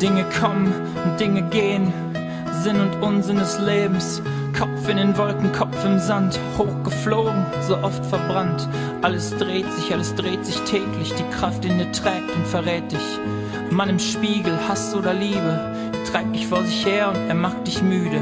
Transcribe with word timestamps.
Dinge 0.00 0.24
kommen 0.40 0.72
und 1.04 1.18
Dinge 1.18 1.42
gehen, 1.42 1.92
Sinn 2.62 2.80
und 2.80 3.02
Unsinn 3.02 3.36
des 3.36 3.58
Lebens. 3.58 4.22
Kopf 4.56 4.88
in 4.88 4.96
den 4.96 5.16
Wolken, 5.16 5.52
Kopf 5.52 5.84
im 5.84 5.98
Sand, 5.98 6.38
hochgeflogen, 6.56 7.46
so 7.66 7.76
oft 7.78 8.04
verbrannt. 8.06 8.68
Alles 9.02 9.36
dreht 9.36 9.70
sich, 9.72 9.92
alles 9.92 10.14
dreht 10.16 10.44
sich 10.44 10.60
täglich, 10.62 11.14
die 11.14 11.36
Kraft 11.36 11.64
in 11.64 11.78
dir 11.78 11.92
trägt 11.92 12.34
und 12.34 12.46
verrät 12.46 12.90
dich. 12.90 13.20
Mann 13.70 13.88
im 13.88 13.98
Spiegel, 13.98 14.58
Hass 14.68 14.94
oder 14.96 15.14
Liebe, 15.14 15.92
treibt 16.10 16.34
dich 16.34 16.46
vor 16.46 16.64
sich 16.64 16.84
her 16.84 17.10
und 17.10 17.28
er 17.28 17.34
macht 17.34 17.66
dich 17.66 17.82
müde. 17.82 18.20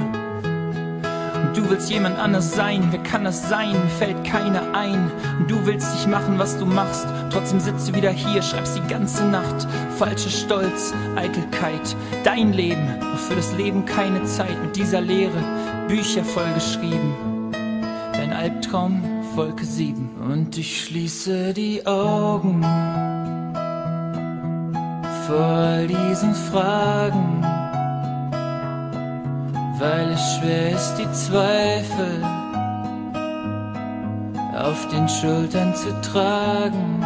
Du 1.57 1.71
willst 1.71 1.91
jemand 1.91 2.19
anders 2.19 2.55
sein, 2.55 2.89
wer 2.91 3.03
kann 3.03 3.25
das 3.25 3.49
sein? 3.49 3.73
Mir 3.73 3.89
fällt 3.89 4.25
keiner 4.25 4.75
ein. 4.75 5.11
Du 5.49 5.65
willst 5.65 5.95
dich 5.95 6.07
machen, 6.07 6.39
was 6.39 6.59
du 6.59 6.67
machst. 6.67 7.07
Trotzdem 7.31 7.61
sitzt 7.61 7.89
du 7.89 7.95
wieder 7.95 8.11
hier, 8.11 8.43
schreibst 8.43 8.77
die 8.77 8.87
ganze 8.87 9.25
Nacht. 9.25 9.67
Falscher 9.97 10.29
Stolz, 10.29 10.93
Eitelkeit, 11.17 11.97
dein 12.25 12.53
Leben, 12.53 12.87
doch 13.01 13.19
für 13.19 13.37
das 13.37 13.57
Leben 13.57 13.87
keine 13.87 14.23
Zeit. 14.25 14.63
Mit 14.63 14.77
dieser 14.77 15.01
Lehre 15.01 15.43
Bücher 15.89 16.25
vollgeschrieben. 16.25 17.53
Dein 18.13 18.35
Albtraum, 18.35 19.03
Wolke 19.35 19.65
7. 19.65 20.11
Und 20.31 20.59
ich 20.59 20.85
schließe 20.85 21.55
die 21.55 21.87
Augen 21.87 22.61
vor 25.27 25.41
all 25.41 25.87
diesen 25.87 26.35
Fragen 26.35 27.56
weil 29.79 30.11
es 30.11 30.37
schwer 30.37 30.71
ist, 30.71 30.95
die 30.97 31.11
Zweifel 31.13 32.23
auf 34.59 34.89
den 34.89 35.09
Schultern 35.09 35.75
zu 35.75 35.93
tragen. 36.01 37.05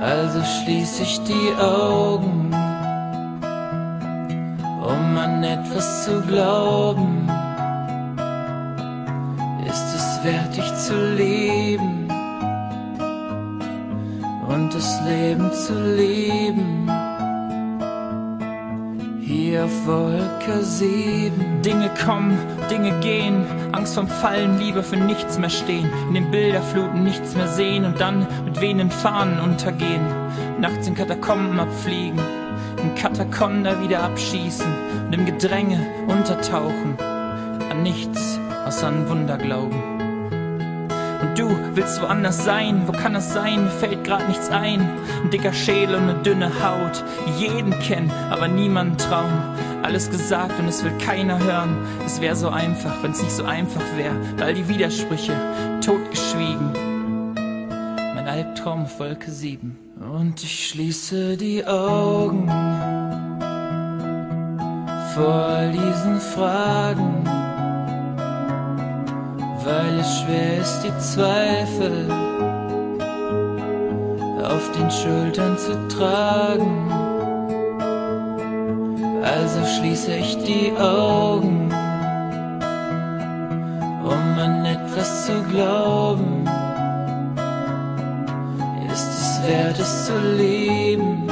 Also 0.00 0.42
schließ 0.42 1.00
ich 1.00 1.20
die 1.22 1.54
Augen, 1.60 2.52
um 4.82 5.16
an 5.16 5.44
etwas 5.44 6.04
zu 6.04 6.20
glauben. 6.22 7.30
Ist 9.64 9.94
es 9.94 10.24
wert, 10.24 10.56
dich 10.56 10.74
zu 10.74 11.14
lieben 11.14 12.08
und 14.48 14.74
das 14.74 15.00
Leben 15.06 15.52
zu 15.52 15.74
lieben? 15.96 17.01
Auf 19.62 19.86
Wolke 19.86 20.62
7. 20.62 21.62
Dinge 21.62 21.90
kommen, 22.04 22.36
Dinge 22.70 22.98
gehen, 23.00 23.46
Angst 23.72 23.94
vom 23.94 24.08
Fallen, 24.08 24.58
Liebe 24.58 24.82
für 24.82 24.96
nichts 24.96 25.38
mehr 25.38 25.50
stehen, 25.50 25.88
in 26.08 26.14
den 26.14 26.30
Bilderfluten 26.30 27.04
nichts 27.04 27.36
mehr 27.36 27.46
sehen 27.46 27.84
und 27.84 28.00
dann 28.00 28.26
mit 28.44 28.60
wehenden 28.60 28.90
Fahnen 28.90 29.38
untergehen, 29.40 30.04
nachts 30.58 30.88
in 30.88 30.94
Katakomben 30.94 31.60
abfliegen, 31.60 32.20
in 32.82 32.94
Katakonda 32.94 33.80
wieder 33.80 34.02
abschießen 34.02 34.66
und 35.06 35.12
im 35.12 35.26
Gedränge 35.26 35.86
untertauchen, 36.08 36.96
an 37.70 37.82
nichts 37.82 38.40
außer 38.66 38.88
an 38.88 39.08
Wunder 39.08 39.38
glauben. 39.38 39.91
Und 41.22 41.38
du 41.38 41.56
willst 41.74 42.02
woanders 42.02 42.44
sein, 42.44 42.82
wo 42.86 42.92
kann 42.92 43.14
das 43.14 43.32
sein? 43.32 43.64
Mir 43.64 43.70
fällt 43.70 44.04
grad 44.04 44.28
nichts 44.28 44.50
ein. 44.50 44.80
Ein 45.22 45.30
dicker 45.30 45.52
Schädel 45.52 45.94
und 45.94 46.02
eine 46.02 46.14
dünne 46.22 46.50
Haut. 46.62 47.04
Jeden 47.38 47.78
kennen, 47.78 48.10
aber 48.30 48.48
niemanden 48.48 48.98
trauen. 48.98 49.32
Alles 49.82 50.10
gesagt 50.10 50.58
und 50.58 50.66
es 50.66 50.82
will 50.84 50.92
keiner 50.98 51.38
hören. 51.38 51.76
Es 52.04 52.20
wäre 52.20 52.34
so 52.34 52.48
einfach, 52.48 53.02
wenn 53.02 53.12
es 53.12 53.22
nicht 53.22 53.32
so 53.32 53.44
einfach 53.44 53.82
wäre. 53.96 54.16
All 54.40 54.54
die 54.54 54.68
Widersprüche 54.68 55.32
totgeschwiegen. 55.80 56.72
Mein 57.34 58.26
Albtraum 58.26 58.86
Wolke 58.98 59.30
7. 59.30 59.78
Und 60.12 60.42
ich 60.42 60.68
schließe 60.68 61.36
die 61.36 61.64
Augen 61.64 62.48
vor 65.14 65.70
diesen 65.72 66.20
Fragen 66.20 67.24
weil 69.64 70.00
es 70.00 70.20
schwer 70.20 70.58
ist, 70.58 70.82
die 70.82 70.98
Zweifel 70.98 72.10
auf 74.44 74.70
den 74.72 74.90
Schultern 74.90 75.56
zu 75.56 75.88
tragen. 75.88 76.90
Also 79.22 79.64
schließe 79.76 80.14
ich 80.14 80.36
die 80.44 80.72
Augen, 80.76 81.72
um 84.04 84.38
an 84.38 84.64
etwas 84.64 85.26
zu 85.26 85.42
glauben. 85.50 86.44
Ist 88.92 89.08
es 89.08 89.40
wert, 89.46 89.78
es 89.78 90.06
zu 90.06 90.18
leben 90.36 91.30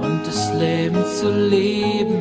und 0.00 0.26
das 0.26 0.52
Leben 0.54 1.04
zu 1.18 1.30
leben? 1.30 2.15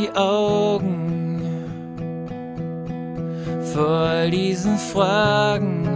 Die 0.00 0.16
Augen 0.16 1.42
vor 3.74 4.28
diesen 4.30 4.78
Fragen. 4.78 5.86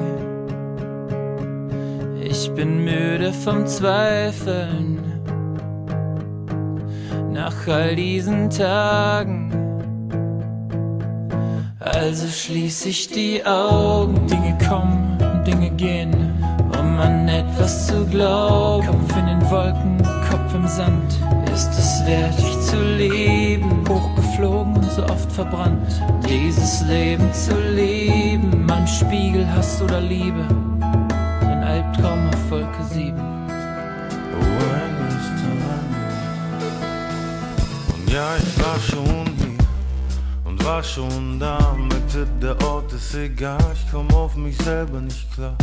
Ich 2.23 2.51
bin 2.55 2.85
müde 2.85 3.33
vom 3.33 3.67
Zweifeln 3.67 4.99
nach 7.33 7.67
all 7.67 7.97
diesen 7.97 8.51
Tagen. 8.51 9.51
Also 11.81 12.27
schließe 12.27 12.89
ich 12.89 13.09
die 13.09 13.45
Augen. 13.45 14.27
Dinge 14.27 14.59
kommen 14.69 15.19
und 15.21 15.47
Dinge 15.47 15.71
gehen, 15.71 16.15
um 16.79 16.99
an 16.99 17.29
etwas 17.29 17.87
zu 17.87 18.05
glauben. 18.07 18.87
Kopf 18.87 19.17
in 19.17 19.27
den 19.27 19.51
Wolken, 19.51 19.99
Kopf 20.31 20.55
im 20.55 20.67
Sand 20.67 21.15
ist 21.55 21.71
es 21.79 22.05
wert, 22.05 22.37
dich 22.37 22.61
zu 22.63 22.77
leben. 22.97 23.54
Hochgeflogen 23.95 24.77
und 24.77 24.91
so 24.91 25.05
oft 25.05 25.31
verbrannt. 25.31 26.03
Dieses 26.29 26.83
Leben 26.83 27.33
zu 27.33 27.55
leben. 27.75 28.67
Mein 28.67 28.87
Spiegel, 28.89 29.47
Hass 29.49 29.81
oder 29.81 30.01
Liebe. 30.01 30.45
Ein 31.41 31.63
Albtraum 31.63 32.29
auf 32.29 32.51
Wolke 32.51 32.85
7. 32.91 33.17
Und 37.95 38.11
ja, 38.13 38.37
ich 38.37 38.65
war 38.65 38.81
schon 38.81 39.27
hier 39.39 39.59
und 40.45 40.65
war 40.65 40.83
schon 40.83 41.39
da. 41.39 41.77
Mitte 41.79 42.27
der 42.43 42.61
Ort 42.67 42.93
ist 42.93 43.15
egal, 43.15 43.65
ich 43.75 43.91
komm 43.93 44.11
auf 44.11 44.35
mich 44.35 44.57
selber 44.59 45.01
nicht 45.01 45.33
klar. 45.33 45.55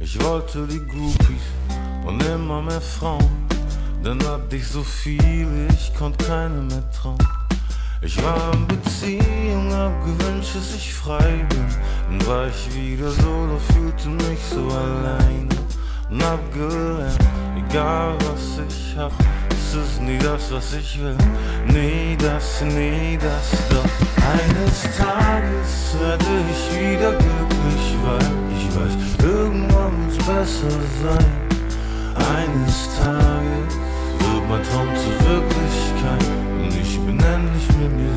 Ich 0.00 0.20
wollte 0.24 0.66
die 0.66 0.84
Groupies 0.84 1.46
und 2.04 2.20
immer 2.24 2.62
mehr 2.62 2.80
Frauen. 2.80 3.30
Dann 4.02 4.18
hatte 4.26 4.56
ich 4.56 4.66
so 4.66 4.82
viel, 4.82 5.68
ich 5.72 5.94
konnte 5.94 6.24
keine 6.26 6.60
mehr 6.60 6.90
trauen. 6.90 7.16
Ich 8.06 8.22
war 8.22 8.52
in 8.52 8.66
Beziehung, 8.66 9.72
hab 9.72 10.04
gewünscht, 10.04 10.54
dass 10.54 10.74
ich 10.74 10.92
frei 10.92 11.42
bin. 11.48 11.66
Dann 12.10 12.26
war 12.26 12.48
ich 12.48 12.74
wieder 12.74 13.10
so, 13.10 13.46
doch 13.46 13.74
fühlte 13.74 14.10
mich 14.10 14.40
so 14.50 14.68
allein. 14.68 15.48
Und 16.10 16.22
hab 16.22 16.52
gelernt, 16.52 17.18
egal 17.56 18.14
was 18.28 18.60
ich 18.68 18.94
hab, 18.98 19.10
ist 19.48 19.74
es 19.74 20.00
nie 20.00 20.18
das, 20.18 20.52
was 20.52 20.74
ich 20.74 21.00
will. 21.00 21.16
Nie 21.66 22.14
das, 22.18 22.60
nie 22.60 23.16
das, 23.16 23.50
doch 23.70 23.88
eines 24.22 24.82
Tages 24.98 25.96
werde 25.98 26.24
ich 26.52 26.78
wieder 26.78 27.12
glücklich, 27.12 27.96
weil 28.04 28.30
ich 28.54 28.66
weiß, 28.76 29.32
irgendwann 29.32 30.04
muss 30.04 30.18
besser 30.18 30.76
sein. 31.02 31.32
Eines 32.16 32.86
Tages 32.98 33.74
wird 34.18 34.48
mein 34.50 34.62
Traum 34.62 34.88
zur 34.94 35.26
Wirklichkeit 35.26 36.33
mir 37.88 38.14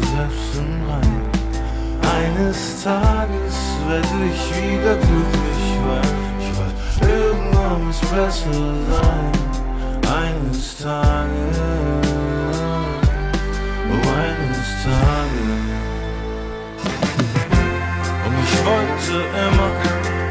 Rein. 0.88 1.22
Eines 2.02 2.84
Tages 2.84 3.56
werde 3.88 4.18
ich 4.32 4.44
wieder 4.56 4.96
glücklich, 4.96 5.66
weil 5.86 6.12
ich 6.40 6.50
weiß, 6.58 6.76
irgendwann 7.10 7.86
muss 7.86 8.00
besser 8.00 8.74
sein. 9.02 9.32
Eines 10.08 10.78
Tages, 10.78 11.58
oh 13.92 14.08
eines 14.18 14.70
Tages. 14.84 15.68
Und 18.26 18.36
ich 18.44 18.56
wollte 18.66 19.16
immer 19.46 19.70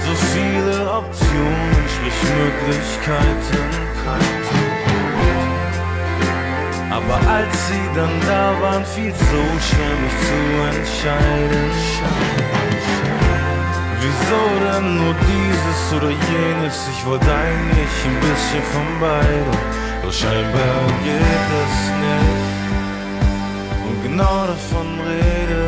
so 0.05 0.12
viele 0.33 0.77
Optionen, 0.91 1.85
sprich 1.88 2.19
Möglichkeiten, 2.37 3.65
kein 4.05 4.65
aber 6.96 7.19
als 7.28 7.54
sie 7.69 7.87
dann 7.94 8.14
da 8.26 8.44
waren, 8.62 8.84
fiel 8.84 9.12
so 9.12 9.43
schwer 9.69 9.94
mich 10.02 10.16
zu 10.28 10.40
entscheiden. 10.72 11.70
Wieso 14.00 14.43
denn 14.64 14.88
nur 15.00 15.14
dieses 15.32 15.81
oder 15.96 16.10
jenes? 16.10 16.76
Ich 16.93 17.06
wollte 17.06 17.26
eigentlich 17.26 17.94
ein 18.08 18.19
bisschen 18.26 18.64
von 18.72 18.88
beidem, 19.00 19.62
doch 20.02 20.12
scheinbar 20.12 20.78
geht 21.04 21.48
es 21.64 21.76
nicht. 22.04 22.46
Und 23.87 23.96
genau 24.02 24.46
davon 24.52 24.88
rede 25.10 25.62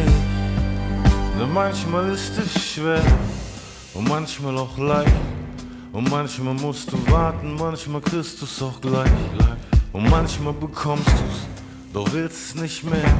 ich. 0.00 1.38
Denn 1.38 1.52
manchmal 1.52 2.10
ist 2.10 2.36
es 2.38 2.50
schwer 2.70 3.04
und 3.94 4.08
manchmal 4.08 4.58
auch 4.58 4.76
leicht. 4.78 5.12
Und 5.92 6.10
manchmal 6.10 6.54
musst 6.54 6.90
du 6.90 6.98
warten, 7.12 7.54
manchmal 7.54 8.00
kriegst 8.00 8.40
du's 8.40 8.62
auch 8.62 8.80
gleich. 8.80 9.10
Und 9.92 10.08
manchmal 10.08 10.54
bekommst 10.54 11.06
du's, 11.06 11.46
doch 11.92 12.12
willst 12.12 12.56
nicht 12.56 12.82
mehr. 12.84 13.14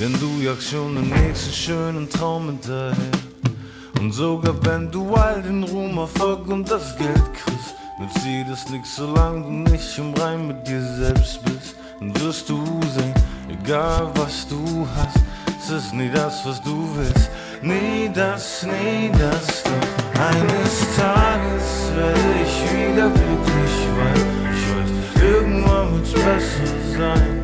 Denn 0.00 0.12
du 0.14 0.42
jagst 0.42 0.70
schon 0.70 0.94
den 0.94 1.10
nächsten 1.10 1.52
schönen 1.52 2.08
Traum 2.08 2.46
hinterher. 2.46 2.96
Und 4.00 4.12
sogar 4.12 4.54
wenn 4.64 4.90
du 4.90 5.14
all 5.14 5.42
den 5.42 5.62
Ruhm, 5.62 5.98
Erfolg 5.98 6.48
und 6.48 6.70
das 6.70 6.96
Geld 6.96 7.34
kriegst, 7.34 7.74
nützt 7.98 8.24
dir 8.24 8.46
das 8.48 8.66
nix, 8.70 8.96
solange 8.96 9.42
du 9.42 9.70
nicht 9.70 9.98
im 9.98 10.14
Rein 10.14 10.46
mit 10.46 10.66
dir 10.66 10.80
selbst 10.80 11.44
bist. 11.44 11.76
Dann 11.98 12.18
wirst 12.18 12.48
du 12.48 12.64
sehen, 12.94 13.12
egal 13.50 14.10
was 14.14 14.48
du 14.48 14.88
hast, 14.96 15.18
es 15.62 15.84
ist 15.84 15.92
nie 15.92 16.10
das, 16.10 16.46
was 16.46 16.62
du 16.62 16.88
willst. 16.96 17.30
Nie 17.60 18.10
das, 18.14 18.62
nie 18.62 19.10
das, 19.18 19.62
doch 19.64 20.18
eines 20.18 20.96
Tages 20.96 21.92
werde 21.94 22.20
ich 22.42 22.72
wieder 22.72 23.10
glücklich, 23.10 23.76
weil 23.98 24.49
wird's 26.10 26.24
besser 26.24 26.74
sein. 26.96 27.40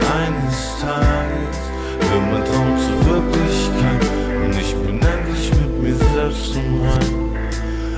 Eines 0.00 0.80
Tages 0.80 1.58
wird 2.00 2.22
mein 2.30 2.44
Traum 2.44 2.76
zur 2.78 3.00
Wirklichkeit 3.12 4.04
und 4.44 4.58
ich 4.58 4.74
bin 4.74 5.00
endlich 5.02 5.50
mit 5.50 5.82
mir 5.82 5.96
selbst 6.14 6.56
im 6.56 6.80
Rein. 6.82 7.36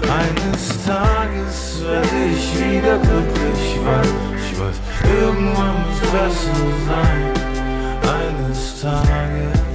Eines 0.03 0.85
Tages 0.85 1.83
werde 1.85 2.09
ich 2.33 2.59
wieder 2.59 2.99
glücklich, 2.99 3.79
weil 3.85 4.09
ich 4.37 4.59
weiß, 4.59 4.81
irgendwann 5.21 5.85
wird's 5.87 6.13
besser 6.13 6.67
sein. 6.87 7.23
Eines 8.03 8.81
Tages. 8.81 9.68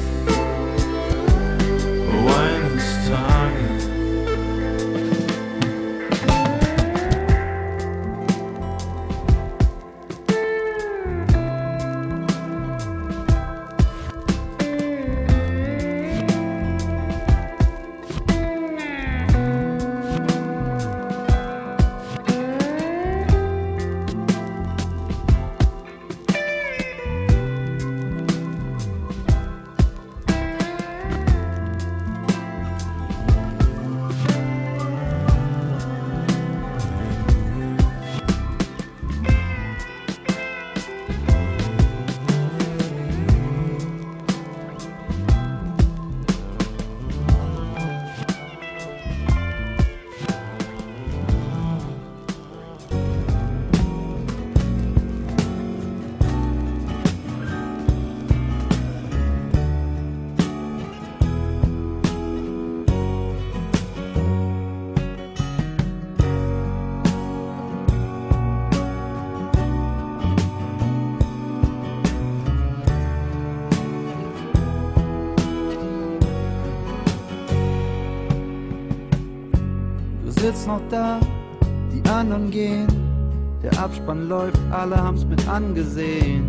Läuft, 84.27 84.59
alle 84.71 84.95
haben's 84.95 85.25
mit 85.25 85.45
angesehen. 85.47 86.45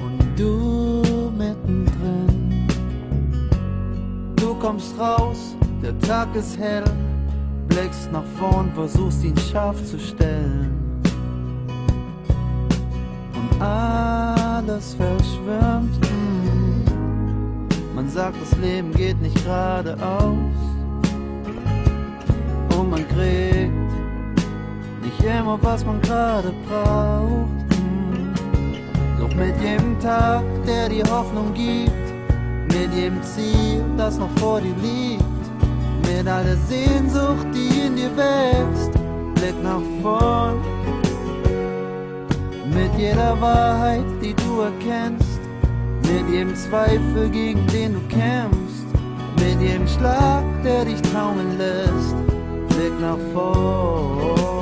Und 0.00 0.18
du 0.38 1.30
mittendrin. 1.36 2.66
Du 4.36 4.54
kommst 4.54 4.98
raus, 4.98 5.54
der 5.82 5.98
Tag 6.00 6.34
ist 6.34 6.58
hell. 6.58 6.84
Blickst 7.68 8.10
nach 8.12 8.24
vorn, 8.38 8.72
versuchst 8.74 9.22
ihn 9.24 9.36
scharf 9.36 9.84
zu 9.84 9.98
stellen. 9.98 10.72
Und 13.34 13.60
alles 13.60 14.94
verschwimmt. 14.94 16.00
mm. 16.00 17.94
Man 17.94 18.08
sagt, 18.08 18.36
das 18.40 18.58
Leben 18.58 18.92
geht 18.94 19.20
nicht 19.20 19.44
geradeaus 19.44 20.56
und 22.76 22.90
man 22.90 23.06
kriegt 23.08 23.77
nicht 25.08 25.24
immer, 25.24 25.58
was 25.62 25.84
man 25.84 26.00
gerade 26.02 26.52
braucht. 26.68 27.72
Hm. 27.74 28.34
Doch 29.18 29.34
mit 29.34 29.54
jedem 29.60 29.98
Tag, 30.00 30.42
der 30.66 30.88
die 30.88 31.02
Hoffnung 31.02 31.52
gibt, 31.54 31.92
mit 32.72 32.92
jedem 32.94 33.22
Ziel, 33.22 33.82
das 33.96 34.18
noch 34.18 34.30
vor 34.38 34.60
dir 34.60 34.74
liegt, 34.82 35.24
mit 36.06 36.26
all 36.28 36.44
der 36.44 36.56
Sehnsucht, 36.56 37.46
die 37.54 37.86
in 37.86 37.96
dir 37.96 38.10
wächst, 38.16 38.92
Blick 39.34 39.62
nach 39.62 39.82
vorn. 40.02 40.56
Mit 42.66 42.94
jeder 42.98 43.40
Wahrheit, 43.40 44.04
die 44.22 44.34
du 44.34 44.60
erkennst, 44.60 45.40
mit 46.02 46.30
jedem 46.30 46.54
Zweifel, 46.54 47.28
gegen 47.30 47.66
den 47.68 47.94
du 47.94 48.00
kämpfst, 48.08 48.86
mit 49.36 49.60
jedem 49.60 49.88
Schlag, 49.88 50.44
der 50.62 50.84
dich 50.84 51.00
taumeln 51.02 51.56
lässt. 51.58 52.16
Blick 52.68 53.00
nach 53.00 53.18
vorn. 53.32 54.57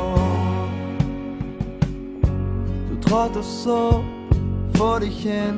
Du 3.06 3.12
trottest 3.12 3.62
so 3.62 4.04
vor 4.76 4.98
dich 4.98 5.22
hin, 5.22 5.56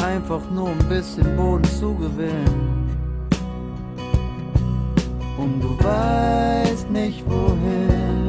einfach 0.00 0.40
nur 0.54 0.68
ein 0.68 0.88
bisschen 0.88 1.36
Boden 1.36 1.64
zu 1.64 1.92
gewinnen. 1.94 2.88
Und 5.38 5.60
du 5.60 5.84
weißt 5.84 6.88
nicht 6.90 7.24
wohin, 7.28 8.28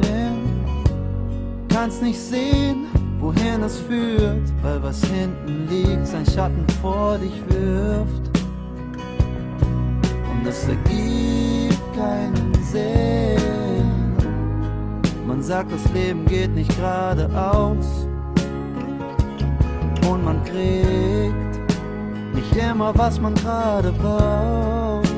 kannst 1.68 2.02
nicht 2.02 2.18
sehen, 2.18 2.86
wohin 3.20 3.62
es 3.62 3.78
führt, 3.78 4.52
weil 4.62 4.82
was 4.82 5.00
hinten 5.04 5.68
liegt, 5.68 6.06
sein 6.06 6.26
Schatten 6.26 6.66
vor 6.82 7.16
dich 7.18 7.40
wirft. 7.48 8.30
Und 10.32 10.46
es 10.48 10.66
ergibt 10.66 11.96
keinen 11.96 12.52
Sinn. 12.64 14.16
Man 15.24 15.40
sagt, 15.40 15.70
das 15.70 15.92
Leben 15.92 16.26
geht 16.26 16.52
nicht 16.52 16.74
geradeaus. 16.76 18.03
Man 20.24 20.42
kriegt 20.44 21.74
nicht 22.34 22.56
immer, 22.56 22.96
was 22.96 23.20
man 23.20 23.34
gerade 23.34 23.92
braucht. 23.92 25.12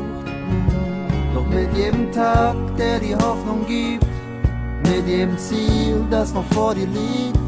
Doch 1.33 1.47
mit 1.47 1.73
jedem 1.77 2.11
Tag, 2.11 2.57
der 2.77 2.99
die 2.99 3.15
Hoffnung 3.15 3.65
gibt, 3.67 4.05
mit 4.85 5.07
jedem 5.07 5.39
Ziel, 5.39 6.05
das 6.11 6.35
noch 6.35 6.45
vor 6.47 6.75
dir 6.75 6.87
liegt, 6.87 7.39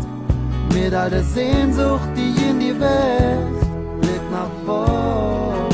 mit 0.72 0.94
all 0.94 1.10
der 1.10 1.24
Sehnsucht, 1.24 2.08
die 2.16 2.48
in 2.48 2.60
dir 2.60 2.78
wächst, 2.78 3.68
Blick 4.00 4.22
nach 4.30 4.50
vorn. 4.64 5.68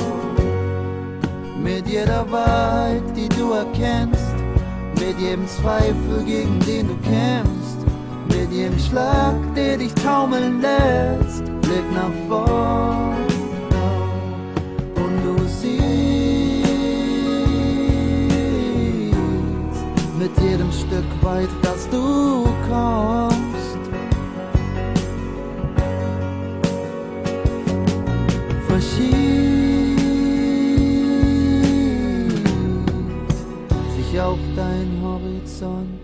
Mit 1.62 1.86
jeder 1.86 2.24
Wahrheit, 2.30 3.02
die 3.14 3.28
du 3.28 3.52
erkennst, 3.52 4.34
mit 4.98 5.18
jedem 5.18 5.46
Zweifel, 5.46 6.24
gegen 6.24 6.58
den 6.60 6.88
du 6.88 6.96
kämpfst, 7.02 7.78
mit 8.28 8.50
jedem 8.50 8.78
Schlag, 8.78 9.34
der 9.54 9.76
dich 9.76 9.94
taumeln 9.94 10.62
lässt, 10.62 11.53
Blick 11.74 11.92
nach 11.92 12.12
vorn. 12.28 13.26
Und 14.94 15.14
du 15.24 15.34
siehst 15.48 15.82
mit 20.16 20.30
jedem 20.40 20.70
Stück 20.70 21.10
weit, 21.22 21.48
dass 21.62 21.88
du 21.90 22.44
kommst. 22.68 23.42
verschiebt 28.68 29.14
sich 33.96 34.20
auch 34.20 34.38
dein 34.56 35.00
Horizont 35.02 36.00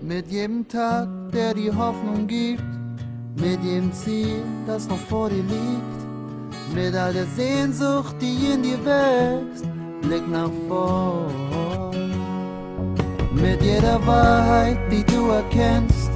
mit 0.00 0.30
jedem 0.30 0.68
Tag, 0.68 1.08
der 1.32 1.54
die 1.54 1.70
Hoffnung 1.70 2.26
gibt, 2.26 2.75
mit 3.36 3.62
jedem 3.62 3.92
Ziel, 3.92 4.42
das 4.66 4.88
noch 4.88 4.98
vor 4.98 5.28
dir 5.28 5.42
liegt, 5.42 6.74
mit 6.74 6.94
all 6.94 7.12
der 7.12 7.26
Sehnsucht, 7.36 8.16
die 8.20 8.52
in 8.52 8.62
dir 8.62 8.78
wächst, 8.84 9.64
Blick 10.02 10.26
nach 10.28 10.50
vorn. 10.68 11.32
Mit 13.34 13.62
jeder 13.62 14.04
Wahrheit, 14.06 14.78
die 14.90 15.04
du 15.04 15.28
erkennst, 15.28 16.10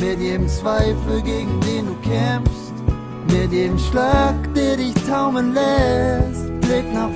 mit 0.00 0.20
jedem 0.20 0.48
Zweifel, 0.48 1.22
gegen 1.24 1.60
den 1.60 1.86
du 1.86 1.94
kämpfst, 2.08 2.74
mit 3.30 3.52
jedem 3.52 3.78
Schlag, 3.78 4.34
der 4.54 4.76
dich 4.76 4.94
taumeln 5.08 5.54
lässt, 5.54 6.60
Blick 6.60 6.92
nach 6.92 7.10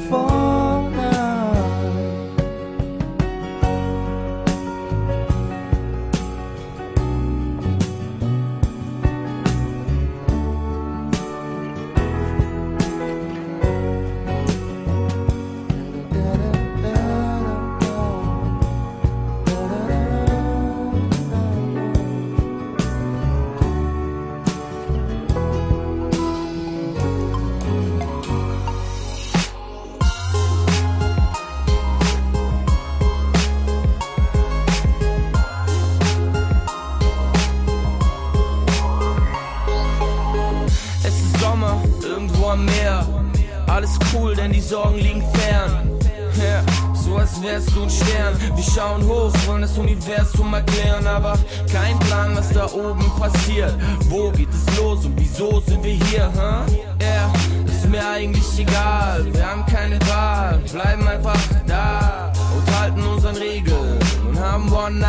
Sorgen 44.74 44.98
liegen 44.98 45.22
fern. 45.34 45.88
Yeah. 46.36 46.64
So 46.94 47.14
als 47.14 47.40
wärst 47.40 47.70
du 47.76 47.84
ein 47.84 47.90
Stern. 47.90 48.34
Wir 48.56 48.64
schauen 48.64 49.06
hoch, 49.06 49.32
wollen 49.46 49.62
das 49.62 49.78
Universum 49.78 50.52
erklären, 50.52 51.06
aber 51.06 51.38
kein 51.72 51.96
Plan, 52.00 52.34
was 52.34 52.48
da 52.48 52.66
oben 52.72 53.08
passiert. 53.16 53.72
Wo 54.08 54.32
geht 54.32 54.48
es 54.48 54.76
los 54.76 55.04
und 55.04 55.14
wieso 55.16 55.60
sind 55.60 55.84
wir 55.84 55.92
hier? 55.92 56.28
Huh? 56.34 56.66
Yeah. 57.00 57.32
Ist 57.68 57.88
mir 57.88 58.04
eigentlich 58.04 58.58
egal, 58.58 59.32
wir 59.32 59.48
haben 59.48 59.64
keine 59.66 60.00
Wahl, 60.08 60.58
bleiben 60.72 61.06
einfach 61.06 61.38
da 61.68 62.32
und 62.56 62.80
halten 62.80 63.02
unseren 63.06 63.36
Regeln 63.36 63.73
vorne. 64.62 65.04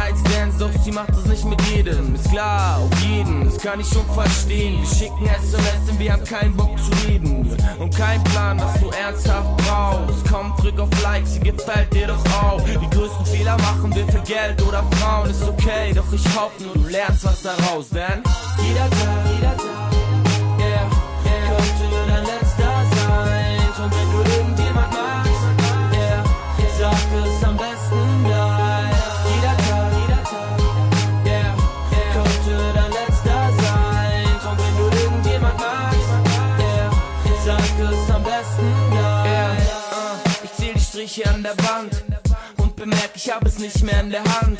kann 3.65 3.79
ich 3.79 3.87
schon 3.87 4.05
verstehen. 4.13 4.79
Wir 4.79 4.87
schicken 4.87 5.25
SMS 5.25 5.89
und 5.89 5.99
wir 5.99 6.13
haben 6.13 6.23
keinen 6.23 6.55
Bock 6.55 6.77
zu 6.77 7.07
reden. 7.07 7.57
Und 7.79 7.95
kein 7.95 8.23
Plan, 8.25 8.59
was 8.59 8.79
du 8.79 8.89
ernsthaft 8.89 9.57
brauchst. 9.57 10.23
Komm, 10.31 10.53
drück 10.61 10.79
auf 10.79 10.89
Likes, 11.01 11.33
sie 11.33 11.39
gefällt 11.39 11.91
dir 11.93 12.07
doch 12.07 12.23
auch. 12.41 12.61
Die 12.63 12.95
größten 12.95 13.25
Fehler 13.25 13.57
machen 13.57 13.93
wir 13.95 14.07
für 14.07 14.19
Geld 14.19 14.61
oder 14.61 14.83
Frauen, 14.91 15.29
ist 15.29 15.43
okay. 15.43 15.93
Doch 15.93 16.11
ich 16.13 16.25
hoffe 16.35 16.63
nur, 16.63 16.73
du 16.75 16.87
lernst 16.87 17.25
was 17.25 17.41
daraus, 17.41 17.89
denn 17.89 18.23
jeder 18.61 18.89
Tag, 18.89 19.24
Striche 41.15 41.29
an 41.29 41.43
der 41.43 41.57
Wand 41.59 42.03
und 42.57 42.75
bemerk, 42.75 43.11
ich 43.15 43.31
hab 43.31 43.45
es 43.45 43.57
nicht 43.57 43.81
mehr 43.83 44.01
in 44.01 44.09
der 44.09 44.23
Hand. 44.23 44.59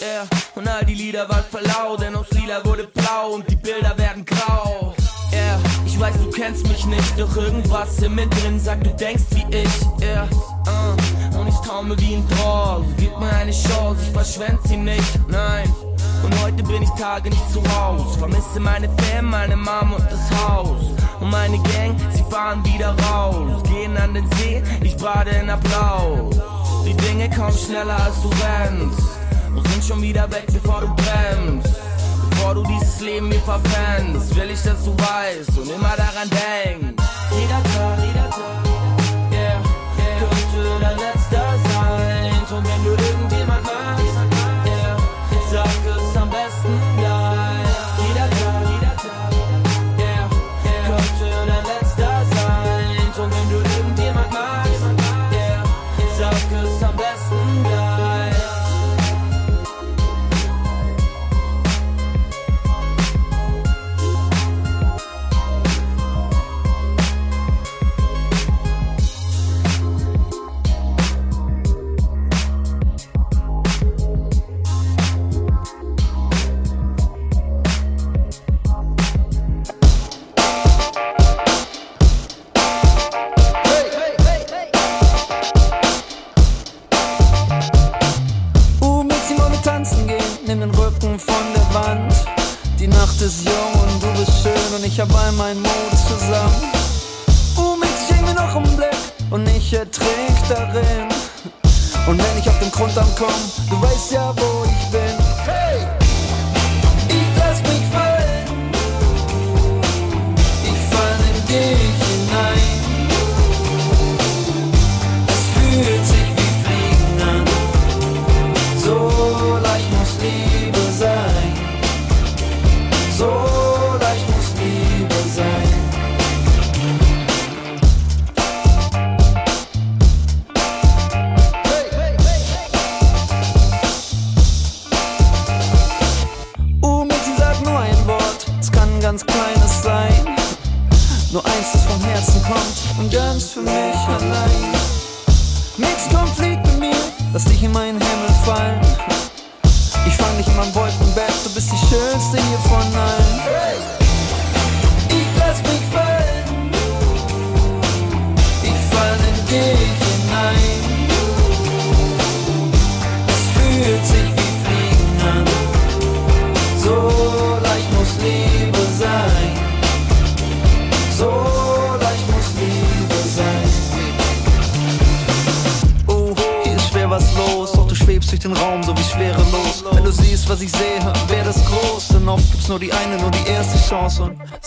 Yeah. 0.00 0.26
Und 0.54 0.68
all 0.68 0.84
die 0.84 0.94
Lieder 0.94 1.26
waren 1.28 1.44
verlau, 1.50 1.96
denn 1.96 2.14
aus 2.14 2.30
Lila 2.32 2.62
wurde 2.64 2.86
blau 2.88 3.30
und 3.34 3.48
die 3.48 3.56
Bilder 3.56 3.96
werden 3.96 4.24
grau. 4.24 4.94
Yeah. 5.32 5.58
Ich 5.86 5.98
weiß, 5.98 6.14
du 6.22 6.30
kennst 6.30 6.68
mich 6.68 6.84
nicht, 6.84 7.18
doch 7.18 7.34
irgendwas 7.36 8.02
in 8.02 8.14
mir 8.14 8.26
drin 8.26 8.60
sagt, 8.60 8.84
du 8.84 8.90
denkst 8.90 9.24
wie 9.30 9.46
ich. 9.56 10.02
Yeah. 10.02 10.28
Uh. 10.66 11.38
Und 11.38 11.48
ich 11.48 11.56
traume 11.66 11.98
wie 11.98 12.16
ein 12.16 12.28
Troll. 12.28 12.84
Gib 12.98 13.18
mir 13.18 13.30
eine 13.30 13.52
Chance, 13.52 14.02
ich 14.02 14.12
verschwend 14.12 14.60
sie 14.64 14.76
nicht. 14.76 15.28
Nein. 15.28 15.72
Und 16.22 16.42
heute 16.42 16.62
bin 16.62 16.82
ich 16.82 16.90
Tage 16.90 17.30
nicht 17.30 17.50
zu 17.50 17.62
Haus. 17.76 18.16
Vermisse 18.16 18.60
meine 18.60 18.88
Fam, 18.88 19.26
meine 19.26 19.56
Mom 19.56 19.92
und 19.94 20.04
das 20.10 20.30
Haus. 20.38 20.82
Und 21.20 21.30
meine 21.30 21.58
Gang, 21.58 21.96
sie 22.12 22.24
fahren 22.30 22.64
wieder 22.64 22.94
raus. 23.10 23.62
Gehen 23.64 23.96
an 23.96 24.14
den 24.14 24.28
See, 24.32 24.62
ich 24.82 24.96
bade 24.96 25.30
in 25.30 25.50
Applaus. 25.50 26.36
Die 26.84 26.94
Dinge 26.94 27.28
kommen 27.30 27.56
schneller 27.56 27.98
als 28.04 28.20
du 28.22 28.28
rennst. 28.28 29.00
Und 29.54 29.68
sind 29.68 29.84
schon 29.84 30.02
wieder 30.02 30.30
weg, 30.30 30.46
bevor 30.52 30.80
du 30.80 30.88
bremst. 30.88 31.74
Bevor 32.30 32.54
du 32.54 32.62
dieses 32.64 33.00
Leben 33.00 33.28
mir 33.28 33.40
verbrennst, 33.40 34.34
will 34.36 34.50
ich, 34.50 34.62
dass 34.62 34.84
du 34.84 34.94
weißt 34.96 35.58
und 35.58 35.70
immer 35.70 35.94
daran 35.96 36.30
denkst. 36.30 37.02
Jeder 37.32 37.62
Tag, 37.62 38.07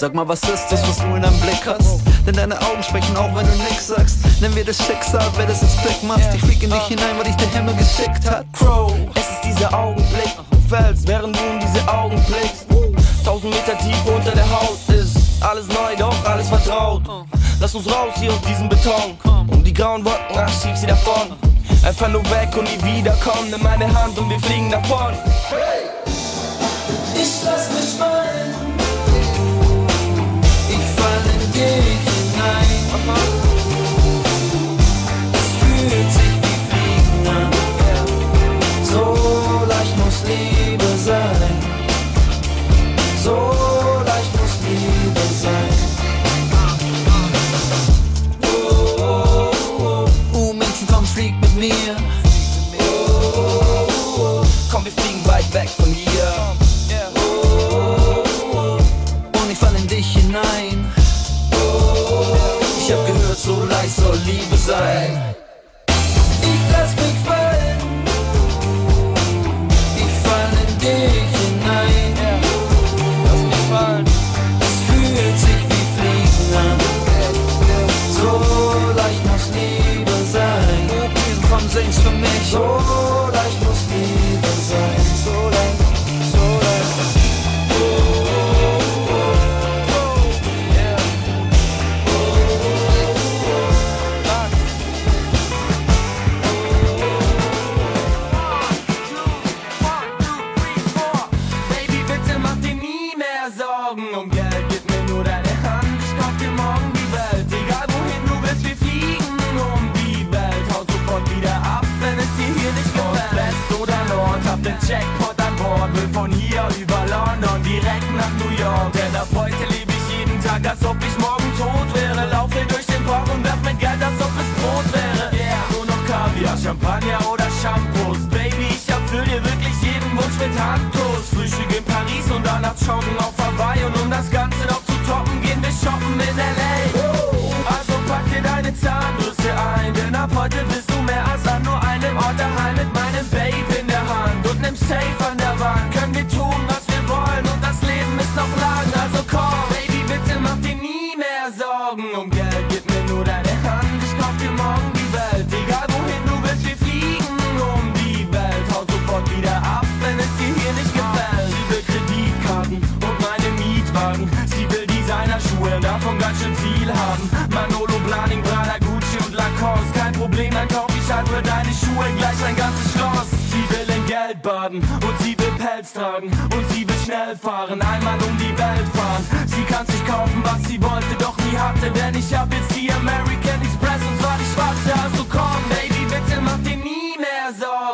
sag 0.01 0.15
mal, 0.15 0.27
was 0.27 0.41
ist 0.41 0.65
das, 0.72 0.81
was 0.88 0.98
du 0.98 1.15
in 1.15 1.22
deinem 1.22 1.39
Blick 1.41 1.62
hast? 1.63 2.01
Denn 2.25 2.36
deine 2.36 2.60
Augen 2.60 2.81
sprechen 2.81 3.15
auch, 3.15 3.36
wenn 3.36 3.46
du 3.46 3.53
nix 3.70 3.86
sagst. 3.86 4.17
Nennen 4.41 4.55
wir 4.55 4.65
das 4.65 4.79
Schicksal, 4.84 5.24
wer 5.38 5.46
das 5.46 5.62
ins 5.62 5.75
Blick 5.75 6.01
macht. 6.01 6.34
Ich 6.34 6.41
flieg 6.41 6.63
in 6.63 6.72
dich 6.72 6.81
hinein, 6.88 7.15
weil 7.17 7.25
dich 7.25 7.36
der 7.36 7.50
Himmel 7.50 7.75
geschickt 7.75 8.27
hat. 8.27 8.48
Crow, 8.51 8.91
es 9.13 9.22
ist 9.22 9.41
dieser 9.46 9.72
Augenblick. 9.72 10.34
Du 10.50 10.58
fällst, 10.75 11.08
während 11.08 11.36
du 11.36 11.39
in 11.53 11.60
diese 11.60 11.88
Augen 11.88 12.20
blickst. 12.24 12.65
Tausend 13.24 13.53
Meter 13.53 13.77
tief 13.77 13.96
unter 14.08 14.31
der 14.31 14.50
Haut 14.50 14.79
ist 14.88 15.17
alles 15.39 15.67
neu, 15.67 15.96
doch 15.96 16.25
alles 16.25 16.50
vertraut. 16.50 17.03
Lass 17.60 17.75
uns 17.75 17.86
raus 17.86 18.13
hier 18.15 18.31
aus 18.31 18.41
diesem 18.41 18.67
Beton. 18.70 19.20
Um 19.50 19.63
die 19.63 19.74
grauen 19.74 20.03
Wolken, 20.03 20.36
ach, 20.36 20.50
schieb 20.63 20.75
sie 20.75 20.88
davon. 20.88 21.38
Einfach 21.86 22.08
nur 22.08 22.24
weg 22.31 22.50
und 22.58 22.63
nie 22.63 22.98
wiederkommen. 22.98 23.51
Nimm 23.51 23.62
meine 23.62 23.86
Hand 23.93 24.17
und 24.17 24.31
wir 24.31 24.39
fliegen 24.39 24.72
davon. 24.72 25.13
Ich 27.13 27.43
lass 27.46 27.72
mich 27.72 28.00
fallen. 28.00 28.11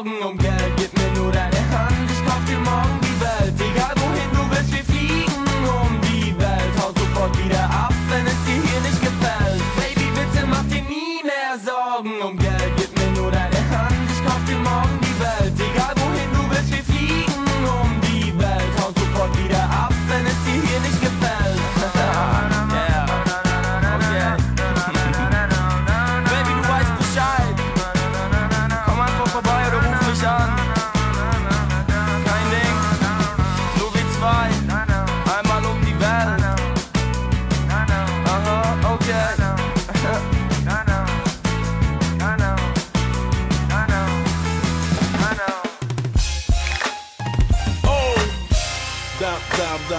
Mehr 0.03 0.19
Sorgen 0.21 0.46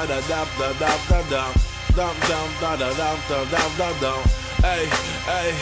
da 0.06 0.20
da 0.28 0.46
da 0.58 0.68
dum 0.78 1.00
da 1.08 1.22
dum. 1.30 1.52
Dum 1.96 2.16
dum 2.28 2.50
da 2.60 2.76
da 2.76 2.88
dum 2.88 3.18
da 3.28 3.38
dum 3.56 3.72
da 3.78 3.88
dum. 4.00 4.22
Ey, 4.62 4.88
ey. 5.44 5.54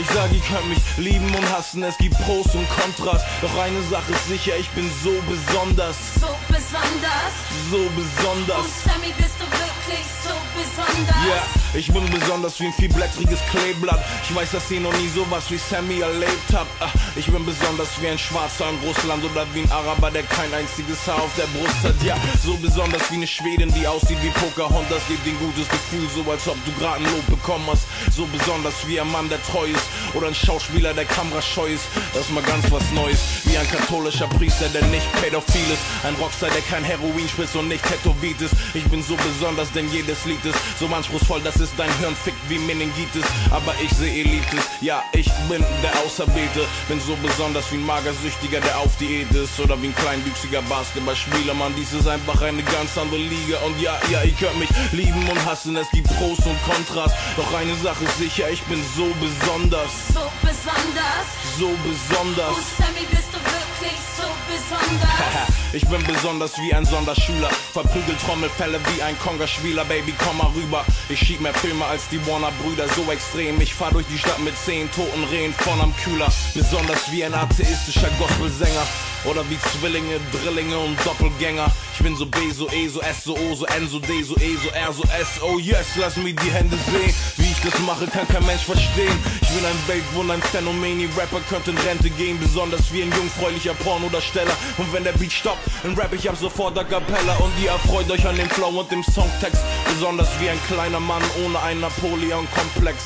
Ich 0.00 0.06
sag, 0.14 0.32
ihr 0.32 0.40
könnt 0.40 0.68
mich 0.68 0.78
lieben 0.96 1.34
und 1.34 1.50
hassen, 1.52 1.82
es 1.82 1.98
gibt 1.98 2.16
Pros 2.24 2.54
und 2.54 2.66
Kontras. 2.70 3.22
Doch 3.42 3.54
eine 3.58 3.82
Sache 3.90 4.12
ist 4.12 4.28
sicher, 4.28 4.56
ich 4.56 4.68
bin 4.70 4.90
so 5.02 5.10
besonders, 5.28 5.96
So 6.20 6.28
besonders. 6.48 7.34
so 7.70 7.76
Und 7.78 7.96
besonders. 7.96 8.66
Sammy, 8.84 9.12
bist 9.18 9.34
du 9.38 9.44
wirklich 9.44 10.06
so 10.22 10.30
besonders? 10.56 11.26
Ja, 11.26 11.42
ich 11.74 11.92
bin 11.92 12.04
besonders 12.10 12.58
wie 12.60 12.66
ein 12.66 12.72
vielblättriges 12.72 13.38
Kleeblatt. 13.50 14.04
Ich 14.28 14.34
weiß, 14.34 14.50
dass 14.52 14.70
ihr 14.70 14.80
noch 14.80 14.92
nie 14.98 15.08
sowas 15.08 15.44
wie 15.50 15.56
Sammy 15.58 16.00
erlebt 16.00 16.52
habt. 16.52 16.70
Ah, 16.80 16.90
Ich 17.16 17.26
bin 17.26 17.44
besonders 17.46 17.88
wie 18.00 18.08
ein 18.08 18.18
Schwarzer 18.18 18.68
in 18.70 18.76
Russland 18.88 19.22
oder 19.24 19.46
wie 19.54 19.60
ein 19.62 19.70
Araber, 19.70 20.10
der 20.10 20.22
kein 20.24 20.52
einziges 20.52 21.06
Haar 21.06 21.22
auf 21.22 21.30
der 21.36 21.46
Brust 21.56 21.82
hat. 21.84 21.94
Ja, 22.02 22.16
so 22.44 22.54
besonders 22.56 23.02
wie 23.10 23.16
eine 23.16 23.26
Schwedin, 23.26 23.72
die 23.72 23.86
aussieht 23.86 24.18
wie 24.22 24.30
Pocahontas. 24.30 25.02
Dir 25.08 25.16
ein 25.32 25.38
gutes 25.38 25.68
Gefühl, 25.68 26.08
so 26.14 26.28
als 26.30 26.46
ob 26.48 26.56
du 26.64 26.72
gerade 26.80 26.96
ein 26.96 27.04
Lob 27.04 27.26
bekommen 27.26 27.66
hast. 27.68 27.86
So 28.14 28.26
besonders 28.26 28.74
wie 28.86 29.00
ein 29.00 29.10
Mann, 29.10 29.28
der 29.28 29.42
treu 29.44 29.66
ist. 29.66 29.86
Oder 30.14 30.28
ein 30.28 30.34
Schauspieler, 30.34 30.92
der 30.94 31.04
kamerascheu 31.04 31.66
ist. 31.66 31.84
Das 32.14 32.22
ist 32.22 32.32
mal 32.32 32.42
ganz 32.42 32.64
was 32.70 32.82
Neues. 32.92 33.18
Wie 33.44 33.56
ein 33.56 33.68
katholischer 33.70 34.26
Priester, 34.26 34.68
der 34.70 34.84
nicht 34.86 35.06
pädophil 35.20 35.70
ist. 35.72 35.82
Ein 36.04 36.14
Rockstar, 36.16 36.50
der 36.50 36.62
kein 36.62 36.82
Heroin 36.84 37.28
spritzt 37.28 37.54
und 37.56 37.68
nicht 37.68 37.84
tätowiert 37.84 38.40
ist. 38.40 38.54
Ich 38.74 38.84
bin 38.84 39.02
so 39.02 39.14
besonders, 39.16 39.70
denn 39.72 39.90
jedes 39.92 40.24
Lied 40.24 40.44
ist 40.44 40.58
so 40.78 40.86
anspruchsvoll, 40.86 41.40
dass 41.42 41.59
ist, 41.60 41.72
dein 41.76 41.92
Hirn 41.98 42.16
fickt 42.16 42.40
wie 42.48 42.58
Meningitis, 42.58 43.24
aber 43.50 43.74
ich 43.82 43.90
sehe 43.92 44.24
Elites. 44.24 44.64
Ja, 44.80 45.02
ich 45.12 45.30
bin 45.48 45.64
der 45.82 45.92
Auserwählte, 46.04 46.66
bin 46.88 47.00
so 47.00 47.16
besonders 47.22 47.70
wie 47.70 47.76
ein 47.76 47.86
Magersüchtiger, 47.86 48.60
der 48.60 48.78
auf 48.78 48.96
Diät 48.96 49.30
ist 49.32 49.58
oder 49.60 49.80
wie 49.82 49.88
ein 49.88 49.94
kleinwüchsiger 49.94 50.62
Basketballspieler. 50.62 51.54
Mann, 51.54 51.74
dies 51.76 51.92
ist 51.92 52.08
einfach 52.08 52.40
eine 52.42 52.62
ganz 52.62 52.96
andere 52.96 53.20
Liga 53.20 53.58
und 53.66 53.80
ja, 53.80 53.98
ja, 54.10 54.22
ich 54.22 54.38
könnt 54.38 54.58
mich 54.58 54.70
lieben 54.92 55.28
und 55.28 55.44
hassen, 55.44 55.76
es 55.76 55.90
gibt 55.90 56.08
Pros 56.18 56.38
und 56.46 56.58
Kontras. 56.64 57.12
Doch 57.36 57.52
eine 57.54 57.74
Sache 57.76 58.04
ist 58.04 58.18
sicher, 58.18 58.50
ich 58.50 58.62
bin 58.64 58.82
so 58.96 59.06
besonders. 59.20 59.90
So 60.08 60.24
besonders. 60.42 61.26
So 61.58 61.70
besonders. 61.84 62.56
Oh 62.56 62.82
Sammy, 62.82 63.06
bist 63.10 63.28
du 63.32 63.38
wirklich 63.38 63.59
so 63.80 64.30
ich 65.72 65.86
bin 65.88 66.02
besonders 66.06 66.56
wie 66.58 66.74
ein 66.74 66.84
Sonderschüler. 66.84 67.48
Verprügelt 67.72 68.20
Trommelfälle 68.20 68.78
wie 68.92 69.02
ein 69.02 69.18
Kongaspieler, 69.18 69.84
Baby, 69.84 70.14
komm 70.24 70.38
mal 70.38 70.50
rüber. 70.54 70.84
Ich 71.08 71.18
schieb 71.18 71.40
mehr 71.40 71.54
Filme 71.54 71.84
als 71.86 72.08
die 72.08 72.24
Warner-Brüder, 72.26 72.86
so 72.88 73.10
extrem. 73.10 73.60
Ich 73.60 73.74
fahr 73.74 73.90
durch 73.90 74.06
die 74.06 74.18
Stadt 74.18 74.38
mit 74.40 74.56
zehn 74.58 74.90
toten 74.92 75.24
Rehen 75.24 75.54
vorn 75.54 75.80
am 75.80 75.94
Kühler. 75.96 76.28
Besonders 76.54 77.10
wie 77.10 77.24
ein 77.24 77.34
atheistischer 77.34 78.10
Gospelsänger. 78.18 78.86
Oder 79.24 79.48
wie 79.50 79.58
Zwillinge, 79.58 80.20
Drillinge 80.32 80.78
und 80.78 80.96
Doppelgänger. 81.04 81.70
Ich 81.94 82.04
bin 82.04 82.16
so 82.16 82.24
B, 82.24 82.50
so 82.50 82.66
E, 82.70 82.88
so 82.88 83.00
S, 83.02 83.24
so 83.24 83.36
O, 83.36 83.54
so 83.54 83.66
N, 83.66 83.86
so 83.86 83.98
D, 83.98 84.22
so 84.22 84.34
E, 84.36 84.56
so 84.56 84.70
R, 84.70 84.92
so 84.92 85.02
S. 85.02 85.40
Oh 85.42 85.58
yes, 85.58 85.86
lass 85.96 86.16
mir 86.16 86.32
die 86.32 86.50
Hände 86.50 86.76
sehen. 86.90 87.14
Wie 87.36 87.50
ich 87.50 87.60
das 87.60 87.78
mache, 87.80 88.06
kann 88.06 88.26
kein 88.26 88.44
Mensch 88.46 88.62
verstehen. 88.62 89.12
Ich 89.42 89.48
bin 89.48 89.64
ein 89.64 89.76
Weltwunder, 89.86 90.34
ein 90.34 90.42
Phänomen. 90.42 90.98
Die 90.98 91.06
Rapper 91.18 91.40
könnten 91.50 91.70
in 91.70 91.78
Rente 91.78 92.08
gehen. 92.08 92.38
Besonders 92.40 92.92
wie 92.92 93.02
ein 93.02 93.12
jungfräulicher 93.12 93.74
Pornodarsteller. 93.74 94.56
Und 94.78 94.90
wenn 94.94 95.04
der 95.04 95.12
Beat 95.12 95.32
stoppt, 95.32 95.60
dann 95.82 95.94
rap 95.94 96.12
ich 96.14 96.28
ab 96.28 96.36
sofort 96.40 96.78
a 96.78 96.84
Cappella. 96.84 97.36
Und 97.36 97.52
ihr 97.62 97.70
erfreut 97.70 98.10
euch 98.10 98.26
an 98.26 98.36
dem 98.36 98.48
Flow 98.48 98.80
und 98.80 98.90
dem 98.90 99.04
Songtext. 99.04 99.60
Besonders 99.92 100.28
wie 100.40 100.48
ein 100.48 100.60
kleiner 100.68 101.00
Mann 101.00 101.22
ohne 101.44 101.60
einen 101.60 101.80
Napoleon-Komplex. 101.80 102.96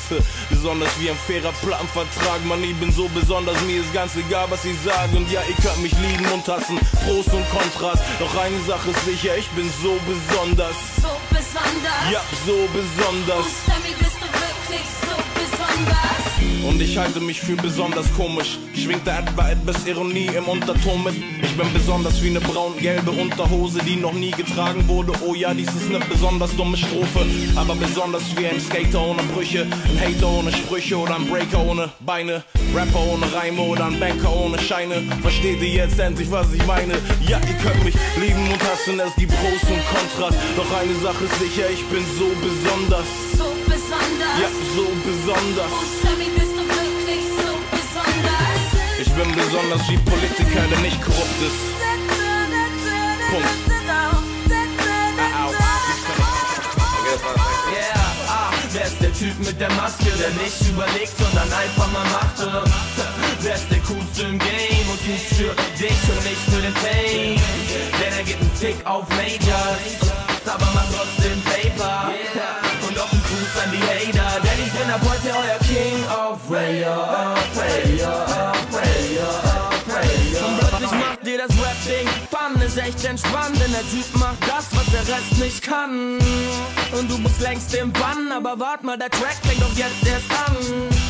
Besonders 0.49 0.91
wie 0.99 1.09
ein 1.09 1.17
fairer 1.27 1.51
Plattenvertrag. 1.63 2.45
Man, 2.45 2.63
ich 2.63 2.75
bin 2.75 2.93
so 2.93 3.09
besonders, 3.09 3.59
mir 3.63 3.81
ist 3.81 3.93
ganz 3.93 4.15
egal, 4.15 4.45
was 4.49 4.63
sie 4.63 4.75
sagen. 4.85 5.17
Und 5.17 5.29
ja, 5.29 5.41
ihr 5.49 5.55
könnt 5.55 5.81
mich 5.81 5.93
lieben 5.99 6.25
und 6.31 6.47
hassen. 6.47 6.79
Pros 7.03 7.27
und 7.33 7.45
Kontrast. 7.49 8.01
Doch 8.19 8.35
eine 8.37 8.59
Sache 8.65 8.74
ist 8.83 9.05
sicher, 9.05 9.37
ich 9.37 9.47
bin 9.51 9.71
so 9.81 9.97
besonders. 10.05 10.75
So 11.01 11.09
besonders. 11.29 12.11
Ja, 12.11 12.21
so 12.45 12.67
besonders. 12.73 13.45
Oh 13.45 13.71
Sammy, 13.71 13.93
bist 13.97 14.17
du 14.19 14.27
wirklich 14.27 14.85
so 15.01 15.04
besonders? 15.04 15.04
Und 16.67 16.81
ich 16.81 16.97
halte 16.97 17.19
mich 17.19 17.39
für 17.39 17.55
besonders 17.55 18.11
komisch. 18.15 18.57
Schwingt 18.73 19.05
da 19.05 19.19
etwa 19.19 19.49
etwas 19.49 19.85
Ironie 19.85 20.29
im 20.35 20.45
Unterton 20.45 21.03
mit. 21.03 21.13
Ich 21.41 21.55
bin 21.55 21.71
besonders 21.73 22.21
wie 22.23 22.29
eine 22.29 22.41
braun-gelbe 22.41 23.11
Unterhose, 23.11 23.79
die 23.85 23.95
noch 23.95 24.13
nie 24.13 24.31
getragen 24.31 24.87
wurde. 24.87 25.13
Oh 25.25 25.35
ja, 25.35 25.53
dies 25.53 25.67
ist 25.67 25.89
eine 25.89 25.99
besonders 26.05 26.55
dumme 26.55 26.75
Strophe. 26.75 27.25
Aber 27.55 27.75
besonders 27.75 28.23
wie 28.35 28.47
ein 28.47 28.59
Skater 28.59 29.01
ohne 29.01 29.21
Brüche, 29.33 29.61
ein 29.61 29.99
Hater 29.99 30.27
ohne 30.27 30.51
Sprüche 30.51 30.97
oder 30.97 31.15
ein 31.15 31.27
Breaker 31.27 31.63
ohne 31.65 31.91
Beine. 31.99 32.43
Rapper 32.75 32.99
ohne 33.13 33.31
Reime 33.31 33.61
oder 33.61 33.85
ein 33.85 33.99
Banker 33.99 34.35
ohne 34.35 34.59
Scheine. 34.59 35.03
Versteht 35.21 35.61
ihr 35.61 35.69
jetzt 35.69 35.99
endlich, 35.99 36.29
was 36.31 36.51
ich 36.51 36.65
meine? 36.65 36.93
Ja, 37.27 37.39
ihr 37.39 37.55
könnt 37.63 37.83
mich 37.85 37.95
lieben 38.19 38.51
und 38.51 38.61
hassen, 38.63 38.99
es 38.99 39.15
gibt 39.15 39.31
Pros 39.31 39.69
und 39.69 39.83
Kontrast. 39.93 40.37
Doch 40.57 40.71
eine 40.77 40.95
Sache 40.95 41.23
ist 41.25 41.39
sicher, 41.39 41.69
ich 41.71 41.85
bin 41.85 42.03
so 42.17 42.27
besonders. 42.41 43.07
So 43.37 43.45
besonders. 43.65 44.35
Ja, 44.41 44.49
so 44.75 44.87
besonders. 45.05 46.04
Bin 49.15 49.31
besonders 49.33 49.87
wie 49.89 49.97
Politiker, 49.97 50.67
der 50.69 50.79
nicht 50.79 51.01
korrupt 51.01 51.41
ist. 51.41 51.55
Punkt. 53.31 53.47
Yeah, 57.71 58.27
ah, 58.27 58.51
wer 58.73 58.85
ist 58.85 59.01
der 59.01 59.13
Typ 59.13 59.39
mit 59.39 59.59
der 59.59 59.71
Maske, 59.73 60.11
der 60.19 60.31
nicht 60.43 60.61
überlegt, 60.69 61.17
sondern 61.17 61.47
einfach 61.53 61.91
mal 61.93 62.05
machte? 62.11 62.63
Wer 63.39 63.55
ist 63.55 63.71
der 63.71 63.79
coolste 63.87 64.23
im 64.23 64.37
Game 64.39 64.89
und 64.91 64.99
tu's 65.05 65.37
für 65.37 65.55
dich 65.79 66.01
und 66.11 66.23
nicht 66.25 66.43
für 66.51 66.61
den 66.61 66.75
Fame? 66.75 67.39
Denn 67.99 68.13
er 68.17 68.23
gibt 68.23 68.41
einen 68.41 68.59
Tick 68.59 68.85
auf 68.85 69.07
Majors, 69.09 70.11
aber 70.45 70.65
macht 70.73 70.91
trotzdem 70.91 71.41
Paper. 71.43 72.11
Und 72.87 72.99
auch 72.99 73.11
ein 73.11 73.23
Gruß 73.23 73.63
an 73.63 73.71
die 73.71 73.81
Hater, 73.81 74.41
denn 74.41 74.65
ich 74.65 74.71
bin 74.73 74.91
ab 74.91 75.01
heute 75.03 75.29
euer 75.35 75.59
King 75.63 76.03
of 76.09 76.37
Prayer, 76.47 77.34
ist 82.75 82.83
echt 82.83 83.05
entspannt, 83.05 83.55
denn 83.59 83.71
der 83.71 83.87
Typ 83.89 84.05
macht 84.15 84.41
das, 84.41 84.65
was 84.71 84.85
der 84.91 85.15
Rest 85.15 85.37
nicht 85.39 85.61
kann. 85.61 86.17
Und 86.97 87.09
du 87.09 87.17
bist 87.19 87.39
längst 87.41 87.73
im 87.75 87.91
Bann, 87.91 88.31
aber 88.31 88.59
wart 88.59 88.83
mal, 88.83 88.97
der 88.97 89.09
Track 89.09 89.37
fängt 89.43 89.61
doch 89.61 89.75
jetzt 89.75 90.05
erst 90.05 90.29
an. 90.31 90.55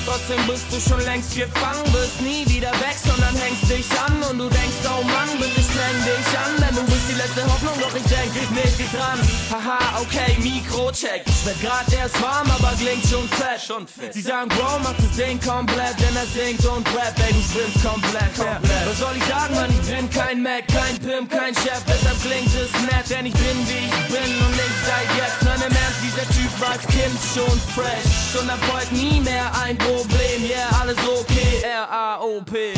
Trotzdem 0.05 0.45
bist 0.47 0.65
du 0.69 0.79
schon 0.79 1.03
längst 1.05 1.35
gefangen, 1.35 1.83
bist 1.91 2.21
nie 2.21 2.45
wieder 2.47 2.71
weg, 2.71 2.95
sondern 3.03 3.35
hängst 3.35 3.69
dich 3.69 3.85
an. 3.99 4.13
Und 4.29 4.37
du 4.37 4.49
denkst, 4.49 4.81
oh 4.85 5.03
Mann, 5.03 5.29
bitte 5.37 5.61
streng 5.61 5.97
dich 6.05 6.29
an, 6.37 6.53
denn 6.61 6.75
du 6.75 6.83
bist 6.85 7.05
die 7.09 7.17
letzte 7.17 7.43
Hoffnung, 7.45 7.73
doch 7.81 7.95
ich 7.95 8.03
denk 8.03 8.33
nicht 8.51 8.93
dran. 8.93 9.19
Haha, 9.49 10.01
okay, 10.01 10.37
Mikrocheck. 10.41 11.23
Ich 11.25 11.45
werd 11.45 11.61
grad 11.61 11.93
erst 11.93 12.21
warm, 12.21 12.49
aber 12.51 12.73
klingt 12.77 13.05
schon 13.07 13.27
fett. 13.29 13.61
Schon 13.65 13.87
fett. 13.87 14.13
Sie 14.13 14.21
sagen, 14.21 14.49
Bro, 14.49 14.79
mach 14.83 14.93
das 14.93 15.15
Ding 15.17 15.39
komplett, 15.41 15.97
denn 15.99 16.15
er 16.15 16.29
singt 16.29 16.63
und 16.65 16.85
rap, 16.93 17.13
ey, 17.25 17.33
du 17.33 17.41
spinnst 17.41 17.83
komplett. 17.83 18.37
Ja. 18.37 18.59
Was 18.85 18.99
soll 18.99 19.17
ich 19.17 19.25
sagen, 19.25 19.55
Mann, 19.55 19.69
ich 19.69 19.89
bin 19.89 20.09
kein 20.09 20.43
Mac, 20.43 20.67
kein 20.67 20.97
Pimp, 20.99 21.31
kein 21.31 21.54
Chef, 21.63 21.81
deshalb 21.87 22.19
klingt 22.21 22.53
es 22.55 22.71
nett, 22.83 23.09
denn 23.09 23.25
ich 23.25 23.33
bin 23.33 23.57
wie 23.67 23.85
ich 23.87 24.07
bin 24.07 24.31
und 24.45 24.51
nicht 24.51 24.79
seit 24.85 25.09
jetzt. 25.17 25.41
Nein, 25.43 25.61
im 25.67 25.75
Ernst, 25.75 26.01
dieser 26.03 26.27
Typ 26.35 26.51
war 26.59 26.71
als 26.71 26.85
Kind 26.87 27.17
schon 27.33 27.59
fresh. 27.73 28.39
Und 28.39 28.49
er 28.49 28.55
ab 28.55 28.59
heute 28.71 28.93
nie 28.93 29.19
mehr 29.21 29.51
ein 29.63 29.77
Problem, 29.77 30.43
yeah, 30.43 30.69
alles 30.81 30.97
okay, 30.97 31.61
R-A-O-P. 31.63 32.73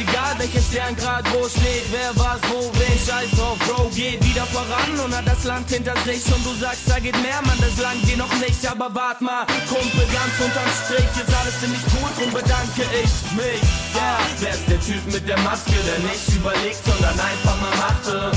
Egal, 0.00 0.32
welcher 0.38 0.62
Stern 0.62 0.96
grad 0.96 1.28
wo 1.34 1.46
steht, 1.46 1.84
wer 1.92 2.08
was, 2.16 2.40
wo, 2.48 2.72
wen, 2.72 2.96
scheiß 2.96 3.36
drauf, 3.36 3.58
Bro, 3.68 3.90
geht 3.94 4.24
wieder 4.24 4.46
voran 4.46 4.96
und 5.04 5.14
hat 5.14 5.26
das 5.26 5.44
Land 5.44 5.68
hinter 5.68 5.92
sich. 6.06 6.24
Und 6.32 6.40
du 6.40 6.54
sagst, 6.56 6.88
da 6.88 6.98
geht 6.98 7.20
mehr, 7.20 7.36
Mann, 7.44 7.58
das 7.60 7.76
langt 7.76 8.08
dir 8.08 8.16
noch 8.16 8.32
nicht, 8.40 8.64
aber 8.64 8.88
wart 8.94 9.20
mal, 9.20 9.44
Kumpel, 9.68 10.06
ganz 10.08 10.32
unterm 10.40 10.70
Strich, 10.84 11.04
ist 11.20 11.34
alles 11.36 11.60
ziemlich 11.60 11.84
gut 11.92 12.16
und 12.24 12.32
bedanke 12.32 12.88
ich 12.96 13.12
mich, 13.36 13.60
yeah. 13.92 14.16
Wer 14.40 14.54
ist 14.56 14.68
der 14.72 14.80
Typ 14.80 15.04
mit 15.12 15.28
der 15.28 15.38
Maske, 15.40 15.76
der 15.84 15.98
nicht 16.08 16.28
überlegt, 16.32 16.80
sondern 16.82 17.20
einfach 17.20 17.60
mal 17.60 17.76
machte? 17.76 18.32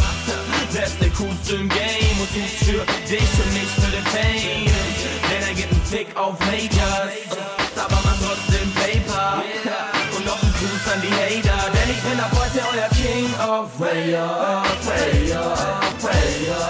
Wer 0.72 0.84
ist 0.84 1.00
der 1.00 1.12
coolste 1.12 1.56
im 1.56 1.70
Game 1.70 2.18
und 2.20 2.30
tu's 2.36 2.60
für 2.60 2.84
dich 3.08 3.32
und 3.40 3.54
nicht 3.56 3.72
für 3.80 3.92
den 3.92 4.06
Fame? 4.12 4.68
Denn 5.32 5.44
er 5.48 5.54
gibt 5.56 5.72
einen 5.72 5.86
Tick 5.90 6.12
auf 6.18 6.38
Majors, 6.40 7.63
bin 12.14 12.22
ab 12.22 12.32
heute 12.32 12.62
euer 12.74 12.90
King 12.90 13.26
of 13.40 13.76
Prayer, 13.78 14.62
Prayer, 14.86 15.46
Prayer, 16.00 16.62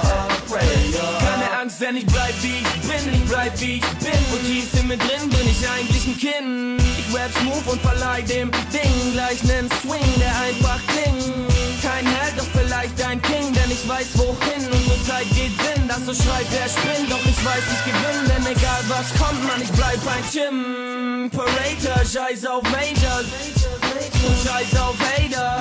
Prayer. 0.48 1.08
Keine 1.20 1.60
Angst, 1.60 1.82
denn 1.82 1.98
ich 1.98 2.06
bleib 2.06 2.34
wie 2.42 2.64
ich 2.64 2.82
bin, 2.88 3.14
ich 3.14 3.26
bleib 3.26 3.60
wie 3.60 3.78
ich 3.78 3.90
bin. 4.00 4.22
Und 4.32 4.42
tief 4.46 4.80
in 4.80 4.88
mir 4.88 4.98
drin 4.98 5.30
bin 5.30 5.48
ich 5.48 5.68
eigentlich 5.68 6.06
ein 6.08 6.18
Kind. 6.18 6.82
Ich 6.98 7.14
rap 7.14 7.32
smooth 7.42 7.74
und 7.74 7.82
verleih 7.82 8.22
dem 8.22 8.52
Ding 8.72 9.14
gleich 9.14 9.44
nen 9.44 9.70
Swing, 9.82 10.14
der 10.22 10.34
einfach 10.48 10.80
klingt. 10.88 11.52
Kein 11.84 12.06
Held, 12.08 12.38
doch 12.38 12.48
vielleicht 12.54 12.96
ein 13.04 13.22
King, 13.22 13.52
denn 13.54 13.70
ich 13.70 13.86
weiß 13.88 14.16
wohin. 14.16 14.64
Unsere 14.72 15.04
Zeit 15.04 15.28
geht 15.36 15.56
Wind, 15.60 15.90
das 15.90 16.06
so 16.06 16.14
schreit, 16.14 16.48
wer 16.52 16.70
spinnt. 16.70 17.12
Doch 17.12 17.26
ich 17.26 17.40
weiß, 17.44 17.64
ich 17.76 17.84
gewinn, 17.92 18.20
denn 18.32 18.46
egal 18.48 18.84
was 18.88 19.12
kommt, 19.20 19.44
man, 19.44 19.62
ich 19.62 19.72
bleib 19.74 20.00
ein 20.08 20.24
Tim. 20.32 21.30
Parator, 21.32 22.06
scheiß 22.06 22.46
auf 22.46 22.64
Majors. 22.72 23.63
Und 23.94 24.38
scheiß 24.42 24.80
auf 24.82 24.96
Hater. 25.00 25.60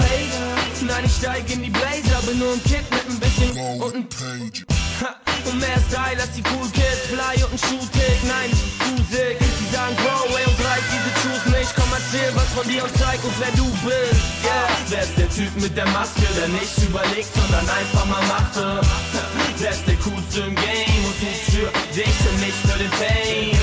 Nein, 0.80 1.04
ich 1.04 1.12
steig 1.12 1.48
in 1.52 1.62
die 1.62 1.70
Blazer, 1.70 2.20
bin 2.26 2.38
nur 2.38 2.52
ein 2.52 2.62
Kid 2.64 2.84
mit 2.90 3.06
ein 3.08 3.20
bisschen 3.20 3.56
und 3.80 3.94
ein 3.94 4.52
Ha, 5.00 5.16
Und 5.46 5.58
mehr 5.58 5.78
Style 5.88 6.20
als 6.20 6.32
die 6.32 6.42
Cool 6.50 6.68
Kids, 6.70 7.06
Fly 7.10 7.42
und 7.44 7.52
ein 7.52 7.58
Schuhtick, 7.58 8.18
nein, 8.24 8.50
das 8.50 8.60
ist 8.60 8.78
zu 8.82 8.94
sick. 9.14 9.36
Sie 9.38 9.74
sagen, 9.74 9.94
Bro, 9.96 10.36
ey, 10.36 10.46
uns 10.46 10.60
reicht 10.64 10.88
diese 10.90 11.12
Shoes 11.20 11.44
nicht, 11.54 11.72
komm, 11.76 11.90
erzähl 11.92 12.30
was 12.34 12.48
von 12.54 12.66
dir 12.68 12.84
und 12.84 12.94
zeig 12.98 13.22
uns, 13.22 13.34
wer 13.38 13.52
du 13.52 13.66
bist. 13.84 14.22
Yeah. 14.42 14.68
Wer 14.88 15.02
ist 15.02 15.16
der 15.18 15.30
Typ 15.30 15.52
mit 15.60 15.76
der 15.76 15.86
Maske, 15.90 16.26
der 16.36 16.48
nicht 16.48 16.76
überlegt, 16.82 17.30
sondern 17.34 17.68
einfach 17.68 18.06
mal 18.06 18.24
machte? 18.26 18.80
Wer 19.58 19.70
ist 19.70 19.86
der 19.86 19.96
coolste 19.96 20.40
im 20.40 20.54
Game 20.56 21.02
und 21.06 21.16
tu's 21.20 21.42
für 21.52 21.70
dich 21.94 22.18
und 22.26 22.38
nicht 22.40 22.58
für 22.66 22.78
den 22.78 22.92
Fame? 22.98 23.58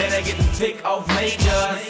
Denn 0.00 0.12
er 0.12 0.22
gibt 0.22 0.40
einen 0.40 0.54
Fick 0.54 0.84
auf 0.84 1.06
Majors, 1.08 1.80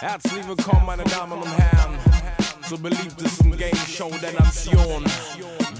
Herzlich 0.00 0.46
willkommen, 0.46 0.86
meine 0.86 1.02
Damen 1.02 1.32
und 1.32 1.58
Herren, 1.58 1.98
zur 2.68 2.78
beliebtesten 2.78 3.56
Game 3.56 3.76
Show 3.76 4.08
der 4.22 4.32
Nation. 4.32 5.04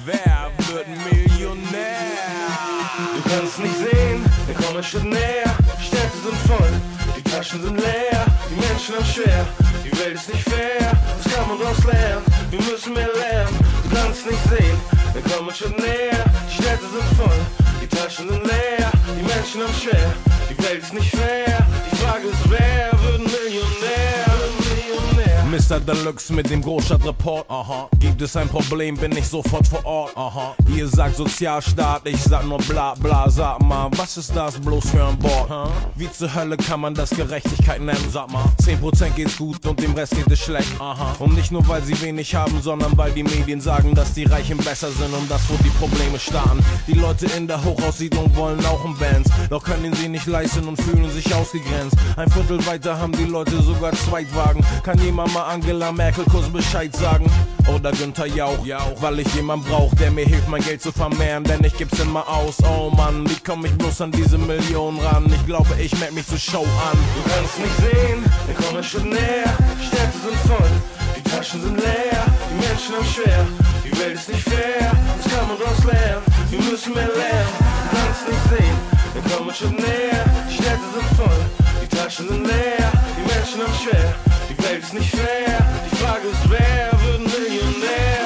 Wer 0.04 0.50
wird 0.66 0.88
Millionär? 0.88 2.18
Du 3.14 3.30
kannst 3.30 3.60
nicht 3.60 3.76
sehen, 3.76 4.24
der 4.48 4.76
ein 4.76 4.82
Schritt 4.82 5.04
näher. 5.04 5.56
Städte 5.80 6.18
sind 6.24 6.36
voll, 6.48 6.72
die 7.16 7.22
Taschen 7.30 7.62
sind 7.62 7.76
leer, 7.76 8.26
die 8.50 8.56
Menschen 8.56 8.96
haben 8.96 9.04
schwer, 9.04 9.46
die 9.84 9.96
Welt 10.00 10.14
ist 10.16 10.34
nicht 10.34 10.48
fair. 10.48 11.00
Was 11.22 11.32
kann 11.32 11.48
man 11.48 11.58
daraus 11.60 11.84
lernen? 11.84 12.24
Wir 12.50 12.60
müssen 12.60 12.94
mehr 12.94 13.10
lernen. 13.14 13.56
Du 13.84 13.94
kannst 13.94 14.26
nicht 14.26 14.42
sehen, 14.50 14.80
der 15.14 15.40
ein 15.40 15.54
Schritt 15.54 15.78
näher. 15.78 16.24
Die 16.48 16.54
Städte 16.54 16.88
sind 16.90 17.16
voll, 17.16 17.38
die 17.98 18.02
Taschen 18.02 18.28
sind 18.28 18.46
leer, 18.46 18.92
die 19.18 19.22
Menschen 19.22 19.62
haben 19.62 19.74
schwer, 19.74 20.14
die 20.48 20.62
Welt 20.62 20.82
ist 20.82 20.94
nicht 20.94 21.10
fair. 21.10 21.66
Die 21.90 21.96
Frage 21.96 22.28
ist, 22.28 22.50
wer 22.50 22.92
wird 23.02 23.20
Millionär? 23.20 24.27
Mr. 25.48 25.80
Deluxe 25.80 26.30
mit 26.34 26.50
dem 26.50 26.60
Großstadtreport, 26.60 27.48
aha. 27.48 27.88
Gibt 27.98 28.20
es 28.20 28.36
ein 28.36 28.48
Problem, 28.48 28.96
bin 28.98 29.16
ich 29.16 29.26
sofort 29.26 29.66
vor 29.66 29.84
Ort, 29.86 30.14
aha. 30.14 30.54
Ihr 30.76 30.86
sagt 30.86 31.16
Sozialstaat, 31.16 32.02
ich 32.04 32.22
sag 32.22 32.44
nur 32.46 32.58
bla 32.58 32.92
bla, 32.94 33.30
sag 33.30 33.62
mal, 33.62 33.88
was 33.96 34.18
ist 34.18 34.36
das 34.36 34.58
bloß 34.60 34.90
für 34.90 35.06
ein 35.06 35.22
Wort? 35.22 35.48
Huh? 35.48 35.70
Wie 35.96 36.10
zur 36.12 36.34
Hölle 36.34 36.58
kann 36.58 36.80
man 36.80 36.94
das 36.94 37.10
Gerechtigkeit 37.10 37.80
nennen, 37.80 38.08
sag 38.12 38.30
mal. 38.30 38.44
10% 38.62 39.10
geht's 39.14 39.38
gut 39.38 39.64
und 39.64 39.80
dem 39.80 39.94
Rest 39.94 40.16
geht 40.16 40.30
es 40.30 40.38
schlecht, 40.38 40.78
aha. 40.80 41.16
Und 41.18 41.34
nicht 41.34 41.50
nur, 41.50 41.66
weil 41.66 41.82
sie 41.82 41.98
wenig 42.02 42.34
haben, 42.34 42.60
sondern 42.60 42.96
weil 42.98 43.12
die 43.12 43.22
Medien 43.22 43.62
sagen, 43.62 43.94
dass 43.94 44.12
die 44.12 44.24
Reichen 44.24 44.58
besser 44.58 44.90
sind 44.90 45.14
und 45.14 45.30
das, 45.30 45.48
wo 45.48 45.54
die 45.64 45.70
Probleme 45.70 46.18
starten. 46.18 46.62
Die 46.86 46.92
Leute 46.92 47.24
in 47.38 47.46
der 47.46 47.64
Hochhaussiedlung 47.64 48.36
wollen 48.36 48.64
auch 48.66 48.84
ein 48.84 48.94
Bands, 48.98 49.30
doch 49.48 49.64
können 49.64 49.94
sie 49.94 50.08
nicht 50.08 50.26
leisten 50.26 50.68
und 50.68 50.76
fühlen 50.76 51.10
sich 51.10 51.34
ausgegrenzt. 51.34 51.96
Ein 52.16 52.30
Viertel 52.30 52.64
weiter 52.66 52.98
haben 52.98 53.12
die 53.12 53.24
Leute 53.24 53.62
sogar 53.62 53.92
Zweitwagen. 53.92 54.62
Kann 54.82 55.00
jemand 55.02 55.37
mal 55.38 55.54
Angela 55.54 55.92
Merkel 55.92 56.24
kurz 56.24 56.48
Bescheid 56.48 56.94
sagen? 56.96 57.30
Oder 57.72 57.92
Günther 57.92 58.26
Jauch, 58.26 58.58
weil 59.00 59.20
ich 59.20 59.34
jemand 59.34 59.64
brauch, 59.68 59.94
der 59.94 60.10
mir 60.10 60.24
hilft, 60.24 60.48
mein 60.48 60.62
Geld 60.62 60.82
zu 60.82 60.90
vermehren, 60.90 61.44
denn 61.44 61.62
ich 61.62 61.76
geb's 61.76 61.98
immer 62.00 62.26
aus. 62.28 62.56
Oh 62.64 62.90
Mann, 62.90 63.28
wie 63.28 63.38
komm 63.46 63.64
ich 63.64 63.72
bloß 63.76 64.00
an 64.00 64.10
diese 64.10 64.38
Millionen 64.38 64.98
ran? 65.00 65.26
Ich 65.32 65.46
glaube, 65.46 65.68
ich 65.80 65.96
merk 66.00 66.12
mich 66.12 66.26
zur 66.26 66.38
Show 66.38 66.64
an. 66.90 66.98
Du 67.16 67.30
kannst 67.30 67.58
nicht 67.58 67.76
sehen, 67.76 68.24
der 68.48 68.54
komm 68.54 68.76
ein 68.76 68.84
Schritt 68.84 69.04
näher. 69.04 69.52
Städte 69.86 70.18
sind 70.24 70.38
voll, 70.48 70.70
die 71.16 71.22
Taschen 71.30 71.62
sind 71.62 71.76
leer, 71.76 72.24
die 72.50 72.66
Menschen 72.66 72.94
haben 72.96 73.06
schwer, 73.06 73.46
die 73.84 74.00
Welt 74.00 74.14
ist 74.14 74.28
nicht 74.30 74.42
fair. 74.42 74.90
Was 75.18 75.32
kann 75.32 75.48
man 75.48 75.58
daraus 75.58 75.84
lernen? 75.84 76.22
Wir 76.50 76.62
müssen 76.62 76.94
mehr 76.94 77.10
lernen. 77.22 77.54
Du 77.90 77.96
kannst 77.96 78.22
nicht 78.28 78.44
sehen, 78.50 78.76
der 79.14 79.22
komm 79.30 79.48
ein 79.48 79.54
Schritt 79.54 79.78
näher. 79.78 80.24
Städte 80.50 80.88
sind 80.94 81.10
voll, 81.16 81.40
die 81.82 81.96
Taschen 81.96 82.28
sind 82.28 82.44
leer, 82.44 82.90
die 83.16 83.24
Menschen 83.32 83.62
haben 83.62 83.76
schwer, 83.84 84.14
die 84.48 84.58
Welt 84.64 84.82
ist 84.82 84.94
nicht 84.94 85.10
fair. 85.10 85.58
Die 85.90 85.96
Frage 85.96 86.28
ist, 86.28 86.50
wer 86.50 86.92
wird 87.04 87.20
Millionär? 87.20 88.17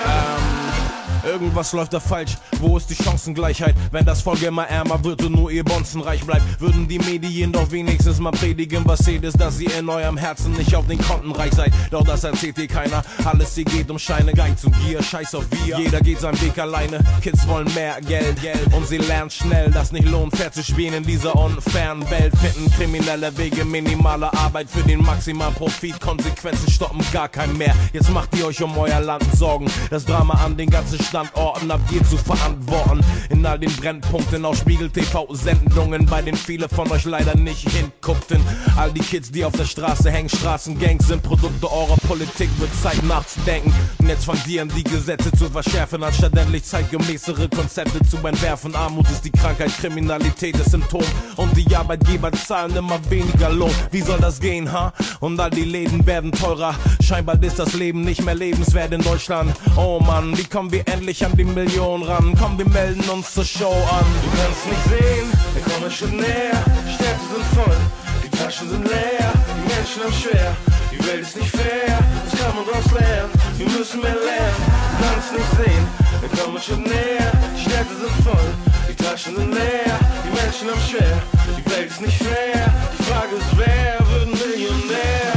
Irgendwas 1.25 1.73
läuft 1.73 1.93
da 1.93 2.01
falsch. 2.01 2.37
Wo 2.61 2.77
ist 2.77 2.91
die 2.91 2.97
Chancengleichheit? 2.97 3.75
Wenn 3.91 4.05
das 4.05 4.23
Volk 4.23 4.43
immer 4.43 4.67
ärmer 4.67 5.03
wird 5.05 5.23
und 5.23 5.33
nur 5.33 5.51
ihr 5.51 5.65
Bonzen 5.65 6.01
reich 6.01 6.25
bleibt, 6.25 6.61
würden 6.61 6.89
die 6.89 6.99
Medien 6.99 7.53
doch 7.53 7.71
wenigstens 7.71 8.19
mal 8.19 8.33
predigen, 8.33 8.83
was 8.85 9.01
seht 9.01 9.23
ist, 9.25 9.41
dass 9.41 9.61
ihr 9.61 9.75
in 9.79 9.89
eurem 9.89 10.17
Herzen 10.17 10.53
nicht 10.53 10.75
auf 10.75 10.87
den 10.87 10.99
Konten 10.99 11.33
reich 11.33 11.53
seid. 11.53 11.73
Doch 11.91 12.05
das 12.05 12.25
erzählt 12.25 12.57
dir 12.57 12.67
keiner. 12.67 13.03
Alles 13.25 13.55
hier 13.55 13.65
geht 13.65 13.91
um 13.91 13.99
Scheine, 13.99 14.33
Geiz 14.33 14.65
und 14.65 14.75
Gier, 14.85 15.03
Scheiß 15.03 15.35
auf 15.35 15.45
wir. 15.51 15.79
Jeder 15.79 16.01
geht 16.01 16.21
seinen 16.21 16.41
Weg 16.41 16.59
alleine. 16.59 17.01
Kids 17.21 17.47
wollen 17.47 17.73
mehr 17.75 18.01
Geld, 18.01 18.41
Geld. 18.41 18.73
Und 18.75 18.87
sie 18.89 18.99
lernen 18.99 19.31
schnell, 19.31 19.71
dass 19.71 19.93
nicht 19.93 20.09
lohnt, 20.09 20.37
fair 20.37 20.53
zu 20.53 20.63
spielen 20.63 20.95
in 20.95 21.03
dieser 21.05 21.35
unfairen 21.37 22.09
Welt. 22.11 22.33
Finden 22.39 22.71
kriminelle 22.73 23.37
Wege, 23.37 23.65
minimale 23.65 24.33
Arbeit 24.33 24.69
für 24.71 24.83
den 24.83 25.03
maximalen 25.03 25.55
Profit. 25.55 26.01
Konsequenzen 26.01 26.71
stoppen 26.71 27.05
gar 27.13 27.29
kein 27.29 27.57
mehr. 27.57 27.75
Jetzt 27.93 28.11
macht 28.11 28.37
ihr 28.37 28.47
euch 28.47 28.63
um 28.63 28.77
euer 28.77 29.01
Land 29.01 29.25
Sorgen. 29.37 29.71
Das 29.91 30.05
Drama 30.05 30.35
an 30.45 30.57
den 30.57 30.71
ganzen 30.71 31.03
Standorten 31.13 31.71
habt 31.71 31.93
ihr 31.93 32.03
zu 32.05 32.17
verantworten. 32.17 33.01
In 33.29 33.45
all 33.45 33.59
den 33.59 33.71
Brennpunkten 33.77 34.47
auf 34.47 34.57
Spiegel 34.57 34.89
TV-Sendungen, 34.89 36.07
bei 36.07 36.23
denen 36.23 36.39
viele 36.39 36.71
von 36.71 36.91
euch 36.91 37.05
leider 37.05 37.37
nicht 37.37 37.69
hinguckten. 37.69 38.41
All 38.79 38.91
die 38.91 39.01
Kids, 39.01 39.31
die 39.31 39.45
auf 39.45 39.53
der 39.53 39.67
Straße 39.67 40.11
hängen, 40.11 40.31
Straßengangs 40.31 41.09
sind 41.09 41.23
Produkte 41.23 41.71
eurer 41.71 41.99
Politik, 42.09 42.49
wird 42.59 42.71
Zeit 42.83 43.03
nachzudenken. 43.05 43.75
Und 43.99 44.09
jetzt 44.09 44.25
fangt 44.25 44.47
ihr 44.47 44.63
an, 44.63 44.73
die 44.75 44.85
Gesetze 44.85 45.31
zu 45.33 45.51
verschärfen, 45.51 46.03
anstatt 46.03 46.35
endlich 46.35 46.65
zeitgemäßere 46.65 47.47
Konzepte 47.51 48.01
zu 48.09 48.17
entwerfen. 48.27 48.75
Armut 48.75 49.11
ist 49.11 49.27
die 49.27 49.33
Krankheit, 49.33 49.71
Kriminalität 49.79 50.57
ist 50.57 50.71
Symptom. 50.71 51.05
Und 51.37 51.55
die 51.55 51.77
Arbeitgeber 51.77 52.33
zahlen 52.33 52.75
immer 52.75 52.99
weniger 53.11 53.51
Lohn. 53.51 53.75
Wie 53.91 54.01
soll 54.01 54.19
das 54.19 54.41
gehen, 54.41 54.73
ha? 54.73 54.95
Und 55.21 55.39
all 55.39 55.51
die 55.51 55.65
Läden 55.65 56.07
werden 56.07 56.33
teurer. 56.33 56.75
Scheinbar 57.03 57.43
ist 57.43 57.59
das 57.59 57.75
Leben 57.75 58.01
nicht 58.01 58.25
mehr 58.25 58.35
lebenswert 58.35 58.95
in 58.95 59.03
Deutschland. 59.03 59.53
Oh 59.77 60.01
Mann, 60.01 60.39
wie 60.39 60.45
kommen 60.45 60.73
wir 60.73 60.89
endlich 60.89 61.02
an 61.09 61.37
die 61.37 61.45
Million 61.45 62.03
ran? 62.05 62.35
Komm, 62.39 62.57
wir 62.59 62.69
melden 62.69 63.03
uns 63.11 63.35
zur 63.35 63.45
Show 63.45 63.73
an. 63.73 64.07
Du 64.23 64.31
kannst 64.39 64.67
nicht 64.67 64.85
sehen, 64.89 65.27
wir 65.55 65.63
kommen 65.63 65.91
schon 65.91 66.17
näher. 66.17 66.63
Städte 66.95 67.27
sind 67.33 67.47
voll, 67.57 67.77
die 68.23 68.29
Taschen 68.37 68.69
sind 68.71 68.87
leer, 68.87 69.33
die 69.57 69.75
Menschen 69.75 70.03
haben 70.05 70.13
schwer, 70.13 70.57
die 70.93 71.05
Welt 71.07 71.23
ist 71.23 71.37
nicht 71.37 71.51
fair. 71.51 71.99
Was 72.25 72.41
kann 72.41 72.55
man 72.55 72.65
daraus 72.67 72.93
lernen? 72.93 73.33
Wir 73.59 73.69
müssen 73.71 74.01
mehr 74.01 74.15
lernen. 74.15 74.63
Du 74.99 75.05
kannst 75.05 75.33
nicht 75.33 75.51
sehen, 75.59 75.85
wir 76.21 76.31
kommen 76.39 76.63
schon 76.63 76.83
näher. 76.85 77.33
Die 77.57 77.61
Städte 77.61 77.95
sind 77.99 78.17
voll, 78.25 78.49
die 78.89 78.95
Taschen 78.95 79.37
sind 79.37 79.53
leer, 79.53 79.99
die 80.25 80.33
Menschen 80.41 80.71
haben 80.71 80.83
schwer, 80.89 81.19
die 81.59 81.71
Welt 81.71 81.91
ist 81.91 82.01
nicht 82.01 82.19
fair. 82.23 82.73
Die 82.97 83.03
Frage 83.03 83.35
ist, 83.37 83.51
wer 83.59 83.99
wird 84.09 84.31
Millionär? 84.31 85.32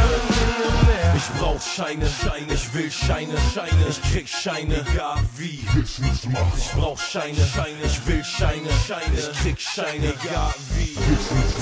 Ich 1.28 1.40
brauch 1.40 1.60
Scheine, 1.60 2.06
Scheine, 2.06 2.54
ich 2.54 2.74
will 2.74 2.92
Scheine, 2.92 3.34
Scheine, 3.52 3.86
ich 3.90 4.02
krieg 4.12 4.30
Scheine, 4.30 4.76
egal 4.76 5.18
wie. 5.38 5.66
Ich 5.82 6.72
brauch 6.78 7.00
Scheine, 7.00 7.36
Scheine, 7.36 7.78
ich 7.84 8.06
will 8.06 8.24
Scheine, 8.24 8.70
Scheine, 8.88 9.18
ich 9.18 9.42
krieg 9.42 9.60
Scheine, 9.60 10.14
egal 10.22 10.54
wie. 10.76 10.96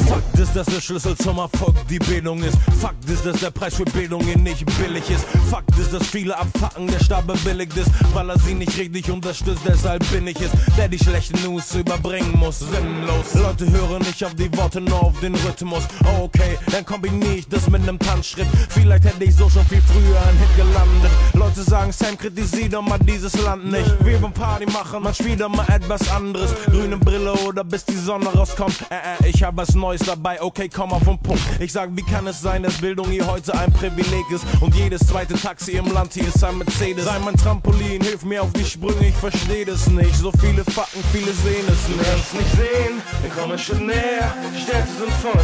Fakt 0.10 0.38
ist, 0.38 0.54
dass 0.54 0.68
der 0.68 0.82
Schlüssel 0.82 1.16
zum 1.18 1.38
Erfolg 1.38 1.76
die 1.88 2.00
Bildung 2.00 2.44
ist. 2.44 2.58
Fakt 2.82 3.10
ist, 3.10 3.26
dass 3.26 3.40
der 3.40 3.52
Preis 3.52 3.76
für 3.76 3.86
Bildung 3.86 4.22
hier 4.26 4.38
nicht 4.38 4.66
billig 4.78 5.10
ist. 5.10 5.24
Fakt 5.50 5.78
ist, 5.80 5.94
dass 5.94 6.06
viele 6.08 6.38
abfacken, 6.38 6.88
der 6.88 7.00
Staat 7.00 7.26
bewilligt 7.26 7.78
ist, 7.78 7.90
weil 8.14 8.30
er 8.30 8.40
sie 8.40 8.56
nicht 8.56 8.78
richtig 8.78 9.10
unterstützt. 9.10 9.62
Deshalb 9.66 10.06
bin 10.12 10.28
ich 10.28 10.42
es, 10.42 10.52
der 10.78 10.90
die 10.90 11.00
schlechten 11.00 11.42
News 11.42 11.74
überbringen 11.74 12.34
muss. 12.38 12.60
Sinnlos. 12.60 13.34
Leute 13.36 13.72
hören 13.72 14.02
nicht 14.02 14.24
auf 14.26 14.36
die 14.36 14.56
Worte, 14.58 14.82
nur 14.82 15.04
auf 15.04 15.20
den 15.22 15.36
Rhythmus. 15.36 15.84
Okay, 16.20 16.58
dann 16.70 16.86
kombiniere 16.86 17.36
ich 17.36 17.48
das 17.48 17.70
mit 17.70 17.82
einem 17.84 17.98
Tanzschritt. 17.98 18.48
Vielleicht 18.70 19.06
hätte 19.06 19.24
ich 19.24 19.34
so 19.34 19.50
schon 19.54 19.66
viel 19.68 19.82
früher 19.82 20.20
ein 20.28 20.38
Hit 20.38 20.56
gelandet. 20.56 21.12
Leute 21.34 21.62
sagen, 21.64 21.92
Sam, 21.92 22.18
kritisier 22.18 22.70
doch 22.70 22.82
mal 22.82 22.98
dieses 23.00 23.40
Land 23.42 23.66
nicht. 23.72 23.86
Wir 24.04 24.22
wollen 24.22 24.34
Party 24.34 24.66
machen, 24.66 25.04
man 25.04 25.14
spielt 25.14 25.42
doch 25.42 25.50
mal 25.50 25.68
etwas 25.70 26.10
anderes. 26.12 26.54
Grüne 26.66 26.98
Brille 26.98 27.34
oder 27.46 27.64
bis 27.64 27.86
die 27.86 27.96
Sonne 27.96 28.26
rauskommt. 28.28 28.76
Äh, 28.90 29.26
äh, 29.26 29.30
ich 29.30 29.44
hab 29.44 29.56
was 29.56 29.76
Neues 29.76 30.02
dabei, 30.02 30.42
okay, 30.42 30.70
komm 30.74 30.92
auf 30.92 31.04
den 31.04 31.20
Punkt. 31.20 31.42
Ich 31.60 31.72
sag, 31.72 31.90
wie 31.96 32.02
kann 32.04 32.26
es 32.28 32.42
sein, 32.42 32.64
dass 32.64 32.74
Bildung 32.76 33.08
hier 33.10 33.28
heute 33.28 33.54
ein 33.58 33.72
Privileg 33.74 34.26
ist? 34.32 34.44
Und 34.62 34.74
jedes 34.76 35.06
zweite 35.06 35.36
Taxi 35.36 35.74
im 35.74 35.92
Land 35.94 36.14
hier 36.14 36.28
ist 36.28 36.44
ein 36.44 36.58
Mercedes. 36.58 37.06
Sei 37.06 37.20
mein 37.20 37.36
Trampolin, 37.38 38.02
hilf 38.02 38.24
mir 38.24 38.42
auf 38.42 38.52
die 38.54 38.66
Sprünge, 38.66 39.08
ich 39.08 39.16
versteh 39.16 39.66
das 39.66 39.88
nicht. 39.88 40.16
So 40.16 40.32
viele 40.40 40.64
Fakten, 40.64 41.04
viele 41.12 41.32
sehen 41.32 41.66
es 41.68 41.86
Du 41.86 41.92
nicht. 41.92 42.10
kannst 42.10 42.34
nicht 42.34 42.52
sehen, 42.52 43.02
wir 43.22 43.30
kommen 43.30 43.60
schon 43.60 43.86
näher. 43.86 44.34
Städte 44.56 44.88
sind 44.98 45.14
voll, 45.22 45.44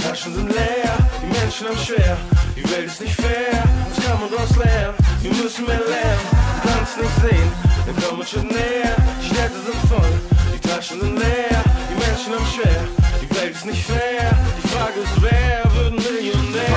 die 0.00 0.08
Taschen 0.08 0.34
sind 0.34 0.48
leer, 0.48 0.96
die 1.22 1.26
Menschen 1.26 1.68
haben 1.68 1.78
schwer, 1.78 2.16
die 2.56 2.70
Welt 2.70 2.86
ist 2.86 3.00
nicht 3.00 3.14
fair. 3.14 3.62
Was 3.94 4.04
kann 4.04 4.20
man 4.20 4.30
daraus 4.30 4.56
lernen? 4.56 4.94
Wir 5.22 5.34
müssen 5.34 5.66
mehr 5.66 5.80
lernen. 5.80 6.26
Du 6.62 6.68
kannst 6.68 6.96
nicht 6.96 7.16
sehen, 7.20 7.52
wir 7.84 8.04
kommen 8.04 8.26
schon 8.26 8.46
näher. 8.48 8.96
Die 9.20 9.26
Städte 9.26 9.60
sind 9.66 9.88
voll, 9.88 10.12
die 10.54 10.68
Taschen 10.68 11.00
sind 11.00 11.18
leer, 11.18 11.64
die 11.90 11.94
Menschen 11.94 12.32
haben 12.34 12.46
schwer, 12.46 12.84
die 13.20 13.36
Welt 13.36 13.54
ist 13.54 13.66
nicht 13.66 13.84
fair. 13.84 14.30
Die 14.62 14.68
Frage 14.68 15.00
ist, 15.00 15.22
wer 15.22 15.64
wird 15.74 15.94
Millionär? 15.94 16.70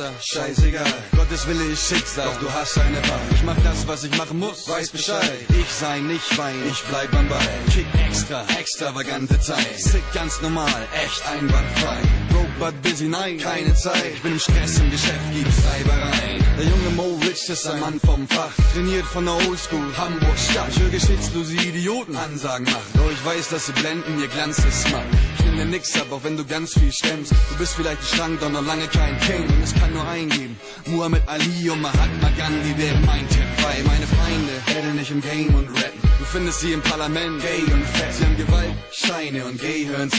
Wasser, 0.00 0.12
scheißegal. 0.20 0.92
Gottes 1.16 1.46
Wille 1.46 1.64
ist 1.64 1.88
Schicksal, 1.88 2.24
doch 2.26 2.40
du 2.40 2.52
hast 2.52 2.78
eine 2.78 2.96
Wahl. 2.96 3.20
Ich 3.34 3.42
mach 3.42 3.56
das, 3.62 3.86
was 3.86 4.04
ich 4.04 4.16
machen 4.16 4.38
muss, 4.38 4.68
weiß 4.68 4.90
Bescheid. 4.90 5.32
Ich 5.48 5.68
sein, 5.68 6.06
nicht 6.06 6.38
wein, 6.38 6.56
ich 6.70 6.82
bleib 6.84 7.12
am 7.14 7.28
Ball. 7.28 7.38
Kick 7.72 7.86
extra, 8.06 8.44
extravagante 8.58 9.38
Zeit. 9.40 9.78
Sick 9.78 10.02
ganz 10.14 10.40
normal, 10.40 10.88
echt 11.04 11.22
einwandfrei. 11.28 11.98
Broke 12.30 12.50
but 12.58 12.82
busy, 12.82 13.08
nein, 13.08 13.38
keine 13.38 13.74
Zeit. 13.74 14.12
Ich 14.14 14.22
bin 14.22 14.32
im 14.32 14.38
Stress 14.38 14.78
im 14.78 14.90
Geschäft, 14.90 15.20
gibt's 15.32 15.58
Reibereien. 15.66 16.39
Der 16.60 16.68
junge 16.68 16.90
Mo 16.90 17.18
Rich 17.26 17.48
ist 17.48 17.66
ein 17.66 17.80
Mann 17.80 17.98
vom 18.04 18.28
Fach. 18.28 18.52
Trainiert 18.74 19.06
von 19.06 19.24
der 19.24 19.32
Oldschool, 19.32 19.96
Hamburg 19.96 20.38
Stadt. 20.38 20.68
Ich 20.68 20.78
höre 20.78 20.90
geschichtslose 20.90 21.54
Idioten 21.54 22.14
Ansagen 22.14 22.66
machen. 22.66 22.92
Doch 22.92 23.10
ich 23.10 23.24
weiß, 23.24 23.48
dass 23.48 23.64
sie 23.64 23.72
blenden, 23.72 24.20
ihr 24.20 24.28
Glanz 24.28 24.58
ist 24.58 24.92
matt. 24.92 25.06
Ich 25.38 25.50
dir 25.50 25.64
nix 25.64 25.98
ab, 25.98 26.08
auch 26.10 26.22
wenn 26.22 26.36
du 26.36 26.44
ganz 26.44 26.74
viel 26.74 26.92
stemmst. 26.92 27.32
Du 27.32 27.56
bist 27.56 27.76
vielleicht 27.76 28.02
ein 28.02 28.14
Schrank, 28.14 28.40
doch 28.40 28.50
noch 28.50 28.66
lange 28.66 28.86
kein 28.88 29.18
King. 29.20 29.48
Und 29.48 29.62
es 29.62 29.74
kann 29.74 29.90
nur 29.94 30.06
eingeben. 30.06 30.60
Muhammad 30.84 31.22
Ali 31.28 31.70
und 31.70 31.80
Mahatma 31.80 32.28
Gandhi 32.36 32.76
wären 32.76 33.06
mein 33.06 33.26
Tipp. 33.30 33.48
Weil 33.62 33.82
meine 33.84 34.06
Feinde 34.06 34.52
hätten 34.66 34.96
nicht 34.96 35.10
im 35.12 35.22
Game 35.22 35.54
und 35.54 35.66
rappen. 35.68 35.98
Du 36.18 36.24
findest 36.26 36.60
sie 36.60 36.74
im 36.74 36.82
Parlament, 36.82 37.40
gay 37.40 37.62
und 37.72 37.86
fett. 37.86 38.12
Sie 38.12 38.22
haben 38.22 38.36
Gewalt, 38.36 38.74
Scheine 38.92 39.46
und 39.46 39.58
Gay 39.58 39.86
hören. 39.86 40.10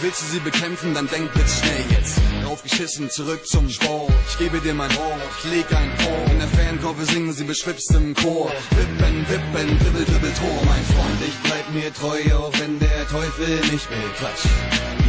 Willst 0.00 0.22
du 0.22 0.26
sie 0.32 0.40
bekämpfen, 0.40 0.94
dann 0.94 1.06
denk 1.08 1.30
bitte 1.34 1.48
schnell 1.48 1.84
jetzt. 1.90 2.16
Drauf 2.52 2.64
geschissen, 2.64 3.08
zurück 3.08 3.46
zum 3.46 3.70
Sport. 3.70 4.12
Ich 4.28 4.36
gebe 4.36 4.60
dir 4.60 4.74
mein 4.74 4.90
ich 4.90 5.50
leg 5.50 5.64
ein 5.74 5.90
Ohr. 6.06 6.30
In 6.32 6.38
der 6.38 6.48
Fankurve 6.48 7.06
singen 7.06 7.32
sie 7.32 7.44
beschwipst 7.44 7.90
im 7.94 8.14
Chor. 8.14 8.52
Wippen, 8.72 9.26
wippen, 9.26 9.78
dribbel, 9.78 10.04
dribbel, 10.04 10.32
Tor. 10.34 10.62
Mein 10.66 10.84
Freund, 10.84 11.20
ich 11.26 11.38
bleib 11.48 11.70
mir 11.72 11.90
treu, 11.94 12.36
auch 12.36 12.52
wenn 12.60 12.78
der 12.78 13.08
Teufel 13.08 13.56
nicht 13.72 13.88
will. 13.88 14.10
Quatsch. 14.18 14.44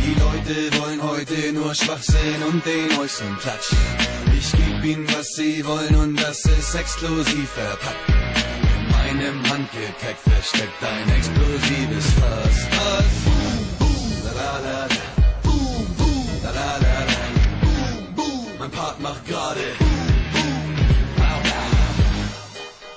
Die 0.05 0.15
Leute 0.21 0.81
wollen 0.81 1.03
heute 1.03 1.51
nur 1.51 1.75
Schwachsinn 1.75 2.43
und 2.49 2.65
den 2.65 2.95
neuesten 2.95 3.37
Klatsch. 3.39 3.73
Ich 4.37 4.49
geb 4.53 4.81
ihnen, 4.85 5.05
was 5.13 5.27
sie 5.35 5.65
wollen 5.65 5.95
und 5.95 6.15
das 6.15 6.45
ist 6.45 6.73
exklusiv 6.75 7.49
verpackt. 7.49 8.07
In 8.07 8.89
meinem 8.89 9.51
Handgepäck 9.51 10.15
versteckt 10.29 10.81
ein 10.81 11.09
explosives 11.13 12.05
Fass. 12.13 12.67
Fass. 12.71 14.33
La 14.33 14.59
la 14.59 14.85
la 14.85 15.22
Macht 19.03 19.27
gerade. 19.27 19.59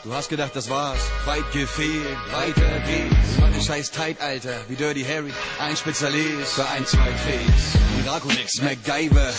Du 0.05 0.15
hast 0.15 0.29
gedacht, 0.29 0.53
das 0.55 0.71
war's. 0.71 1.01
Weit 1.25 1.51
gefehlt, 1.53 2.17
weiter 2.31 2.79
geht's. 2.87 3.39
Mach 3.41 3.51
den 3.51 3.61
scheiß 3.61 3.91
tight, 3.91 4.21
Alter, 4.21 4.61
wie 4.69 4.77
Dirty 4.77 5.03
Harry. 5.03 5.33
Ein 5.59 5.77
Spezialist 5.77 6.53
für 6.53 6.69
ein, 6.69 6.87
zwei 6.87 7.11
Fakes. 7.11 7.77
Miraculix, 8.01 8.63
MacGyver. 8.63 9.33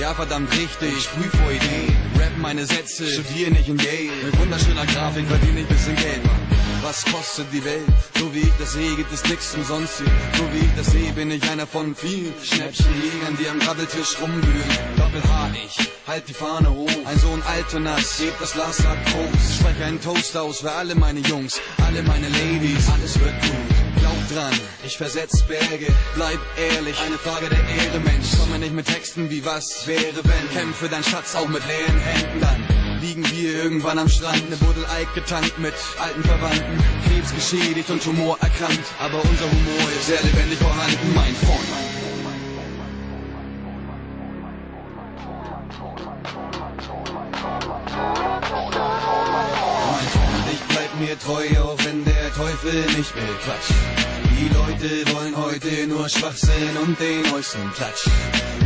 Ja, 0.00 0.12
verdammt 0.12 0.50
richtig, 0.50 0.92
ich 0.96 1.04
sprüh 1.04 1.28
vor 1.28 1.52
Ideen. 1.52 1.96
Rap 2.18 2.36
meine 2.38 2.66
Sätze, 2.66 3.08
studier 3.08 3.50
nicht 3.50 3.68
in 3.68 3.78
Yale. 3.78 4.24
Mit 4.24 4.36
wunderschöner 4.36 4.86
Grafik 4.86 5.28
verdiene 5.28 5.60
ich 5.60 5.68
bisschen 5.68 5.94
Geld, 5.94 6.24
Mann. 6.24 6.49
Was 6.82 7.04
kostet 7.04 7.46
die 7.52 7.62
Welt? 7.64 7.84
So 8.18 8.34
wie 8.34 8.40
ich 8.40 8.52
das 8.58 8.72
sehe, 8.72 8.96
gibt 8.96 9.12
es 9.12 9.22
nichts 9.24 9.54
umsonst 9.54 9.98
hier. 9.98 10.12
So 10.38 10.44
wie 10.52 10.64
ich 10.64 10.74
das 10.76 10.86
sehe, 10.86 11.12
bin 11.12 11.30
ich 11.30 11.42
einer 11.50 11.66
von 11.66 11.94
vielen 11.94 12.32
Schnäppchenjägern, 12.42 13.36
die 13.38 13.48
am 13.48 13.58
Grabbeltisch 13.58 14.16
rumwühlen. 14.20 14.78
Doppelhart, 14.96 15.54
ich 15.54 15.90
halt 16.06 16.28
die 16.28 16.34
Fahne 16.34 16.70
hoch. 16.70 16.90
Ein 17.04 17.18
Sohn 17.18 17.42
Altonas, 17.42 18.18
hebt 18.20 18.40
das 18.40 18.52
Glas 18.52 18.84
ab 18.86 18.98
Koks. 19.12 19.56
Spreche 19.56 19.84
einen 19.84 20.00
Toast 20.00 20.36
aus 20.36 20.60
für 20.60 20.72
alle 20.72 20.94
meine 20.94 21.20
Jungs, 21.20 21.60
alle 21.86 22.02
meine 22.02 22.28
Ladies. 22.28 22.88
Alles 22.90 23.20
wird 23.20 23.40
gut. 23.42 24.00
Glaub 24.00 24.28
dran, 24.32 24.58
ich 24.84 24.96
versetz 24.96 25.42
Berge, 25.42 25.92
bleib 26.14 26.40
ehrlich, 26.56 26.96
eine 27.06 27.18
Frage 27.18 27.50
der 27.50 27.58
Ehre, 27.58 28.00
Mensch. 28.00 28.38
Komme 28.38 28.58
nicht 28.58 28.72
mit 28.72 28.86
Texten 28.86 29.28
wie 29.28 29.44
was 29.44 29.86
wäre, 29.86 30.24
wenn. 30.24 30.50
Kämpfe 30.50 30.88
dein 30.88 31.04
Schatz 31.04 31.34
auch 31.34 31.48
mit 31.48 31.62
leeren 31.66 32.00
Händen 32.00 32.40
dann. 32.40 32.89
Liegen 33.00 33.24
wir 33.30 33.64
irgendwann 33.64 33.98
am 33.98 34.08
Strand, 34.08 34.50
ne 34.50 34.56
Buddel 34.56 34.84
Eik 34.86 35.14
getankt 35.14 35.58
mit 35.58 35.74
alten 35.98 36.22
Verwandten. 36.22 36.78
Krebs 37.08 37.34
geschädigt 37.34 37.88
und 37.88 38.02
Tumor 38.02 38.36
erkrankt, 38.40 38.84
aber 38.98 39.22
unser 39.22 39.50
Humor 39.50 39.88
ist 39.98 40.06
sehr 40.06 40.22
lebendig 40.22 40.58
vorhanden, 40.58 41.14
mein 41.14 41.34
Freund. 41.34 41.60
Mir 50.98 51.18
treu, 51.18 51.46
auch 51.62 51.78
wenn 51.86 52.04
der 52.04 52.30
Teufel 52.34 52.84
nicht 52.94 53.16
will, 53.16 53.36
Quatsch. 53.42 53.70
Die 54.38 54.48
Leute 54.54 55.14
wollen 55.14 55.34
heute 55.34 55.86
nur 55.86 56.06
Schwachsinn 56.10 56.76
und 56.82 57.00
den 57.00 57.22
neuesten 57.22 57.72
Klatsch. 57.72 58.06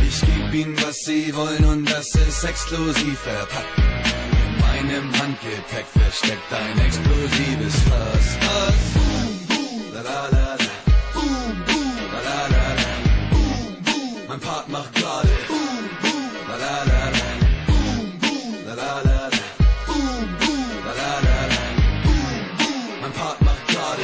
Ich 0.05 0.19
geb 0.19 0.53
ihnen, 0.53 0.75
was 0.81 0.97
sie 0.97 1.33
wollen 1.33 1.63
und 1.63 1.85
das 1.89 2.13
ist 2.13 2.43
exklusiv 2.43 3.17
verpackt. 3.19 3.84
In 4.85 4.91
meinem 4.91 5.19
Handgepäck 5.19 5.85
versteckt 5.87 6.53
ein 6.53 6.85
explosives 6.85 7.75
Fass. 7.81 8.37
Mein 14.27 14.39
Part 14.39 14.69
macht 14.69 14.93
gerade. 14.93 15.29
Mein 23.01 23.11
Part 23.13 23.41
macht 23.41 23.67
gerade. 23.67 24.03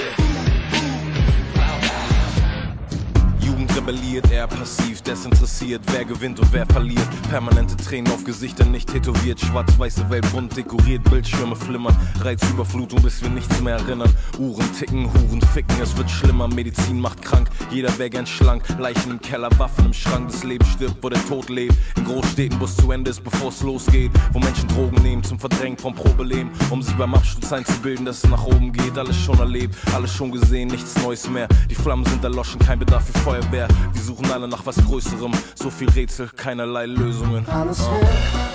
Jugend 3.40 3.76
rebelliert, 3.76 4.32
eher 4.32 4.48
passiv, 4.48 4.81
desinteressiert, 5.12 5.82
wer 5.92 6.06
gewinnt 6.06 6.40
und 6.40 6.54
wer 6.54 6.66
verliert. 6.66 7.08
Permanente 7.30 7.76
Tränen 7.76 8.10
auf 8.14 8.24
Gesichtern 8.24 8.72
nicht 8.72 8.90
tätowiert, 8.90 9.42
schwarz-weiße 9.42 10.10
Welt 10.10 10.26
bunt 10.32 10.56
dekoriert, 10.56 11.04
Bildschirme 11.10 11.56
flimmern, 11.58 11.96
Reizüberflutung, 12.22 13.02
bis 13.02 13.22
wir 13.22 13.30
nichts 13.30 13.60
mehr 13.60 13.76
erinnern. 13.76 14.10
Uhren 14.40 14.66
ticken, 14.74 15.12
Huren 15.14 15.42
ficken, 15.42 15.76
es 15.82 15.98
wird 15.98 16.10
schlimmer, 16.10 16.48
Medizin 16.48 17.02
macht 17.02 17.22
krank, 17.22 17.50
jeder 17.72 17.90
wäre 18.00 18.10
gern 18.10 18.26
schlank, 18.26 18.64
Leichen 18.80 19.12
im 19.12 19.20
Keller, 19.20 19.50
Waffen 19.58 19.88
im 19.88 19.94
Schrank, 19.94 20.30
das 20.32 20.46
Leben 20.46 20.66
stirbt, 20.66 21.04
wo 21.04 21.10
der 21.10 21.24
Tod 21.26 21.50
lebt. 21.50 21.76
In 21.98 22.06
Großstädten, 22.06 22.58
wo 22.62 22.66
es 22.66 22.78
zu 22.78 22.90
Ende 22.92 23.12
ist, 23.12 23.22
bevor 23.22 23.50
es 23.50 23.62
losgeht, 23.64 24.12
wo 24.32 24.40
Menschen 24.40 24.70
Drogen 24.70 25.02
nehmen 25.04 25.24
zum 25.26 25.38
Verdrängen 25.38 25.78
vom 25.78 25.94
Probeleben, 25.94 26.52
um 26.70 26.82
sich 26.82 26.96
beim 26.96 27.14
Absturz 27.14 27.52
einzubilden, 27.52 28.06
dass 28.06 28.24
es 28.24 28.30
nach 28.30 28.46
oben 28.46 28.72
geht. 28.72 28.98
Alles 28.98 29.18
schon 29.18 29.38
erlebt, 29.40 29.76
alles 29.94 30.14
schon 30.14 30.32
gesehen, 30.32 30.70
nichts 30.70 30.96
Neues 31.04 31.30
mehr. 31.30 31.50
Die 31.70 31.76
Flammen 31.76 32.06
sind 32.06 32.24
erloschen, 32.24 32.60
kein 32.60 32.80
Bedarf 32.80 33.06
für 33.06 33.20
Feuerwehr. 33.20 33.68
Wir 33.92 34.02
suchen 34.02 34.32
alle 34.32 34.48
nach 34.48 34.66
was 34.66 34.78
Größerem, 35.02 35.32
so 35.56 35.70
viel 35.70 35.90
Rätsel, 35.90 36.30
keinerlei 36.36 36.86
Lösungen. 36.86 37.46
Alles 37.50 37.80
hell, 37.90 38.08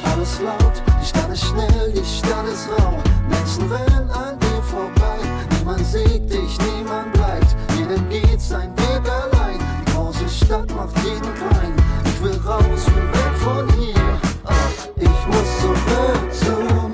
alles 0.05 0.41
laut, 0.41 0.83
die 1.01 1.07
Stadt 1.07 1.31
ist 1.33 1.45
schnell, 1.45 1.93
die 1.93 2.05
Stadt 2.05 2.47
ist 2.47 2.69
rau. 2.79 2.99
Menschen 3.29 3.71
rennen 3.73 4.11
an 4.11 4.39
dir 4.39 4.63
vorbei, 4.63 5.19
niemand 5.59 5.85
sieht 5.85 6.31
dich, 6.31 6.57
niemand 6.59 7.13
bleibt. 7.15 7.57
Jedem 7.77 8.09
geht 8.09 8.41
sein 8.41 8.71
Weg 8.77 9.11
allein, 9.11 9.59
die 9.59 9.93
große 9.93 10.29
Stadt 10.29 10.73
macht 10.77 10.97
jeden 11.05 11.35
klein. 11.35 11.75
Ich 12.05 12.23
will 12.23 12.39
raus, 12.47 12.87
will 12.95 13.09
weg 13.13 13.37
von 13.39 13.81
hier, 13.81 14.21
Ah, 14.45 14.55
ich 14.97 15.27
muss 15.27 15.61
zurück 15.61 16.33
zu. 16.33 16.86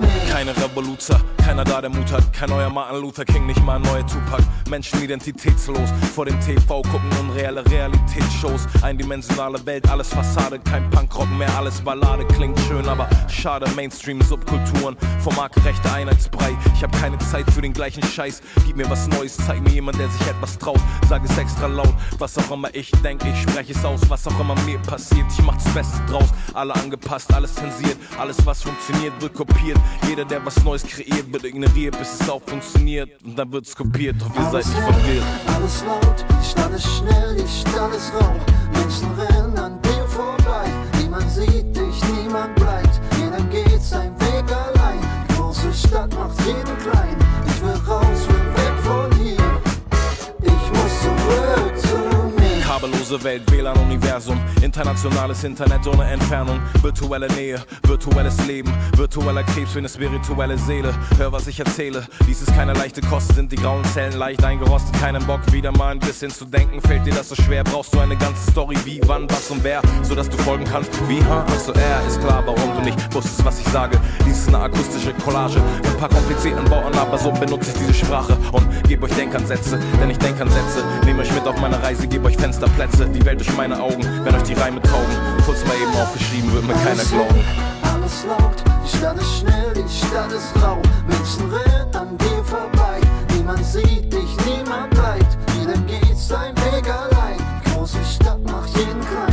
Keine 0.42 0.56
Revoluzer, 0.56 1.20
keiner 1.36 1.62
da, 1.62 1.80
der 1.80 1.88
Mut 1.88 2.10
hat. 2.10 2.32
Kein 2.32 2.50
neuer 2.50 2.68
Martin 2.68 3.00
Luther 3.00 3.24
King, 3.24 3.46
nicht 3.46 3.62
mal 3.62 3.76
ein 3.76 3.82
neuer 3.82 4.04
Tupac. 4.04 4.42
Menschen 4.68 5.00
identitätslos, 5.00 5.88
vor 6.16 6.24
dem 6.24 6.40
TV 6.40 6.82
gucken 6.82 7.08
unreale 7.20 7.64
Realitätsshows. 7.64 8.66
Eindimensionale 8.82 9.64
Welt, 9.66 9.88
alles 9.88 10.08
Fassade, 10.08 10.58
kein 10.58 10.90
Punkrock 10.90 11.30
mehr, 11.38 11.48
alles 11.56 11.80
Ballade. 11.80 12.26
Klingt 12.26 12.58
schön, 12.66 12.88
aber 12.88 13.08
schade, 13.28 13.70
Mainstream-Subkulturen. 13.76 14.96
Vom 15.20 15.36
markenrechte 15.36 15.92
Einheitsbrei. 15.92 16.56
Ich 16.74 16.82
hab 16.82 16.90
keine 17.00 17.18
Zeit 17.18 17.48
für 17.52 17.62
den 17.62 17.72
gleichen 17.72 18.02
Scheiß. 18.02 18.42
Gib 18.66 18.76
mir 18.76 18.90
was 18.90 19.06
Neues, 19.06 19.36
zeig 19.36 19.62
mir 19.62 19.70
jemand, 19.70 20.00
der 20.00 20.08
sich 20.08 20.26
etwas 20.26 20.58
traut. 20.58 20.80
Sag 21.08 21.24
es 21.24 21.38
extra 21.38 21.68
laut, 21.68 21.94
was 22.18 22.36
auch 22.36 22.50
immer 22.50 22.74
ich 22.74 22.90
denke, 23.04 23.28
ich 23.28 23.42
spreche 23.42 23.74
es 23.74 23.84
aus. 23.84 24.00
Was 24.08 24.26
auch 24.26 24.40
immer 24.40 24.56
mir 24.62 24.78
passiert, 24.78 25.26
ich 25.38 25.44
mach 25.44 25.54
das 25.54 25.72
Beste 25.72 26.00
draus. 26.08 26.30
Alle 26.52 26.74
angepasst, 26.74 27.32
alles 27.32 27.54
zensiert. 27.54 27.96
Alles, 28.18 28.44
was 28.44 28.62
funktioniert, 28.62 29.12
wird 29.20 29.34
kopiert. 29.34 29.78
Jeder, 30.08 30.31
der 30.32 30.46
was 30.46 30.64
Neues 30.64 30.82
kreiert, 30.82 31.30
wird 31.30 31.44
ignoriert, 31.44 31.98
bis 31.98 32.18
es 32.18 32.30
auch 32.30 32.40
funktioniert. 32.46 33.10
Und 33.22 33.38
dann 33.38 33.52
wird's 33.52 33.76
kopiert, 33.76 34.16
doch 34.18 34.34
wir 34.34 34.50
seid 34.50 34.66
nicht 34.66 34.78
verwirrt. 34.78 35.24
Alles 35.54 35.84
laut, 35.84 36.24
die 36.30 36.48
Stadt 36.48 36.72
ist 36.72 36.86
schnell, 36.86 37.36
die 37.36 37.48
Stadt 37.48 37.94
ist 37.94 38.12
rau. 38.14 38.34
Menschen 38.72 39.10
rennen 39.12 39.58
an 39.58 39.78
dir 39.82 40.06
vorbei. 40.08 40.64
Niemand 40.98 41.30
sieht 41.30 41.76
dich, 41.76 41.98
niemand 42.16 42.54
bleibt. 42.54 42.98
Jedem 43.18 43.50
geht 43.50 43.82
sein 43.82 44.18
Weg 44.20 44.44
allein. 44.50 45.00
Die 45.28 45.34
große 45.34 45.70
Stadt 45.74 46.14
macht 46.14 46.38
jeden 46.46 46.78
klein. 46.78 47.11
Kabellose 53.12 53.24
Welt, 53.24 53.50
WLAN-Universum, 53.50 54.40
internationales 54.62 55.44
Internet 55.44 55.86
ohne 55.86 56.04
Entfernung, 56.04 56.60
virtuelle 56.80 57.28
Nähe, 57.34 57.62
virtuelles 57.86 58.46
Leben, 58.46 58.72
virtueller 58.96 59.42
Krebs 59.42 59.72
für 59.72 59.80
eine 59.80 59.88
spirituelle 59.88 60.56
Seele. 60.56 60.94
Hör, 61.18 61.30
was 61.30 61.46
ich 61.46 61.58
erzähle, 61.58 62.06
dies 62.26 62.40
ist 62.40 62.54
keine 62.54 62.72
leichte 62.72 63.02
Kost, 63.02 63.34
sind 63.34 63.52
die 63.52 63.56
grauen 63.56 63.84
Zellen 63.84 64.16
leicht 64.18 64.42
eingerostet, 64.42 64.98
keinen 64.98 65.24
Bock 65.26 65.40
wieder 65.52 65.72
mal 65.72 65.92
ein 65.92 65.98
bisschen 65.98 66.30
zu 66.30 66.46
denken, 66.46 66.80
fällt 66.80 67.06
dir 67.06 67.12
das 67.12 67.28
so 67.28 67.34
schwer, 67.34 67.64
brauchst 67.64 67.92
du 67.94 67.98
eine 67.98 68.16
ganze 68.16 68.50
Story, 68.50 68.76
wie, 68.84 69.00
wann, 69.06 69.28
was 69.30 69.50
und 69.50 69.62
wer, 69.62 69.82
sodass 70.02 70.30
du 70.30 70.38
folgen 70.38 70.64
kannst, 70.64 70.90
wie, 71.06 71.22
ha, 71.24 71.44
achso, 71.44 71.72
er 71.72 72.06
ist 72.06 72.20
klar, 72.20 72.42
warum 72.46 72.76
du 72.76 72.80
nicht 72.82 73.14
wusstest, 73.14 73.44
was 73.44 73.60
ich 73.60 73.68
sage, 73.68 74.00
dies 74.24 74.38
ist 74.38 74.48
eine 74.48 74.60
akustische 74.60 75.12
Collage, 75.24 75.60
mit 75.82 75.86
ein 75.86 75.96
paar 75.98 76.08
komplizierten 76.08 76.64
Bauern, 76.64 76.94
aber 76.94 77.18
so 77.18 77.30
benutze 77.30 77.72
ich 77.72 77.78
diese 77.78 77.94
Sprache 78.06 78.36
und 78.52 78.66
gebe 78.88 79.04
euch 79.04 79.12
Denkansätze, 79.12 79.78
denn 80.00 80.08
ich 80.08 80.18
Denkansätze, 80.18 80.82
nehme 81.04 81.22
euch 81.22 81.32
mit 81.32 81.46
auf 81.46 81.60
meine 81.60 81.82
Reise, 81.82 82.06
gebe 82.08 82.26
euch 82.26 82.36
Fensterplätze, 82.36 83.01
die 83.10 83.24
Welt 83.24 83.40
durch 83.40 83.56
meine 83.56 83.80
Augen, 83.80 84.02
wenn 84.24 84.34
euch 84.34 84.42
die 84.42 84.54
Reime 84.54 84.80
taugen, 84.82 85.16
kurz 85.44 85.64
mal 85.64 85.76
eben 85.76 85.94
aufgeschrieben, 86.00 86.52
wird 86.52 86.66
mir 86.66 86.74
keiner 86.74 87.04
glauben. 87.04 87.44
Alles 87.82 88.24
laut, 88.26 88.62
die 88.84 88.96
Stadt 88.96 89.16
ist 89.18 89.38
schnell, 89.38 89.72
die 89.74 90.06
Stadt 90.06 90.32
ist 90.32 90.52
rau. 90.62 90.78
Menschen 91.08 91.50
rennen 91.50 91.94
an 91.94 92.18
dir 92.18 92.44
vorbei. 92.44 93.00
Niemand 93.34 93.64
sieht 93.64 94.12
dich, 94.12 94.36
niemand 94.46 94.90
bleibt. 94.90 95.36
Jedem 95.58 95.86
geht 95.86 96.16
sein 96.16 96.54
Weg 96.56 96.88
allein. 96.88 97.38
Große 97.74 97.98
Stadt 98.04 98.42
macht 98.44 98.76
jeden 98.76 99.00
klein. 99.00 99.31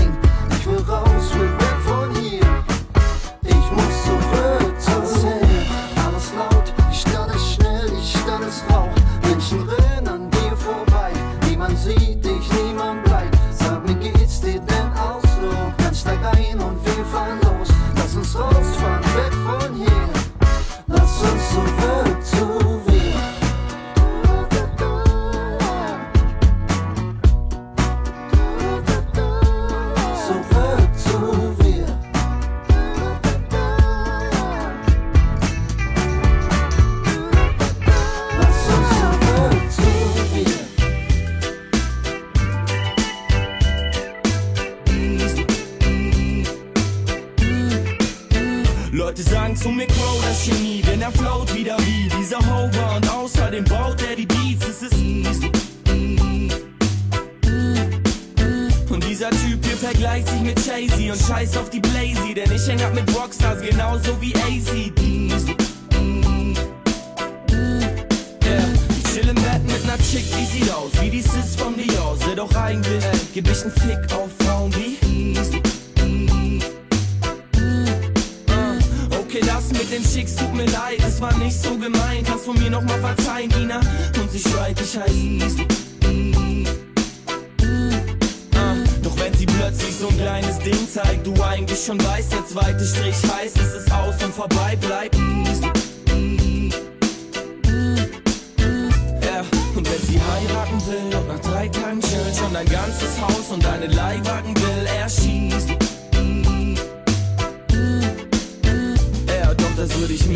Blazy, 62.80 62.96
denn 62.96 63.09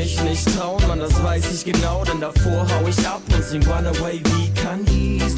mich 0.04 0.22
nicht 0.24 0.58
trauen, 0.58 0.86
Mann, 0.88 1.00
das 1.00 1.24
weiß 1.24 1.54
ich 1.54 1.64
genau, 1.64 2.04
denn 2.04 2.20
davor 2.20 2.68
hau 2.68 2.88
ich 2.88 3.08
ab 3.08 3.22
und 3.34 3.44
sing 3.44 3.64
Runaway 3.66 4.22
wie 4.22 4.52
Candice. 4.62 5.38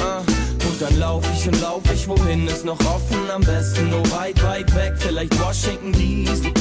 Ah, 0.00 0.22
Und 0.66 0.80
dann 0.80 0.98
lauf 0.98 1.22
ich 1.34 1.46
und 1.46 1.60
lauf 1.60 1.82
ich, 1.92 2.08
wohin 2.08 2.46
ist 2.46 2.64
noch 2.64 2.80
offen, 2.80 3.30
am 3.30 3.42
besten 3.42 3.90
nur 3.90 4.02
weit, 4.12 4.42
weit 4.42 4.74
weg, 4.74 4.94
vielleicht 4.98 5.38
Washington 5.40 5.92
DC. 5.92 6.52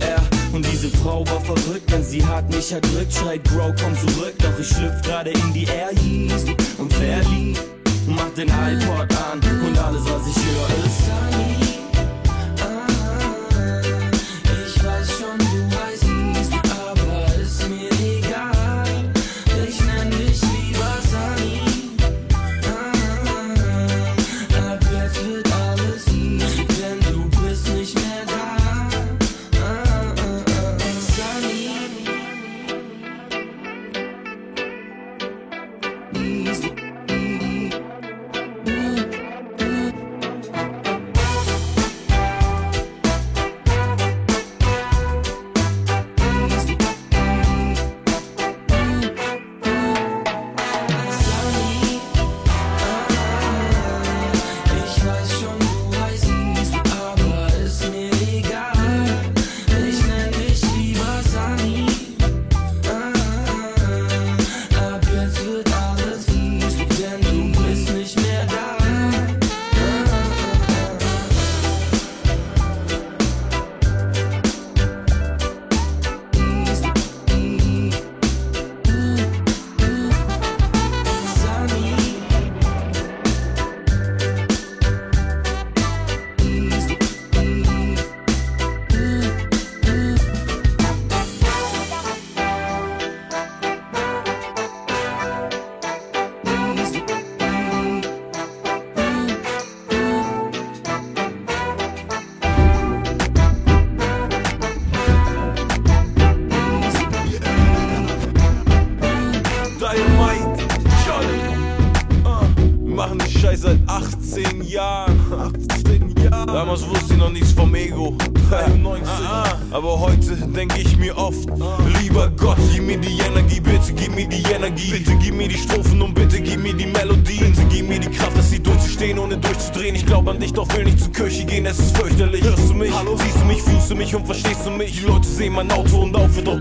Ja, 0.00 0.22
und 0.52 0.64
diese 0.64 0.88
Frau 0.98 1.26
war 1.26 1.40
verrückt, 1.40 1.90
denn 1.90 2.04
sie 2.04 2.24
hat 2.24 2.48
mich 2.54 2.70
erdrückt, 2.70 3.12
schreit 3.12 3.42
Bro, 3.44 3.74
komm 3.82 3.96
zurück, 3.98 4.34
doch 4.38 4.56
ich 4.60 4.68
schlüpf 4.68 5.02
gerade 5.02 5.30
in 5.30 5.52
die 5.52 5.64
Air 5.64 5.90
und 6.78 6.92
verliebt. 6.92 7.81
Mach 8.14 8.28
den 8.36 8.48
iPod 8.48 9.08
an 9.30 9.40
und 9.66 9.78
alles 9.78 10.04
was 10.04 10.26
ich 10.26 10.36
höre 10.36 10.84
ist 10.84 11.06
Sunny. 11.06 11.71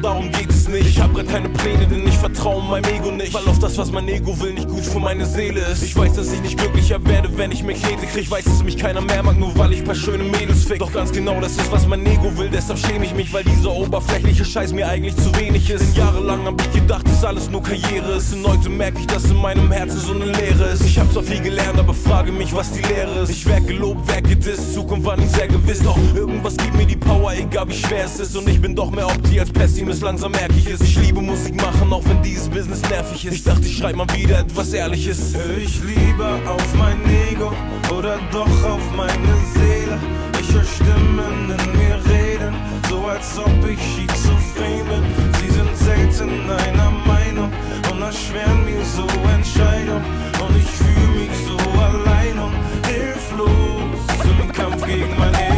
Und 0.04 0.51
es 0.62 0.68
nicht. 0.68 0.88
Ich 0.88 1.01
hab 1.01 1.14
grad 1.14 1.28
keine 1.28 1.49
Pläne, 1.49 1.88
denn 1.88 2.07
ich 2.07 2.18
vertraue 2.18 2.64
meinem 2.64 2.86
Ego 2.93 3.12
nicht. 3.12 3.34
Weil 3.34 3.45
auf 3.47 3.59
das, 3.59 3.78
was 3.78 3.91
mein 3.91 4.07
Ego 4.07 4.39
will, 4.39 4.53
nicht 4.53 4.68
gut 4.68 4.84
für 4.84 4.99
meine 4.99 5.26
Seele 5.26 5.62
ist. 5.62 5.84
Ich 5.84 5.95
weiß, 5.95 6.14
dass 6.14 6.32
ich 6.32 6.41
nicht 6.41 6.57
glücklicher 6.57 7.03
werde, 7.05 7.30
wenn 7.38 7.51
ich 7.51 7.64
mich 7.64 7.86
rede. 7.86 8.05
Krieg 8.07 8.30
weiß, 8.30 8.45
dass 8.45 8.64
mich 8.64 8.78
keiner 8.78 9.01
mehr 9.01 9.24
mag, 9.24 9.38
nur 9.38 9.57
weil 9.57 9.74
ich 9.74 9.84
paar 9.84 9.95
schöne 9.95 10.24
Mädels 10.24 10.66
fick. 10.66 10.80
Doch 10.80 10.91
ganz 10.91 11.12
genau, 11.12 11.39
das 11.39 11.53
ist, 11.53 11.72
was 11.72 11.88
mein 11.88 12.05
Ego 12.05 12.38
will. 12.38 12.49
Deshalb 12.49 12.80
schäme 12.80 13.05
ich 13.05 13.14
mich, 13.14 13.34
weil 13.34 13.43
dieser 13.43 13.72
oberflächliche 13.72 14.45
Scheiß 14.45 14.74
mir 14.74 14.88
eigentlich 14.88 15.16
zu 15.16 15.34
wenig 15.38 15.70
ist. 15.70 15.82
Denn 15.82 15.95
jahrelang 15.95 16.45
hab 16.45 16.62
ich 16.62 16.72
gedacht, 16.74 17.07
dass 17.07 17.24
alles 17.24 17.49
nur 17.49 17.64
Karriere 17.64 18.14
ist. 18.18 18.34
Und 18.34 18.47
heute 18.47 18.70
merke 18.70 18.99
ich, 18.99 19.07
dass 19.07 19.26
in 19.26 19.38
meinem 19.38 19.72
Herzen 19.72 19.99
so 19.99 20.14
eine 20.14 20.26
Leere 20.26 20.66
ist. 20.74 20.86
Ich 20.86 20.99
hab 20.99 21.12
zwar 21.12 21.24
viel 21.24 21.41
gelernt, 21.41 21.80
aber 21.80 21.93
frage 21.93 22.32
mich, 22.32 22.53
was 22.53 22.72
die 22.72 22.82
Lehre 22.82 23.22
ist. 23.22 23.30
Ich 23.30 23.45
werd 23.47 23.68
gelobt, 23.68 24.01
wer 24.07 24.22
gedisst, 24.22 24.74
Zukunft 24.74 25.05
war 25.05 25.18
nicht 25.18 25.34
sehr 25.34 25.47
gewiss. 25.47 25.82
Doch 25.84 25.97
irgendwas 26.16 26.57
gibt 26.57 26.76
mir 26.76 26.86
die 26.86 26.97
Power, 26.97 27.34
egal 27.34 27.68
wie 27.68 27.74
schwer 27.74 28.05
es 28.05 28.20
ist. 28.20 28.36
Und 28.36 28.47
ich 28.47 28.62
bin 28.62 28.76
doch 28.76 28.91
mehr 28.91 29.07
Opti 29.07 29.39
als 29.39 29.51
Pessimist, 29.51 30.01
langsam 30.01 30.32
merke 30.32 30.51
ich 30.58 30.68
es. 30.68 30.82
Ich 30.82 30.97
liebe 30.97 31.22
Musik 31.22 31.56
machen, 31.56 31.91
auch 31.91 32.04
wenn 32.06 32.22
dieses 32.22 32.49
Business 32.49 32.82
nervig 32.89 33.26
ist. 33.26 33.34
Ich 33.34 33.43
dachte, 33.43 33.66
ich 33.66 33.78
schreib 33.78 33.95
mal 33.95 34.08
wieder 34.16 34.39
etwas 34.39 34.74
Ehrliches. 34.74 35.34
Hör 35.36 35.58
ich 35.58 35.82
lieber 35.84 36.39
auf 36.47 36.76
mein 36.76 36.99
Ego 37.30 37.52
oder 37.97 38.20
doch 38.32 38.64
auf 38.64 38.82
meine 38.95 39.36
Seele? 39.54 39.99
Ich 40.39 40.54
höre 40.54 40.64
Stimmen 40.64 41.54
in 41.58 41.72
mir 41.78 41.95
reden, 42.12 42.56
so 42.89 43.06
als 43.06 43.38
ob 43.38 43.70
ich 43.70 43.80
schizophren 43.80 44.88
bin. 44.88 45.04
Sie 45.39 45.49
sind 45.54 45.78
selten 45.78 46.49
einer 46.49 46.91
Meinung 46.91 47.52
und 47.91 48.02
erschweren 48.02 48.66
mir 48.66 48.84
so 48.86 49.08
Entscheidungen. 49.34 50.04
Und 50.39 50.58
ich 50.58 50.70
fühle 50.70 51.20
mich 51.20 51.38
so 51.47 51.58
allein 51.80 52.39
und 52.39 52.54
hilflos 52.88 54.41
im 54.41 54.52
Kampf 54.52 54.86
gegen 54.86 55.18
mein 55.18 55.34
Ego. 55.36 55.51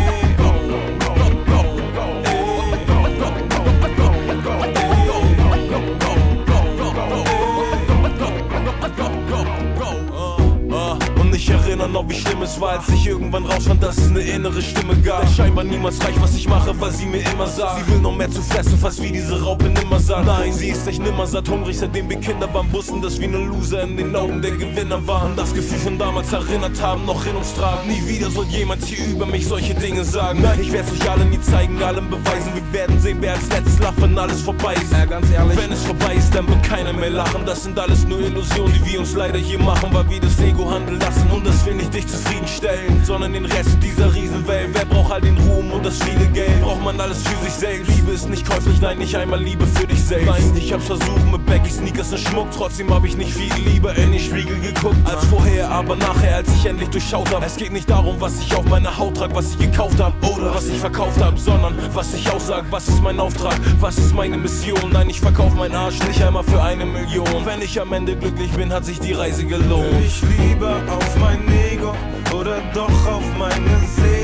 Ich 11.93 11.99
erinnere 11.99 12.03
noch, 12.03 12.09
wie 12.09 12.19
schlimm 12.19 12.41
es 12.41 12.59
war, 12.59 12.69
als 12.71 12.89
ich 12.89 13.07
irgendwann 13.07 13.45
rausfand, 13.45 13.83
dass 13.83 13.97
es 13.97 14.09
eine 14.09 14.21
innere 14.21 14.61
Stimme 14.61 14.95
gab. 15.01 15.21
Der 15.21 15.27
scheinbar 15.27 15.63
niemals 15.63 16.03
reicht, 16.03 16.21
was 16.21 16.35
ich 16.35 16.47
mache, 16.47 16.73
weil 16.79 16.91
sie 16.91 17.05
mir 17.05 17.21
immer 17.31 17.47
sagt. 17.47 17.85
Sie 17.85 17.93
will 17.93 18.01
noch 18.01 18.15
mehr 18.15 18.29
zu 18.29 18.41
fressen, 18.41 18.77
fast 18.77 19.01
wie 19.01 19.11
diese 19.11 19.41
Raupe 19.41 19.65
nimmer 19.65 19.99
sagt. 19.99 20.25
Nein, 20.25 20.53
sie 20.53 20.69
ist 20.69 20.87
echt 20.87 21.01
nimmer 21.01 21.27
satt, 21.27 21.47
hungrig, 21.47 21.77
seitdem 21.77 22.09
wir 22.09 22.19
Kinder 22.19 22.47
beim 22.47 22.67
Bussen, 22.69 23.01
dass 23.01 23.19
wir 23.19 23.27
ne 23.27 23.37
Loser 23.37 23.83
in 23.83 23.97
den 23.97 24.15
Augen 24.15 24.41
der 24.41 24.51
Gewinner 24.51 25.05
waren. 25.07 25.35
Das 25.35 25.53
Gefühl 25.53 25.77
von 25.79 25.97
damals 25.97 26.31
erinnert 26.33 26.81
haben, 26.81 27.05
noch 27.05 27.25
in 27.25 27.35
uns 27.35 27.53
tragen. 27.53 27.87
Nie 27.87 28.07
wieder 28.07 28.29
soll 28.29 28.45
jemand 28.45 28.83
hier 28.85 29.05
über 29.05 29.25
mich 29.25 29.47
solche 29.47 29.75
Dinge 29.75 30.03
sagen. 30.03 30.41
Nein, 30.41 30.59
ich 30.61 30.71
werd's 30.71 30.91
euch 30.91 31.09
alle 31.09 31.25
nie 31.25 31.41
zeigen, 31.41 31.81
allen 31.83 32.09
beweisen. 32.09 32.53
Wir 32.53 32.62
werden 32.73 32.99
sehen, 32.99 33.17
wer 33.21 33.33
als 33.33 33.47
letztes 33.49 33.79
lacht, 33.79 34.01
wenn 34.01 34.17
alles 34.17 34.41
vorbei 34.41 34.73
ist. 34.73 34.91
Ja, 34.91 35.05
ganz 35.05 35.29
ehrlich. 35.31 35.57
Wenn 35.57 35.71
es 35.71 35.83
vorbei 35.85 36.15
ist, 36.15 36.33
dann 36.35 36.47
wird 36.47 36.63
keiner 36.63 36.91
mehr 36.91 37.11
lachen. 37.11 37.45
Das 37.45 37.63
sind 37.63 37.77
alles 37.77 38.05
nur 38.05 38.19
Illusionen, 38.19 38.73
die 38.73 38.91
wir 38.91 38.99
uns 38.99 39.13
leider 39.13 39.37
hier 39.37 39.59
machen, 39.59 39.89
weil 39.93 40.09
wir 40.09 40.19
das 40.19 40.39
Ego 40.39 40.69
handeln 40.69 40.99
lassen. 40.99 41.29
Und 41.31 41.45
das 41.45 41.65
will 41.65 41.75
nicht 41.75 41.93
dich 41.93 42.07
zufriedenstellen, 42.07 43.05
sondern 43.05 43.33
den 43.33 43.45
Rest 43.45 43.77
dieser 43.81 44.13
Riesenwelt. 44.43 44.69
Wer 44.73 44.85
braucht 44.85 45.11
all 45.11 45.21
den 45.21 45.37
Ruhm 45.37 45.71
und 45.71 45.85
das 45.85 45.97
viele 46.01 46.25
Geld? 46.27 46.61
Braucht 46.61 46.83
man 46.83 46.99
alles 46.99 47.23
für 47.23 47.43
sich 47.43 47.53
selbst? 47.53 47.89
Liebe 47.89 48.11
ist 48.11 48.29
nicht 48.29 48.47
käuflich, 48.47 48.79
nein, 48.81 48.97
nicht 48.97 49.15
einmal 49.15 49.41
Liebe 49.41 49.65
für 49.65 49.87
dich 49.87 50.03
selbst. 50.03 50.27
Nein, 50.27 50.53
ich 50.55 50.73
hab's 50.73 50.85
versucht 50.85 51.31
mit 51.31 51.45
Becky 51.45 51.69
Sneakers 51.69 52.11
und 52.11 52.19
Schmuck. 52.19 52.47
Trotzdem 52.55 52.93
hab 52.93 53.05
ich 53.05 53.17
nicht 53.17 53.33
viel 53.33 53.53
lieber 53.65 53.95
in 53.95 54.11
den 54.11 54.19
Spiegel 54.19 54.59
geguckt 54.59 54.97
als 55.05 55.25
vorher, 55.25 55.69
aber 55.69 55.95
nachher, 55.95 56.37
als 56.37 56.49
ich 56.55 56.65
endlich 56.65 56.89
durchschaut 56.89 57.33
hab. 57.33 57.45
Es 57.45 57.55
geht 57.55 57.71
nicht 57.71 57.89
darum, 57.89 58.19
was 58.19 58.39
ich 58.39 58.55
auf 58.55 58.65
meiner 58.65 58.97
Haut 58.97 59.17
trag, 59.17 59.35
was 59.35 59.51
ich 59.51 59.59
gekauft 59.59 59.99
hab 59.99 60.13
oder 60.27 60.53
was 60.53 60.67
ich 60.67 60.77
verkauft 60.77 61.21
hab, 61.21 61.37
sondern 61.37 61.77
was 61.93 62.13
ich 62.13 62.29
aussag, 62.31 62.65
was 62.69 62.87
ist 62.87 63.01
mein 63.01 63.19
Auftrag, 63.19 63.55
was 63.79 63.97
ist 63.97 64.13
meine 64.13 64.37
Mission. 64.37 64.91
Nein, 64.91 65.09
ich 65.09 65.21
verkauf 65.21 65.53
meinen 65.53 65.75
Arsch 65.75 65.99
nicht 66.07 66.21
einmal 66.21 66.43
für 66.43 66.61
eine 66.61 66.85
Million. 66.85 67.45
Wenn 67.45 67.61
ich 67.61 67.79
am 67.79 67.93
Ende 67.93 68.15
glücklich 68.15 68.51
bin, 68.51 68.73
hat 68.73 68.85
sich 68.85 68.99
die 68.99 69.13
Reise 69.13 69.45
gelohnt. 69.45 69.85
Ich 70.05 70.21
lieber 70.21 70.75
auf 70.89 71.17
mein 71.19 71.41
Ego 71.71 71.93
oder 72.33 72.61
doch 72.73 73.07
auf 73.07 73.23
meine 73.37 73.79
Seele? 73.95 74.22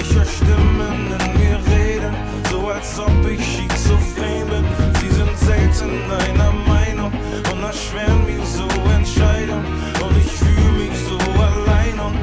Ich 0.00 0.14
höre 0.14 0.24
Stimmen 0.24 1.06
in 1.12 1.40
mir 1.40 1.58
reden, 1.74 2.14
so 2.50 2.68
als 2.68 2.98
ob 2.98 3.26
ich 3.28 3.40
schizophren 3.44 4.48
bin. 4.48 4.64
Sie 5.00 5.10
sind 5.10 5.38
selten 5.38 5.90
einer 6.10 6.52
Meinung 6.52 7.12
und 7.52 7.62
erschweren 7.62 8.24
mir 8.24 8.44
so 8.44 8.66
Entscheidungen. 8.96 9.64
Und 10.00 10.16
ich 10.16 10.32
fühle 10.32 10.72
mich 10.82 10.96
so 11.08 11.18
allein 11.40 11.98
und 12.00 12.16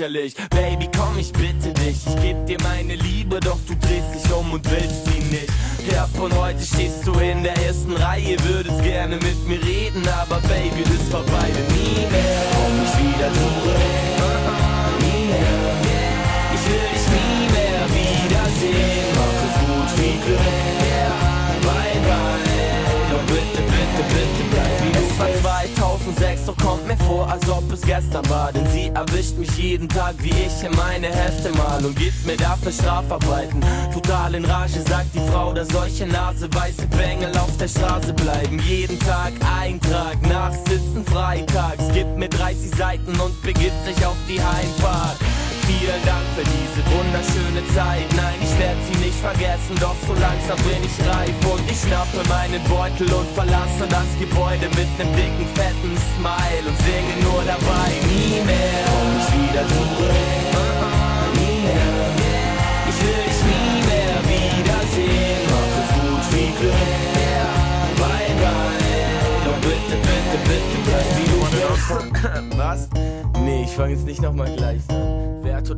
sicherlich, 0.00 0.34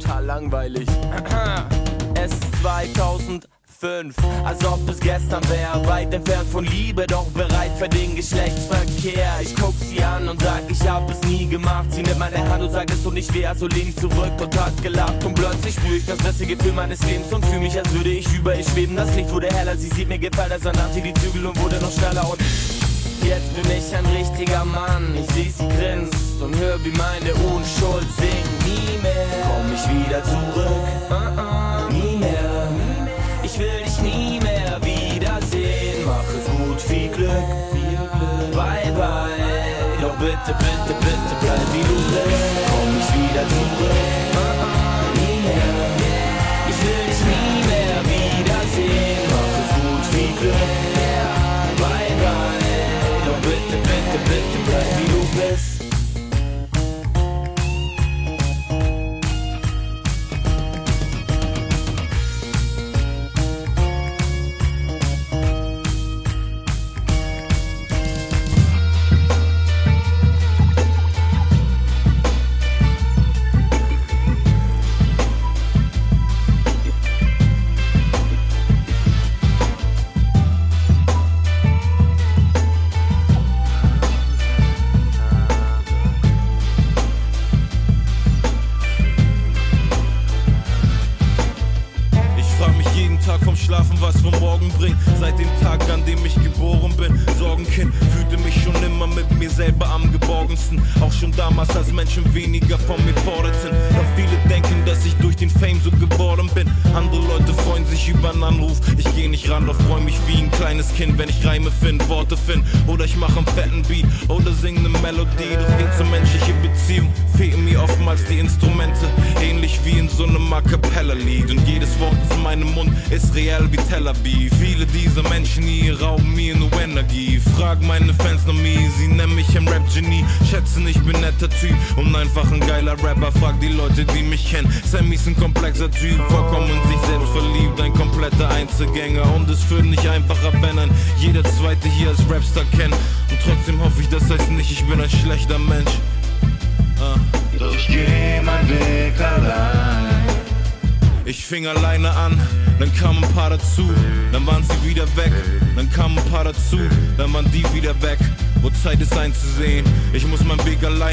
total 0.03 0.24
langweilig. 0.24 0.88
Es 2.14 2.30
ist 2.30 2.61
2005, 2.61 4.14
als 4.44 4.64
ob 4.64 4.88
es 4.88 5.00
gestern 5.00 5.42
wäre. 5.48 5.84
Weit 5.88 6.14
entfernt 6.14 6.48
von 6.50 6.64
Liebe, 6.64 7.05
doch 7.07 7.26
bereit 7.28 7.72
für 7.78 7.88
den 7.88 8.14
Geschlechtsverkehr. 8.14 9.40
Ich 9.40 9.57
guck 9.57 9.74
sie 9.80 10.03
an 10.05 10.28
und 10.28 10.40
sag, 10.40 10.62
ich 10.68 10.88
hab 10.88 11.11
es 11.11 11.20
nie 11.22 11.46
gemacht. 11.46 11.86
Sie 11.90 12.03
nimmt 12.03 12.18
meine 12.18 12.38
Hand 12.48 12.62
und 12.62 12.70
sagt, 12.70 12.92
es 12.92 13.03
tut 13.03 13.14
nicht 13.14 13.32
weh, 13.34 13.46
also 13.46 13.66
lehn 13.66 13.88
ich 13.88 13.96
zurück 13.96 14.32
und 14.40 14.61
hat 14.61 14.80
gelacht. 14.82 15.24
Und 15.24 15.34
plötzlich 15.34 15.74
spür 15.74 15.96
ich 15.96 16.07
das 16.07 16.18
beste 16.18 16.46
Gefühl 16.46 16.72
meines 16.72 17.03
Lebens 17.03 17.32
und 17.32 17.44
fühl 17.46 17.59
mich, 17.59 17.76
als 17.76 17.90
würde 17.92 18.11
ich 18.11 18.32
über 18.32 18.55
ihr 18.55 18.64
schweben. 18.64 18.94
Das 18.94 19.12
Licht 19.16 19.32
wurde 19.32 19.48
heller, 19.48 19.76
sie 19.76 19.88
sieht 19.88 20.09
mir 20.09 20.18
gefallen, 20.18 20.53
als 20.53 20.62
nahm 20.62 20.92
sie 20.92 21.00
die 21.00 21.14
Zügel 21.14 21.46
und 21.46 21.59
wurde 21.61 21.76
noch 21.80 21.90
schneller 21.90 22.28
und 22.30 22.40
Jetzt 23.24 23.55
bin 23.55 23.70
ich 23.70 23.94
ein 23.94 24.05
richtiger 24.07 24.64
Mann, 24.64 25.14
ich 25.16 25.32
seh 25.32 25.48
sie 25.48 25.68
grinst 25.68 26.42
und 26.42 26.57
hör 26.59 26.84
wie 26.84 26.90
meine 26.90 27.32
Unschuld 27.55 28.07
singt 28.18 28.72
mehr 29.03 29.26
komm 29.42 29.72
ich 29.74 30.07
wieder 30.07 30.22
zurück. 30.24 30.86
Nie 31.90 32.16
mehr, 32.16 32.68
ich 33.42 33.59
will 33.59 33.82
dich 33.84 34.00
nie 34.00 34.40
mehr 34.40 34.78
wiedersehen. 34.80 36.05
Mach 36.07 36.24
es 36.34 36.46
gut, 36.46 36.80
viel 36.80 37.09
Glück. 37.11 37.30
Bye 38.53 38.92
bye, 38.92 40.00
doch 40.00 40.16
bitte, 40.16 40.55
bitte, 40.59 40.94
bitte 41.00 41.34
bleib 41.40 41.72
wie 41.72 41.82
du 41.82 41.94
bist. 41.94 42.41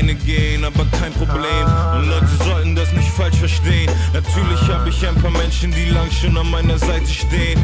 Szene 0.10 0.16
gehen, 0.26 0.64
aber 0.64 0.86
kein 1.00 1.14
Problem. 1.14 1.66
Und 1.96 2.10
Leute 2.10 2.44
sollten 2.44 2.76
das 2.76 2.92
nicht 2.94 3.10
falsch 3.10 3.38
verstehen. 3.38 3.92
Natürlich 4.14 4.62
habe 4.68 4.90
ich 4.90 5.08
ein 5.08 5.16
paar 5.16 5.32
Menschen, 5.32 5.72
die 5.72 5.86
lang 5.86 6.10
schon 6.12 6.38
an 6.38 6.50
meiner 6.50 6.78
Seite 6.78 7.08
stehen 7.08 7.60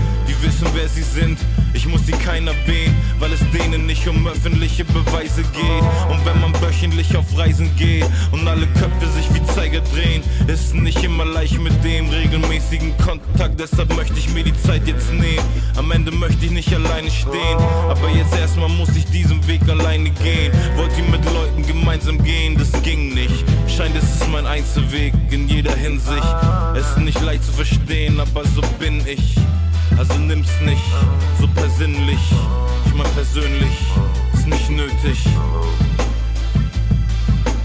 wissen, 0.45 0.67
wer 0.73 0.87
sie 0.87 1.01
sind. 1.01 1.39
Ich 1.73 1.87
muss 1.87 2.05
sie 2.05 2.13
keiner 2.13 2.51
wehen, 2.65 2.95
weil 3.19 3.31
es 3.33 3.39
denen 3.51 3.85
nicht 3.85 4.07
um 4.07 4.25
öffentliche 4.27 4.85
Beweise 4.85 5.41
geht. 5.41 5.83
Und 6.09 6.25
wenn 6.25 6.39
man 6.39 6.53
wöchentlich 6.61 7.15
auf 7.17 7.25
Reisen 7.37 7.69
geht 7.75 8.05
und 8.31 8.47
alle 8.47 8.67
Köpfe 8.67 9.07
sich 9.15 9.27
wie 9.33 9.43
Zeiger 9.53 9.81
drehen, 9.81 10.23
ist 10.47 10.73
nicht 10.75 11.03
immer 11.03 11.25
leicht 11.25 11.59
mit 11.59 11.73
dem 11.83 12.09
regelmäßigen 12.09 12.95
Kontakt. 12.97 13.59
Deshalb 13.59 13.93
möchte 13.95 14.17
ich 14.17 14.29
mir 14.29 14.43
die 14.43 14.55
Zeit 14.61 14.87
jetzt 14.87 15.11
nehmen. 15.11 15.43
Am 15.75 15.91
Ende 15.91 16.11
möchte 16.11 16.45
ich 16.45 16.51
nicht 16.51 16.73
alleine 16.73 17.09
stehen, 17.09 17.57
aber 17.89 18.09
jetzt 18.09 18.37
erstmal 18.37 18.69
muss 18.69 18.95
ich 18.95 19.05
diesen 19.05 19.45
Weg 19.47 19.61
alleine 19.67 20.11
gehen. 20.11 20.53
Wollte 20.75 21.01
mit 21.11 21.25
Leuten 21.33 21.65
gemeinsam 21.65 22.23
gehen, 22.23 22.57
das 22.57 22.71
ging 22.83 23.13
nicht. 23.13 23.43
Scheint, 23.67 23.95
es 23.95 24.03
ist 24.03 24.29
mein 24.31 24.45
Einzelweg 24.45 25.13
in 25.31 25.49
jeder 25.49 25.75
Hinsicht. 25.75 26.23
Es 26.77 26.89
ist 26.89 26.97
nicht 26.97 27.21
leicht 27.21 27.43
zu 27.45 27.53
verstehen, 27.53 28.19
aber 28.19 28.43
so 28.43 28.61
bin 28.79 29.01
ich. 29.07 29.35
Also 29.97 30.15
nimm's 30.15 30.59
nicht 30.65 30.83
so 31.39 31.47
persönlich. 31.47 32.19
Ich 32.85 32.93
mein 32.93 33.09
persönlich, 33.13 33.77
ist 34.33 34.45
nicht 34.45 34.69
nötig. 34.69 35.25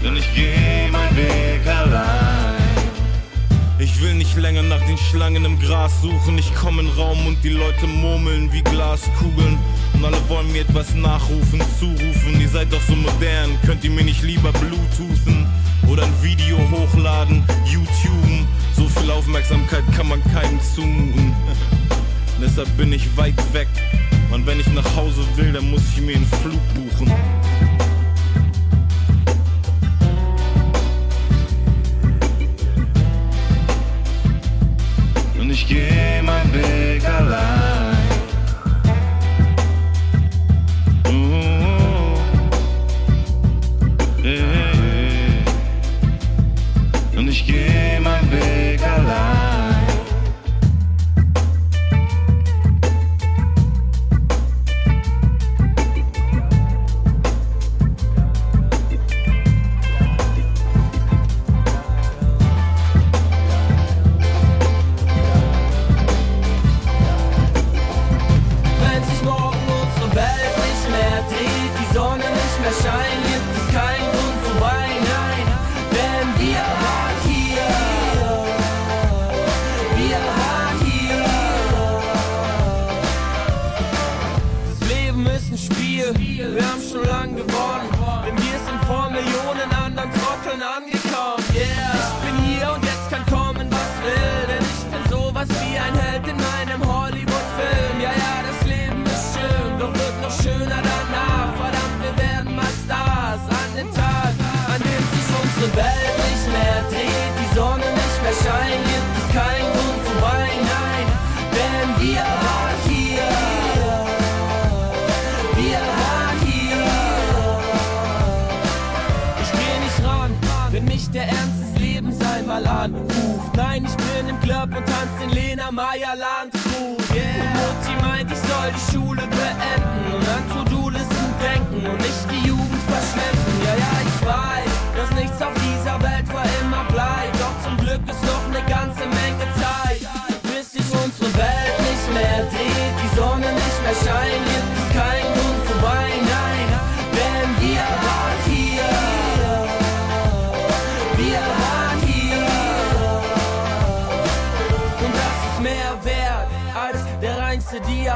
Denn 0.01 0.15
ich 0.15 0.33
geh 0.33 0.89
mein 0.91 1.13
Weg 1.17 1.67
allein. 1.67 2.55
Ich 3.79 4.01
will 4.01 4.13
nicht 4.13 4.37
länger 4.37 4.63
nach 4.63 4.81
den 4.87 4.97
Schlangen 4.97 5.43
im 5.43 5.59
Gras 5.59 5.91
suchen. 6.01 6.37
Ich 6.37 6.53
komm 6.55 6.79
in 6.79 6.87
Raum 6.89 7.27
und 7.27 7.43
die 7.43 7.49
Leute 7.49 7.87
murmeln 7.87 8.51
wie 8.53 8.61
Glaskugeln. 8.61 9.57
Und 9.93 10.05
alle 10.05 10.17
wollen 10.29 10.49
mir 10.53 10.61
etwas 10.61 10.95
nachrufen, 10.95 11.61
zurufen. 11.77 12.39
Ihr 12.39 12.49
seid 12.49 12.71
doch 12.71 12.81
so 12.87 12.95
modern, 12.95 13.59
könnt 13.65 13.83
ihr 13.83 13.91
mir 13.91 14.05
nicht 14.05 14.23
lieber 14.23 14.53
Bluetoothen 14.53 15.45
oder 15.89 16.03
ein 16.03 16.13
Video 16.23 16.57
hochladen, 16.71 17.43
YouTuben? 17.65 18.47
So 18.75 18.87
viel 18.87 19.11
Aufmerksamkeit 19.11 19.83
kann 19.95 20.07
man 20.07 20.23
keinem 20.31 20.59
zumuten. 20.61 21.33
Deshalb 22.41 22.75
bin 22.77 22.91
ich 22.93 23.05
weit 23.17 23.35
weg. 23.53 23.67
Und 24.31 24.45
wenn 24.47 24.59
ich 24.59 24.67
nach 24.67 24.95
Hause 24.95 25.21
will, 25.35 25.53
dann 25.53 25.69
muss 25.69 25.81
ich 25.93 26.01
mir 26.01 26.15
einen 26.15 26.25
Flug 26.25 26.59
buchen. 26.73 27.11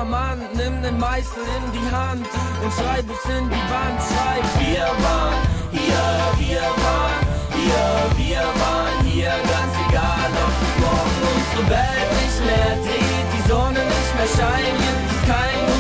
Diamant. 0.05 0.55
Nimm 0.55 0.81
den 0.83 0.99
Meißel 0.99 1.43
in 1.57 1.71
die 1.71 1.95
Hand 1.95 2.27
und 2.63 2.71
schreib 2.73 3.05
es 3.09 3.29
in 3.29 3.49
die 3.49 3.65
Wand. 3.73 3.99
Schreib, 4.05 4.45
wir 4.59 4.85
waren 5.03 5.41
hier, 5.71 6.05
wir 6.37 6.61
waren 6.85 7.21
hier, 7.57 7.87
wir 8.17 8.45
waren 8.61 9.05
hier. 9.05 9.29
Ganz 9.29 9.73
egal, 9.89 10.29
ob 10.45 10.55
morgen 10.81 11.21
unsere 11.33 11.69
Welt 11.69 12.09
nicht 12.21 12.39
mehr 12.45 12.73
dreht, 12.85 13.27
die 13.33 13.49
Sonne 13.49 13.79
nicht 13.79 14.11
mehr 14.15 14.29
scheint, 14.37 14.77
gibt 14.77 15.05
es 15.11 15.19
keinen 15.27 15.74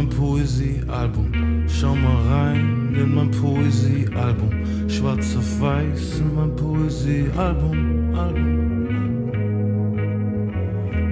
mein 0.00 0.08
Poesiealbum. 0.08 1.64
Schau 1.68 1.94
mal 1.94 2.22
rein 2.28 2.94
in 2.94 3.14
mein 3.14 3.30
Poesiealbum. 3.30 4.50
Schwarz 4.88 5.36
auf 5.36 5.60
weiß 5.60 6.20
in 6.20 6.34
mein 6.34 6.56
Poesiealbum. 6.56 8.14
Album. 8.14 8.69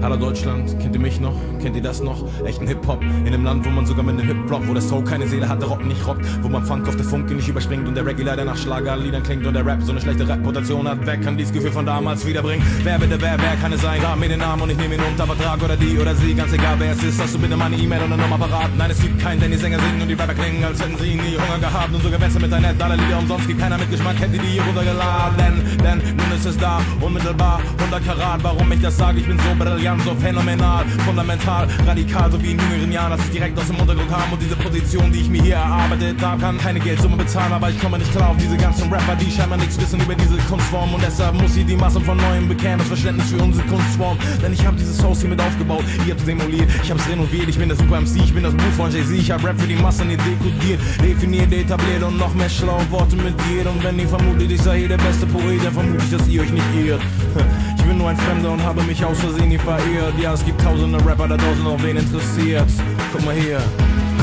Hallo 0.08 0.20
Deutschland, 0.20 0.74
kennt 0.80 0.94
ihr 0.94 1.02
mich 1.02 1.20
noch? 1.20 1.34
Kennt 1.60 1.76
ihr 1.76 1.82
das 1.82 2.00
noch? 2.00 2.24
Echten 2.42 2.66
Hip-Hop 2.66 3.02
in 3.02 3.26
einem 3.26 3.44
Land, 3.44 3.66
wo 3.66 3.68
man 3.68 3.84
sogar 3.84 4.02
mit 4.02 4.18
einem 4.18 4.26
Hip-Flop, 4.26 4.66
wo 4.66 4.72
der 4.72 4.80
Soul 4.80 5.04
keine 5.04 5.28
Seele 5.28 5.46
hat, 5.46 5.60
der 5.60 5.68
Rock 5.68 5.84
nicht 5.84 6.06
rockt, 6.06 6.24
wo 6.40 6.48
man 6.48 6.64
Funk 6.64 6.88
auf 6.88 6.96
der 6.96 7.04
Funke 7.04 7.34
nicht 7.34 7.46
überspringt 7.46 7.86
und 7.86 7.94
der 7.94 8.06
Reggae 8.06 8.22
leider 8.22 8.46
nach 8.46 8.56
Schlagerliedern 8.56 9.22
klingt 9.22 9.44
und 9.44 9.52
der 9.52 9.66
Rap 9.66 9.82
so 9.82 9.92
eine 9.92 10.00
schlechte 10.00 10.26
Reputation 10.26 10.88
hat. 10.88 10.96
Wer 11.04 11.18
kann 11.18 11.36
dieses 11.36 11.52
Gefühl 11.52 11.72
von 11.72 11.84
damals 11.84 12.24
wiederbringen? 12.24 12.64
Wer 12.84 12.98
bitte, 12.98 13.20
wer, 13.20 13.36
wer 13.38 13.56
kann 13.56 13.70
es 13.70 13.82
sein? 13.82 14.00
Sag 14.00 14.18
mir 14.18 14.30
den 14.30 14.38
Namen 14.38 14.62
und 14.62 14.70
ich 14.70 14.78
nehme 14.78 14.94
ihn 14.94 15.02
unter 15.02 15.26
Vertrag 15.26 15.62
oder 15.62 15.76
die 15.76 15.98
oder 15.98 16.14
sie, 16.14 16.32
ganz 16.32 16.54
egal 16.54 16.76
wer 16.78 16.92
es 16.92 17.04
ist, 17.04 17.20
hast 17.20 17.34
du 17.34 17.38
bitte 17.38 17.58
meine 17.58 17.76
E-Mail 17.76 18.02
und 18.04 18.10
eine 18.14 18.22
Nummer 18.22 18.38
parat? 18.38 18.70
Nein, 18.78 18.90
es 18.90 19.02
gibt 19.02 19.20
keinen, 19.20 19.42
denn 19.42 19.50
die 19.50 19.58
Sänger 19.58 19.78
singen 19.78 20.00
und 20.00 20.08
die 20.08 20.14
Rapper 20.14 20.32
klingen, 20.32 20.64
als 20.64 20.80
hätten 20.80 20.96
sie 20.96 21.16
nie 21.16 21.36
Hunger 21.36 21.58
gehabt 21.60 21.92
und 21.92 22.02
sogar 22.02 22.18
wenn 22.18 22.32
mit 22.32 22.50
ein 22.54 22.62
Net 22.62 22.80
alle 22.80 22.96
Lieder 22.96 23.18
umsonst 23.18 23.46
gibt, 23.46 23.60
keiner 23.60 23.76
mit 23.76 23.90
Geschmack 23.90 24.18
hätte 24.18 24.38
die 24.38 24.38
hier 24.38 24.62
runtergeladen, 24.62 25.60
denn 25.84 25.98
nun 26.16 26.32
ist 26.34 26.46
es 26.46 26.56
da, 26.56 26.80
unmittelbar, 26.98 27.60
100 27.78 28.06
Karat, 28.06 28.42
warum 28.42 28.72
ich 28.72 28.80
das 28.80 28.96
sage, 28.96 29.18
ich 29.18 29.26
bin 29.26 29.38
so 29.38 29.54
brillant, 29.58 29.97
so 30.04 30.14
phänomenal, 30.14 30.84
fundamental, 31.04 31.68
radikal, 31.86 32.30
so 32.30 32.42
wie 32.42 32.52
in 32.52 32.58
jüngeren 32.58 32.92
Jahren, 32.92 33.10
dass 33.10 33.24
ich 33.26 33.30
direkt 33.30 33.58
aus 33.58 33.66
dem 33.66 33.76
Untergrund 33.76 34.10
kam 34.10 34.32
und 34.32 34.40
diese 34.40 34.56
Position, 34.56 35.12
die 35.12 35.20
ich 35.20 35.28
mir 35.28 35.42
hier 35.42 35.56
erarbeitet 35.56 36.20
habe, 36.22 36.40
kann 36.40 36.58
keine 36.58 36.80
Geldsumme 36.80 37.16
bezahlen, 37.16 37.52
aber 37.52 37.70
ich 37.70 37.80
komme 37.80 37.98
nicht 37.98 38.10
klar 38.12 38.30
auf 38.30 38.36
diese 38.36 38.56
ganzen 38.56 38.92
Rapper, 38.92 39.16
die 39.16 39.30
scheinbar 39.30 39.58
nichts 39.58 39.80
wissen 39.80 40.00
über 40.00 40.14
diese 40.14 40.36
Kunstform 40.48 40.94
und 40.94 41.02
deshalb 41.02 41.34
muss 41.40 41.56
ich 41.56 41.66
die 41.66 41.76
Masse 41.76 42.00
von 42.00 42.16
Neuem 42.16 42.48
bekehren, 42.48 42.78
das 42.78 42.88
Verständnis 42.88 43.30
für 43.30 43.42
unsere 43.42 43.66
Kunstform, 43.66 44.18
denn 44.42 44.52
ich 44.52 44.64
habe 44.66 44.76
dieses 44.76 45.02
Haus 45.02 45.20
hier 45.20 45.30
mit 45.30 45.40
aufgebaut, 45.40 45.84
ihr 46.06 46.12
habt's 46.12 46.24
demoliert, 46.24 46.68
ich 46.82 46.90
hab's 46.90 47.08
renoviert, 47.08 47.48
ich 47.48 47.58
bin 47.58 47.68
der 47.68 47.76
Super 47.76 48.00
MC, 48.00 48.16
ich 48.16 48.34
bin 48.34 48.42
das 48.42 48.54
Buch 48.54 48.72
von 48.76 48.90
Jay-Z, 48.90 49.12
ich 49.12 49.30
hab 49.30 49.44
Rap 49.44 49.60
für 49.60 49.66
die 49.66 49.76
Massen 49.76 50.08
hier 50.08 50.18
dekodiert, 50.18 50.80
definiert, 51.02 51.52
etabliert 51.52 52.02
und 52.02 52.18
noch 52.18 52.34
mehr 52.34 52.48
schlaue 52.48 52.90
Worte 52.90 53.16
mit 53.16 53.34
dir 53.48 53.68
und 53.70 53.82
wenn 53.82 53.98
ihr 53.98 54.08
vermutet, 54.08 54.50
ich 54.50 54.62
sei 54.62 54.80
hier 54.80 54.88
der 54.88 54.98
beste 54.98 55.26
Poet, 55.26 55.64
dann 55.64 55.72
vermute 55.72 56.04
ich, 56.04 56.10
dass 56.10 56.28
ihr 56.28 56.42
euch 56.42 56.52
nicht 56.52 56.66
irrt. 56.84 57.02
Ich 57.78 57.84
bin 57.90 58.00
nur 58.02 58.10
ein 58.10 58.18
Fremder 58.18 58.50
und 58.50 58.62
habe 58.62 58.82
mich 58.82 59.02
aus 59.02 59.18
Versehen 59.18 59.48
nie 59.48 59.56
verirrt. 59.78 60.18
Ja, 60.20 60.34
es 60.34 60.44
gibt 60.44 60.60
tausende 60.60 60.98
Rapper 61.04 61.28
da 61.28 61.36
draußen, 61.36 61.66
auf 61.66 61.82
wen 61.82 61.96
interessiert. 61.96 62.68
Guck 63.12 63.24
mal 63.24 63.34
hier. 63.34 63.60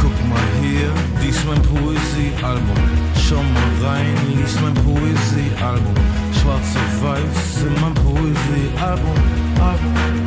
Guck 0.01 0.29
mal 0.29 0.39
hier, 0.61 0.91
dies 1.23 1.37
mein 1.45 1.61
Poesiealbum. 1.61 2.77
Schau 3.17 3.41
mal 3.41 3.87
rein, 3.87 4.13
lies 4.35 4.59
mein 4.61 4.73
Poesiealbum. 4.73 5.93
Schwarz 6.41 6.75
auf 6.75 7.03
weiß 7.03 7.63
in 7.63 7.81
mein 7.81 7.93
Poesiealbum. 7.93 8.75
Album, 8.81 9.15
Album, 9.61 9.95
Album. 10.05 10.24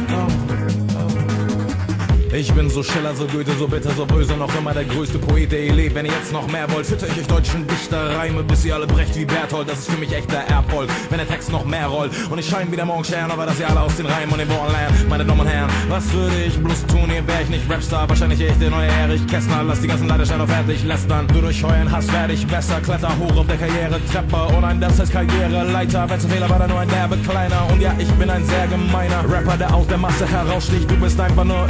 Ich 2.30 2.52
bin 2.52 2.68
so 2.68 2.82
Schiller, 2.82 3.14
so 3.14 3.26
Goethe, 3.26 3.52
so 3.58 3.66
bitter, 3.66 3.90
so 3.96 4.04
böse, 4.04 4.36
noch 4.36 4.54
immer 4.54 4.74
der 4.74 4.84
größte 4.84 5.18
Poet, 5.18 5.50
der 5.50 5.64
ihr 5.64 5.72
lebt. 5.72 5.94
Wenn 5.94 6.04
ihr 6.04 6.12
jetzt 6.12 6.30
noch 6.30 6.46
mehr 6.46 6.70
wollt, 6.70 6.84
fütter 6.84 7.06
ich 7.06 7.18
euch 7.18 7.26
deutschen 7.26 7.66
Dichter 7.66 8.16
Reime, 8.18 8.42
bis 8.42 8.66
ihr 8.66 8.74
alle 8.74 8.86
brecht 8.86 9.16
wie 9.16 9.24
Berthold. 9.24 9.68
Das 9.68 9.78
ist 9.78 9.90
für 9.90 9.96
mich 9.96 10.12
echter 10.12 10.36
Erfolg, 10.36 10.90
wenn 11.08 11.18
der 11.18 11.26
Text 11.26 11.50
noch 11.50 11.64
mehr 11.64 11.86
rollt. 11.86 12.12
Und 12.30 12.38
ich 12.38 12.46
scheine 12.46 12.70
wieder 12.70 12.84
morgen 12.84 13.02
scheren, 13.02 13.30
aber 13.30 13.46
dass 13.46 13.58
ihr 13.58 13.68
alle 13.68 13.80
aus 13.80 13.96
den 13.96 14.06
Reimen 14.06 14.30
und 14.30 14.38
den 14.38 14.48
Worten 14.50 14.72
lernt. 14.72 15.08
Meine 15.08 15.24
Damen 15.24 15.40
und 15.40 15.46
Herren, 15.46 15.70
was 15.88 16.12
würde 16.12 16.44
ich 16.46 16.58
bloß 16.58 16.86
tun, 16.86 17.08
hier 17.10 17.26
wär 17.26 17.40
ich 17.42 17.48
nicht 17.48 17.70
Rapstar, 17.70 18.06
wahrscheinlich 18.06 18.40
echt 18.42 18.60
der 18.60 18.70
neue 18.70 18.88
Erich 18.88 19.26
Kästner. 19.26 19.62
Lass 19.62 19.80
die 19.80 19.88
ganzen 19.88 20.06
Leidenschaft 20.06 20.40
auf 20.40 20.50
fertig 20.50 20.84
lästern. 20.84 21.26
Nur 21.32 21.42
durch 21.42 21.64
euren 21.64 21.90
Hass 21.90 22.12
werde 22.12 22.34
ich 22.34 22.46
besser, 22.46 22.80
kletter 22.82 23.16
hoch 23.18 23.36
auf 23.38 23.46
der 23.46 23.56
Karriere-Treppe. 23.56 24.54
Und 24.54 24.64
ein 24.64 24.80
das 24.80 25.00
heißt 25.00 25.12
Karriereleiter, 25.12 26.08
wenn's 26.10 26.24
ein 26.24 26.30
Fehler 26.30 26.50
war, 26.50 26.58
dann 26.58 26.68
nur 26.68 26.80
ein 26.80 26.88
derbe 26.88 27.16
Kleiner. 27.18 27.66
Und 27.72 27.80
ja, 27.80 27.94
ich 27.98 28.10
bin 28.12 28.28
ein 28.28 28.44
sehr 28.44 28.66
gemeiner 28.66 29.24
Rapper, 29.24 29.56
der 29.56 29.74
aus 29.74 29.86
der 29.86 29.98
Masse 29.98 30.26
heraussticht. 30.26 30.90
Du 30.90 30.96
bist 30.96 31.18
einfach 31.18 31.44
nur 31.44 31.66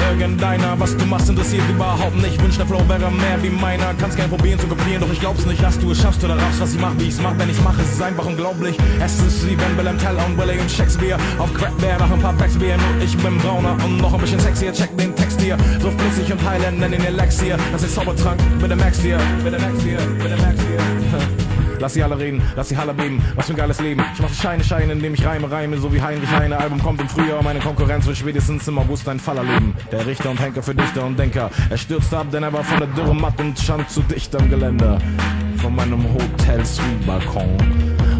irgendeiner. 0.48 0.80
Was 0.80 0.96
du 0.96 1.04
machst, 1.06 1.28
interessiert 1.28 1.62
überhaupt 1.68 2.16
nicht. 2.16 2.40
Wünsch, 2.42 2.56
der 2.56 2.66
Flow 2.66 2.82
wäre 2.88 3.10
mehr 3.10 3.42
wie 3.42 3.50
meiner. 3.50 3.94
Kannst 3.94 4.16
gerne 4.16 4.34
probieren 4.34 4.58
zu 4.58 4.66
kopieren, 4.66 5.00
doch 5.00 5.12
ich 5.12 5.20
glaub's 5.20 5.44
nicht, 5.46 5.62
dass 5.62 5.78
du 5.78 5.90
es 5.92 6.00
schaffst 6.00 6.22
oder 6.24 6.36
raffst, 6.36 6.60
was 6.60 6.74
ich 6.74 6.80
mach, 6.80 6.92
wie 6.98 7.08
ich's 7.08 7.20
mach. 7.20 7.36
Wenn 7.38 7.50
ich's 7.50 7.62
mache, 7.62 7.82
ist 7.82 7.94
es 7.94 8.00
einfach 8.00 8.26
unglaublich. 8.26 8.76
Es 9.00 9.18
ist 9.20 9.46
wie 9.46 9.58
wenn 9.58 9.76
Willem 9.76 9.98
Tell 9.98 10.16
und 10.16 10.38
Willie 10.38 10.60
und 10.60 10.70
Shakespeare 10.70 11.18
auf 11.38 11.52
Crackbear 11.54 11.98
nach 11.98 12.10
ein 12.10 12.20
paar 12.20 12.34
Packs 12.34 12.56
Bier. 12.56 12.76
Nur 12.76 13.04
ich 13.04 13.16
bin 13.16 13.38
brauner 13.38 13.76
und 13.84 13.98
noch 13.98 14.12
ein 14.12 14.20
bisschen 14.20 14.40
sexier. 14.40 14.72
Check 14.72 14.96
den 14.96 15.14
Text 15.14 15.40
hier, 15.40 15.56
so 15.80 15.90
flüssig 15.90 16.32
und 16.32 16.42
heilend, 16.48 16.80
nenn 16.80 16.92
ihn 16.92 17.06
Alex 17.06 17.40
hier. 17.40 17.56
Das 17.72 17.82
ist 17.82 17.94
Zaubertrank 17.94 18.40
hier, 18.40 18.56
mit 18.60 18.70
dem 18.70 18.78
Max 18.78 19.00
hier, 19.00 19.18
mit 19.44 19.52
dem 19.52 19.60
Max 19.60 19.80
hier. 19.82 21.47
Lass 21.78 21.94
sie 21.94 22.02
alle 22.02 22.18
reden, 22.18 22.42
lass 22.56 22.68
die 22.68 22.76
Halle 22.76 22.94
beben. 22.94 23.22
Was 23.34 23.46
für 23.46 23.54
ein 23.54 23.56
geiles 23.56 23.80
Leben. 23.80 24.02
Ich 24.14 24.20
mache 24.20 24.34
Scheine, 24.34 24.64
Scheine, 24.64 24.92
indem 24.92 25.14
ich 25.14 25.24
reime, 25.24 25.50
reime, 25.50 25.78
so 25.78 25.92
wie 25.92 26.00
Heinrich 26.00 26.30
Heine. 26.30 26.58
Album 26.58 26.82
kommt 26.82 27.00
im 27.00 27.08
Frühjahr, 27.08 27.42
meine 27.42 27.60
Konkurrenz 27.60 28.06
wird 28.06 28.16
spätestens 28.16 28.66
im 28.68 28.78
August 28.78 29.08
ein 29.08 29.20
Fall 29.20 29.38
erleben. 29.38 29.74
Der 29.92 30.06
Richter 30.06 30.30
und 30.30 30.40
Henker 30.40 30.62
für 30.62 30.74
Dichter 30.74 31.04
und 31.04 31.18
Denker. 31.18 31.50
Er 31.70 31.78
stürzte 31.78 32.18
ab, 32.18 32.26
denn 32.32 32.42
er 32.42 32.52
war 32.52 32.64
von 32.64 32.78
der 32.78 32.88
Dürre 32.88 33.14
matt 33.14 33.40
und 33.40 33.58
stand 33.58 33.88
zu 33.90 34.02
dicht 34.02 34.34
am 34.36 34.48
Geländer. 34.50 34.98
Von 35.56 35.74
meinem 35.74 36.04
Hotel 36.14 36.64
Suite 36.64 37.06
Balkon. 37.06 37.56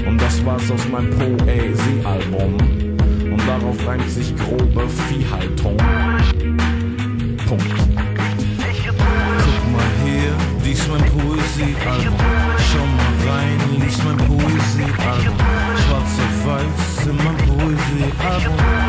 Und 0.07 0.21
das 0.21 0.45
war's 0.45 0.71
aus 0.71 0.89
meinem 0.89 1.11
Poesie-Album. 1.11 2.55
Und 3.31 3.43
darauf 3.47 3.87
reimt 3.87 4.09
sich 4.11 4.35
grobe 4.37 4.89
Viehhaltung. 4.89 5.77
Punkt. 7.47 7.98
Dies 10.79 10.87
mein 10.87 11.11
Poesiealbum. 11.11 12.19
Schau 12.71 12.87
mal 12.87 13.33
rein, 13.33 13.81
lies 13.81 13.99
mein 14.05 14.17
Poesiealbum. 14.17 15.37
Schwarz 15.85 16.15
auf 16.23 16.47
weiß 16.47 17.07
in 17.07 17.17
mein 17.17 17.37
Poesiealbum. 17.37 18.88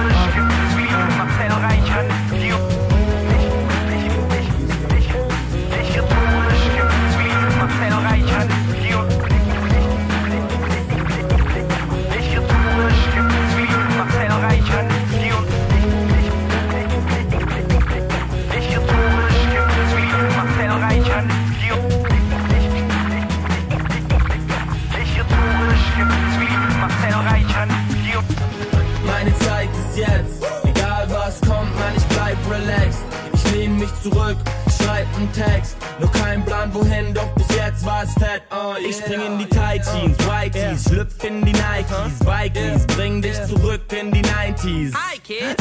Ich 38.88 38.95
spring 38.95 39.22
in 39.22 39.38
die 39.38 39.45
Tight 39.45 39.84
Jeans, 39.84 40.18
Whiteys, 40.28 40.84
schlüpf 40.84 41.24
in 41.24 41.45
die 41.45 41.51
Nikes, 41.51 42.20
Bikies, 42.20 42.86
bring 42.88 43.22
dich 43.22 43.36
zurück 43.45 43.82
in 43.91 44.12
die 44.12 44.22
90s. 44.22 44.93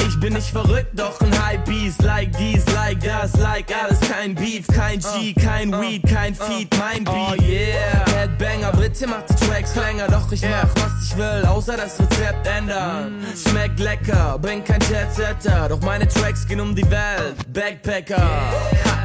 Ich 0.07 0.21
bin 0.21 0.33
nicht 0.35 0.49
verrückt, 0.49 0.99
doch 0.99 1.21
ein 1.21 1.33
Hypebeast, 1.33 2.03
like 2.03 2.37
dies, 2.39 2.65
like 2.75 3.01
das, 3.01 3.37
like 3.37 3.73
alles, 3.75 4.01
kein 4.01 4.35
Beef, 4.35 4.67
kein 4.69 5.01
G, 5.01 5.35
kein 5.35 5.73
Weed, 5.81 6.03
kein 6.09 6.35
Feed, 6.35 6.69
mein 6.79 7.05
Beat. 7.05 7.15
Oh 7.15 7.35
yeah. 7.43 8.08
Headbanger, 8.19 8.73
Britte 8.73 9.07
macht 9.07 9.31
die 9.31 9.47
Tracks 9.47 9.77
länger, 9.77 10.09
doch 10.09 10.33
ich 10.33 10.43
mach, 10.43 10.69
was 10.75 11.07
ich 11.07 11.17
will, 11.17 11.47
außer 11.47 11.77
das 11.77 12.01
Rezept 12.01 12.45
ändern. 12.49 13.25
Schmeckt 13.37 13.79
lecker, 13.79 14.37
bin 14.41 14.65
kein 14.65 14.81
Jet-Setter, 14.81 15.69
doch 15.69 15.81
meine 15.83 16.09
Tracks 16.09 16.45
gehen 16.45 16.61
um 16.61 16.75
die 16.75 16.89
Welt. 16.91 17.37
Backpacker. 17.53 18.21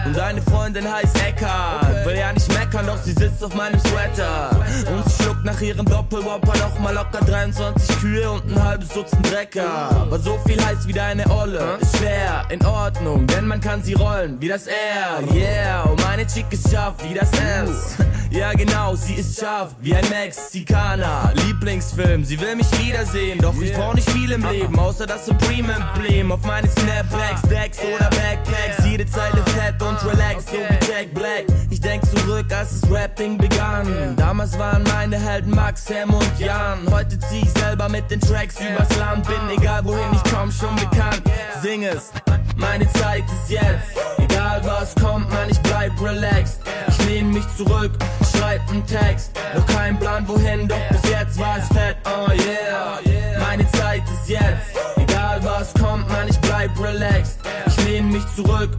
Und 0.06 0.18
deine 0.18 0.42
Freundin 0.42 0.92
heißt 0.92 1.16
Eckhart. 1.24 2.06
Will 2.06 2.18
ja 2.18 2.34
nicht 2.34 2.52
meckern, 2.54 2.88
doch 2.88 2.98
sie 2.98 3.14
sitzt 3.14 3.44
auf 3.44 3.54
meinem 3.54 3.80
Sweater. 3.82 4.50
Und 4.92 5.08
sie 5.10 5.24
schluckt 5.24 5.46
nach 5.46 5.62
ihrem 5.62 5.86
Doppelwopper 5.86 6.58
noch 6.58 6.80
mal 6.80 6.94
locker 6.94 7.24
23 7.24 8.00
Kühe 8.00 8.32
und 8.32 8.52
ein 8.52 8.64
halbes 8.64 8.90
Dutzend 8.90 9.32
Drecker. 9.32 9.92
Aber 9.92 10.18
so 10.18 10.40
viel 10.46 10.60
heißt 10.64 10.88
wie 10.88 10.94
deine 10.94 11.30
Olle. 11.30 11.78
Ist 11.80 11.98
schwer, 11.98 12.46
in 12.50 12.66
Ordnung, 12.66 13.28
denn 13.28 13.48
man 13.48 13.62
kann 13.62 13.84
sie 13.84 13.94
rollen 13.94 14.42
wie 14.42 14.48
das 14.48 14.66
R. 14.66 15.22
Yeah, 15.34 15.84
und 15.84 16.02
meine 16.04 16.26
Chick 16.26 16.48
ist 16.50 16.72
scharf 16.72 16.96
wie 17.08 17.14
das 17.14 17.32
S. 17.32 17.98
Ja 18.34 18.52
genau, 18.54 18.96
sie 19.04 19.16
ist 19.16 19.40
scharf 19.40 19.76
wie 19.82 19.96
ein 19.96 20.08
Mexikaner. 20.10 21.34
Lieblingsfilm, 21.46 22.24
sie 22.24 22.40
will 22.40 22.56
mich 22.56 22.68
wiedersehen, 22.80 23.40
doch 23.40 23.60
ich 23.62 23.74
brauch 23.74 23.94
nicht 23.94 24.10
viel 24.10 24.32
im 24.32 24.48
Leben, 24.50 24.78
außer 24.80 25.06
das 25.06 25.26
Supreme-Emblem 25.26 26.32
auf 26.32 26.44
meine 26.46 26.68
Snapbacks, 26.70 27.42
Decks 27.44 27.80
oder 27.80 28.10
Backpacks. 28.10 28.86
Jede 28.86 29.06
Zeile 29.06 29.44
fett 29.56 29.82
und 29.82 30.04
relaxed, 30.06 30.50
so 30.50 30.58
wie 30.58 30.92
Jack 30.92 31.14
Black. 31.14 31.46
Denk 31.94 32.06
zurück, 32.10 32.52
als 32.52 32.82
das 32.82 32.92
Rap-Ding 32.92 33.38
begann. 33.38 34.16
Damals 34.16 34.58
waren 34.58 34.82
meine 34.82 35.16
Helden 35.16 35.54
Max, 35.54 35.86
Sam 35.86 36.10
und 36.10 36.40
Jan. 36.40 36.80
Heute 36.90 37.20
zieh 37.20 37.42
ich 37.44 37.52
selber 37.52 37.88
mit 37.88 38.10
den 38.10 38.20
Tracks 38.20 38.56
übers 38.60 38.98
Land, 38.98 39.28
bin 39.28 39.56
egal 39.56 39.86
wohin 39.86 40.12
ich 40.12 40.34
komm, 40.34 40.52
schon 40.52 40.76
bekannt. 40.76 41.22
Sing 41.62 41.84
es, 41.84 42.12
meine 42.56 42.92
Zeit 42.94 43.24
ist 43.26 43.52
jetzt. 43.52 43.96
Egal 44.18 44.62
was 44.64 44.96
kommt, 44.96 45.30
man, 45.30 45.48
ich 45.52 45.60
bleib 45.60 45.92
relaxed. 46.02 46.62
Ich 46.88 47.06
lehn 47.06 47.30
mich 47.30 47.46
zurück, 47.56 47.92
schreib 48.36 48.68
einen 48.72 48.84
Text. 48.88 49.30
Noch 49.56 49.68
kein 49.68 50.00
Plan 50.00 50.28
wohin, 50.28 50.68
doch 50.68 50.82
bis 50.90 51.12
jetzt 51.12 51.38
war 51.38 51.60
es 51.60 51.68
fett, 51.68 51.98
oh 52.06 52.32
yeah. 52.32 53.00
Meine 53.40 53.72
Zeit 53.74 54.02
ist 54.06 54.30
jetzt. 54.30 54.74
Egal 54.98 55.44
was 55.44 55.72
kommt, 55.76 56.10
man, 56.10 56.28
ich 56.28 56.40
bleib 56.40 56.72
relaxed. 56.80 57.38
Ich 57.68 57.86
lehn 57.86 58.10
mich 58.10 58.24
zurück, 58.36 58.72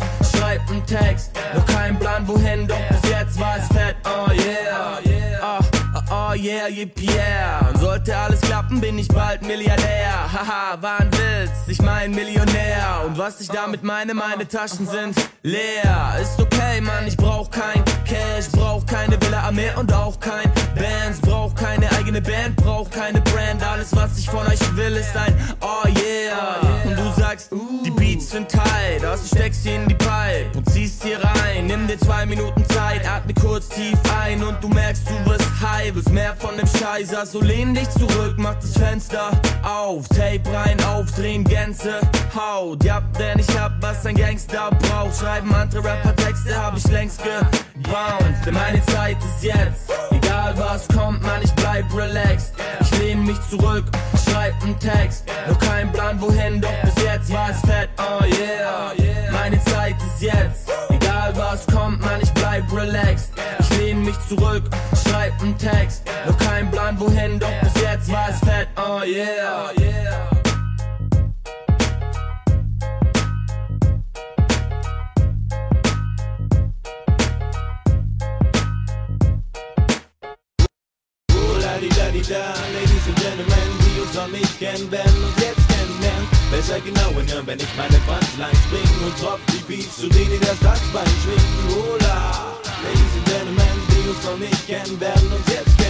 Text. 0.86 1.30
Noch 1.54 1.66
kein 1.66 1.98
Plan 1.98 2.26
wohin, 2.26 2.66
doch 2.66 2.80
bis 2.88 3.10
jetzt 3.10 3.38
war 3.38 3.56
es 3.58 3.66
fett, 3.68 3.96
oh 4.04 4.30
yeah. 4.32 5.13
Oh 6.34 6.36
yeah, 6.36 6.66
yippie 6.66 7.14
yeah. 7.14 7.72
Sollte 7.78 8.16
alles 8.16 8.40
klappen, 8.40 8.80
bin 8.80 8.98
ich 8.98 9.06
bald 9.06 9.42
Milliardär. 9.42 10.32
Haha, 10.32 10.82
war 10.82 10.98
ein 10.98 11.12
Witz, 11.12 11.68
ich 11.68 11.80
mein 11.80 12.10
Millionär. 12.10 13.02
Und 13.06 13.16
was 13.16 13.40
ich 13.40 13.46
damit 13.46 13.84
meine, 13.84 14.14
meine 14.14 14.48
Taschen 14.48 14.84
sind 14.84 15.14
leer. 15.44 16.16
Ist 16.20 16.40
okay, 16.40 16.80
Mann, 16.80 17.06
ich 17.06 17.16
brauch 17.16 17.48
kein 17.50 17.84
Cash, 18.04 18.50
brauch 18.50 18.84
keine 18.84 19.20
Villa 19.22 19.46
am 19.46 19.54
Meer 19.54 19.78
und 19.78 19.92
auch 19.92 20.18
kein 20.18 20.50
Bands. 20.74 21.20
Brauch 21.20 21.54
keine 21.54 21.88
eigene 21.92 22.20
Band, 22.20 22.56
brauch 22.56 22.90
keine 22.90 23.20
Brand. 23.20 23.62
Alles, 23.62 23.94
was 23.94 24.18
ich 24.18 24.28
von 24.28 24.44
euch 24.48 24.58
will, 24.74 24.96
ist 24.96 25.16
ein 25.16 25.36
Oh 25.60 25.86
yeah. 25.86 26.84
Und 26.84 26.98
du 26.98 27.20
sagst, 27.20 27.50
die 27.84 27.90
Beats 27.92 28.30
sind 28.30 28.48
tight. 28.48 29.04
Also 29.04 29.36
steckst 29.36 29.62
sie 29.62 29.74
in 29.74 29.86
die 29.86 29.94
Pipe 29.94 30.50
und 30.56 30.68
ziehst 30.68 31.02
sie 31.02 31.12
rein. 31.12 31.66
Nimm 31.66 31.86
dir 31.86 31.98
zwei 31.98 32.26
Minuten 32.26 32.64
Zeit, 32.70 33.08
atme 33.08 33.34
kurz 33.34 33.68
tief 33.68 33.98
ein 34.20 34.42
und 34.42 34.62
du 34.62 34.68
merkst, 34.68 35.04
du 35.08 35.30
wirst 35.30 35.48
high, 35.60 35.94
willst 35.94 36.10
mehr 36.10 36.23
von 36.32 36.56
dem 36.56 36.66
Scheiß. 36.66 37.14
Also 37.14 37.40
lehn 37.40 37.74
dich 37.74 37.88
zurück, 37.90 38.34
mach 38.36 38.54
das 38.54 38.72
Fenster 38.72 39.30
auf, 39.62 40.08
Tape 40.08 40.42
rein, 40.52 40.82
aufdrehen, 40.84 41.44
Gänse, 41.44 42.00
Haut. 42.34 42.82
Ja, 42.84 43.00
denn 43.18 43.38
ich 43.38 43.58
hab, 43.58 43.72
was 43.82 44.06
ein 44.06 44.14
Gangster 44.14 44.70
braucht. 44.70 45.18
Schreiben 45.18 45.54
andere 45.54 45.84
Rapper 45.84 46.16
Texte, 46.16 46.56
hab 46.56 46.76
ich 46.76 46.86
längst 46.88 47.20
gebounced. 47.22 48.46
Denn 48.46 48.54
meine 48.54 48.84
Zeit 48.86 49.16
ist 49.18 49.44
jetzt. 49.44 49.92
Egal 50.10 50.54
was 50.56 50.88
kommt, 50.88 51.22
man, 51.22 51.42
ich 51.42 51.52
bleib 51.52 51.84
relaxed. 51.94 52.54
Ich 52.80 52.98
lehn 52.98 53.24
mich 53.24 53.40
zurück, 53.50 53.84
schreib 54.24 54.54
einen 54.62 54.78
Text. 54.78 55.24
Noch 55.48 55.58
kein 55.58 55.92
Plan 55.92 56.20
wohin, 56.20 56.60
doch 56.60 56.72
bis 56.82 57.04
jetzt 57.04 57.32
war 57.32 57.50
es 57.50 57.60
fett, 57.60 57.90
oh 57.98 58.24
yeah. 58.24 58.92
Meine 59.32 59.62
Zeit 59.64 59.96
ist 59.98 60.22
jetzt. 60.22 60.70
Egal 60.88 61.32
was 61.36 61.66
kommt, 61.66 62.00
man, 62.00 62.20
ich 62.22 62.30
bleib 62.32 62.64
relaxed. 62.72 63.30
Mich 64.04 64.20
zurück, 64.28 64.64
schreib 65.02 65.40
einen 65.40 65.56
Text. 65.56 66.02
Noch 66.26 66.36
kein 66.36 66.70
Plan 66.70 67.00
wohin, 67.00 67.38
doch 67.38 67.48
bis 67.62 67.82
jetzt 67.82 68.12
war 68.12 68.28
es 68.28 68.38
fett, 68.40 68.68
oh 68.76 69.02
yeah. 69.02 69.70
Oh, 81.32 81.56
Ladies 81.56 82.28
and 83.08 83.16
Gentlemen, 83.16 83.68
die 83.80 84.00
uns 84.00 84.14
noch 84.14 84.28
nicht 84.28 84.58
kennen, 84.58 84.90
werden 84.92 85.24
uns 85.24 85.42
jetzt 85.42 85.66
kennenlernen. 85.66 86.28
Besser 86.50 86.80
genau 86.80 87.08
hinhören, 87.18 87.46
wenn 87.46 87.58
ich 87.58 87.74
meine 87.74 87.98
Punchlines 88.06 88.60
bring 88.70 89.06
und 89.06 89.18
tropf 89.18 89.40
die 89.50 89.62
Beats, 89.72 89.96
zu 89.96 90.08
denen 90.10 90.40
das 90.40 90.58
Tanzbein 90.60 91.06
schwingt. 91.22 91.40
Oh, 91.70 91.96
la. 92.02 92.54
Ladies 92.84 93.16
and 93.16 93.24
Gentlemen, 93.24 93.63
die 94.14 94.16
uns 94.16 94.24
noch 94.26 94.38
nicht 94.38 94.66
kennen, 94.66 95.83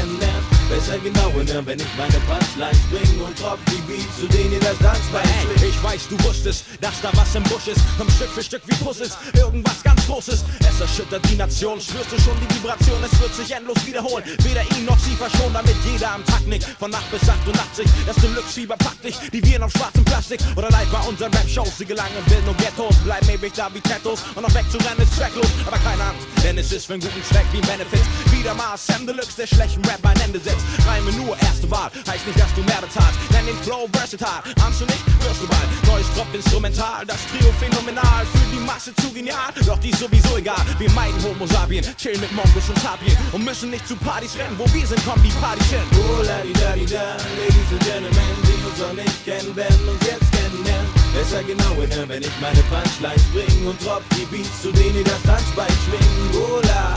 Besser 0.69 0.99
genau 0.99 1.31
hinhören, 1.33 1.67
wenn 1.67 1.79
ich 1.79 1.87
meine 1.97 2.19
Punchlines 2.27 2.79
bring 2.91 3.21
und 3.21 3.39
tropf 3.39 3.61
die 3.71 3.81
Beats, 3.87 4.17
zu 4.19 4.27
denen 4.29 4.59
das 4.61 4.79
Tanzbein 4.79 5.23
Hey, 5.29 5.47
schwingt. 5.59 5.75
ich 5.75 5.83
weiß, 5.83 6.09
du 6.09 6.17
wusstest, 6.25 6.65
dass 6.81 7.01
da 7.03 7.11
was 7.15 7.35
im 7.35 7.43
Busch 7.45 7.69
ist. 7.69 7.81
Komm 7.99 8.09
Stück 8.11 8.31
für 8.31 8.43
Stück 8.43 8.62
wie 8.67 8.75
Puzzles, 8.77 9.17
irgendwas 9.35 9.83
ganz 9.83 10.07
Großes. 10.07 10.45
Es 10.61 10.81
erschüttert 10.81 11.23
die 11.31 11.37
Nation, 11.37 11.81
spürst 11.81 12.12
du 12.12 12.21
schon 12.21 12.35
die 12.41 12.55
Vibration, 12.57 12.97
es 13.05 13.21
wird 13.21 13.35
sich 13.35 13.51
endlos 13.53 13.85
wiederholen. 13.87 14.25
Weder 14.43 14.62
ihn 14.77 14.85
noch 14.87 14.99
sie 14.99 15.15
verschont, 15.15 15.55
damit 15.55 15.77
jeder 15.85 16.12
am 16.12 16.25
Tag 16.25 16.47
nickt. 16.47 16.65
Von 16.79 16.91
Nacht 16.91 17.11
bis 17.11 17.29
88, 17.29 17.87
das 18.07 18.17
Deluxe-Fieber 18.17 18.77
packt 18.77 19.05
dich, 19.05 19.17
die 19.33 19.45
wir 19.45 19.62
auf 19.65 19.73
schwarzem 19.73 20.05
Plastik. 20.05 20.41
Oder 20.57 20.71
live 20.71 20.89
bei 20.91 21.01
unseren 21.09 21.33
Rap-Shows, 21.35 21.79
sie 21.79 21.85
gelangen 21.85 22.17
in 22.19 22.33
Villen 22.33 22.49
und 22.49 22.59
Ghettos. 22.59 22.97
Bleiben 23.05 23.29
ewig 23.29 23.53
da 23.55 23.69
wie 23.73 23.81
Tattoos 23.81 24.21
und 24.35 24.43
noch 24.43 24.55
wegzurennen 24.55 25.03
ist 25.03 25.17
tracklos. 25.17 25.49
Aber 25.67 25.77
keine 25.79 26.03
Angst, 26.05 26.27
denn 26.43 26.57
es 26.59 26.73
ist 26.73 26.87
für 26.87 26.95
einen 26.95 27.03
guten 27.03 27.23
Zweck 27.25 27.47
wie 27.53 27.61
Benefits. 27.61 28.07
Wieder 28.33 28.55
mal 28.55 28.77
Sam 28.77 29.07
Deluxe, 29.07 29.37
der 29.37 29.47
schlechten 29.47 29.85
Rap 29.85 30.05
ein 30.05 30.19
Ende 30.21 30.41
setzt. 30.41 30.54
Reime 30.87 31.13
nur 31.13 31.37
erste 31.39 31.71
Wahl, 31.71 31.91
heißt 32.09 32.27
nicht, 32.27 32.39
dass 32.39 32.53
du 32.55 32.63
mehr 32.63 32.81
bezahlst. 32.81 33.19
Nenn 33.31 33.47
den 33.47 33.59
Flow 33.63 33.89
versatile, 33.93 34.55
ahnst 34.65 34.81
du 34.81 34.87
nicht, 34.87 35.05
wirst 35.23 35.43
du 35.43 35.47
bald. 35.49 35.69
Neues 35.87 36.07
Drop 36.15 36.29
instrumental, 36.33 37.07
das 37.07 37.19
Trio 37.31 37.53
phänomenal. 37.59 38.27
Für 38.33 38.49
die 38.55 38.61
Masse 38.61 38.95
zu 38.97 39.13
genial, 39.13 39.53
doch 39.67 39.79
die 39.79 39.91
ist 39.91 40.01
sowieso 40.01 40.37
egal. 40.37 40.63
Wir 40.79 40.91
meiden 40.91 41.23
Homo 41.23 41.47
Sapien, 41.47 41.85
chillen 41.97 42.21
mit 42.21 42.33
Mongos 42.33 42.69
und 42.69 42.79
Sapien. 42.81 43.17
Und 43.33 43.45
müssen 43.45 43.71
nicht 43.71 43.87
zu 43.89 43.97
Partys 43.97 44.37
rennen, 44.37 44.57
wo 44.59 44.67
wir 44.73 44.87
sind, 44.87 45.05
kommen 45.05 45.23
die 45.23 45.35
Partys 45.41 45.67
hin. 45.69 45.87
Oh, 45.95 46.23
la-di-da-di-da, 46.23 47.17
Ladies 47.39 47.71
and 47.73 47.85
Gentlemen, 47.85 48.37
die 48.47 48.59
uns 48.67 48.79
noch 48.79 48.95
nicht 48.95 49.25
kennen, 49.25 49.55
werden 49.57 49.89
uns 49.89 50.03
jetzt 50.07 50.31
kennenlernen. 50.33 50.91
Besser 51.15 51.43
genau 51.45 51.75
hinhören, 51.81 52.09
wenn 52.09 52.23
ich 52.23 52.37
meine 52.41 52.63
Punchlines 52.71 53.23
bring 53.33 53.67
und 53.67 53.81
tropf 53.83 54.03
die 54.17 54.27
Beats, 54.27 54.63
zu 54.63 54.73
denen 54.73 55.05
das 55.05 55.23
Tanzbein 55.23 55.73
schwingen. 55.87 56.31
Oh, 56.35 56.61
la. 56.67 56.95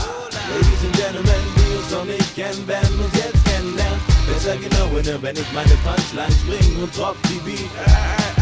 Ladies 0.50 0.82
and 0.84 0.96
Gentlemen, 0.96 1.42
die 1.56 1.76
uns 1.76 1.90
noch 1.90 2.04
nicht 2.04 2.34
kennen, 2.34 2.66
werden 2.66 2.98
uns 2.98 3.14
jetzt 3.14 3.37
kennenlernen. 4.28 4.34
Besser 4.34 4.56
genau 4.56 4.96
hinhören, 4.96 5.22
wenn 5.22 5.36
ich 5.36 5.52
meine 5.52 5.76
Punchlines 5.84 6.36
bring 6.46 6.82
und 6.82 6.94
tropf 6.94 7.16
die 7.28 7.40
Beats. 7.40 8.37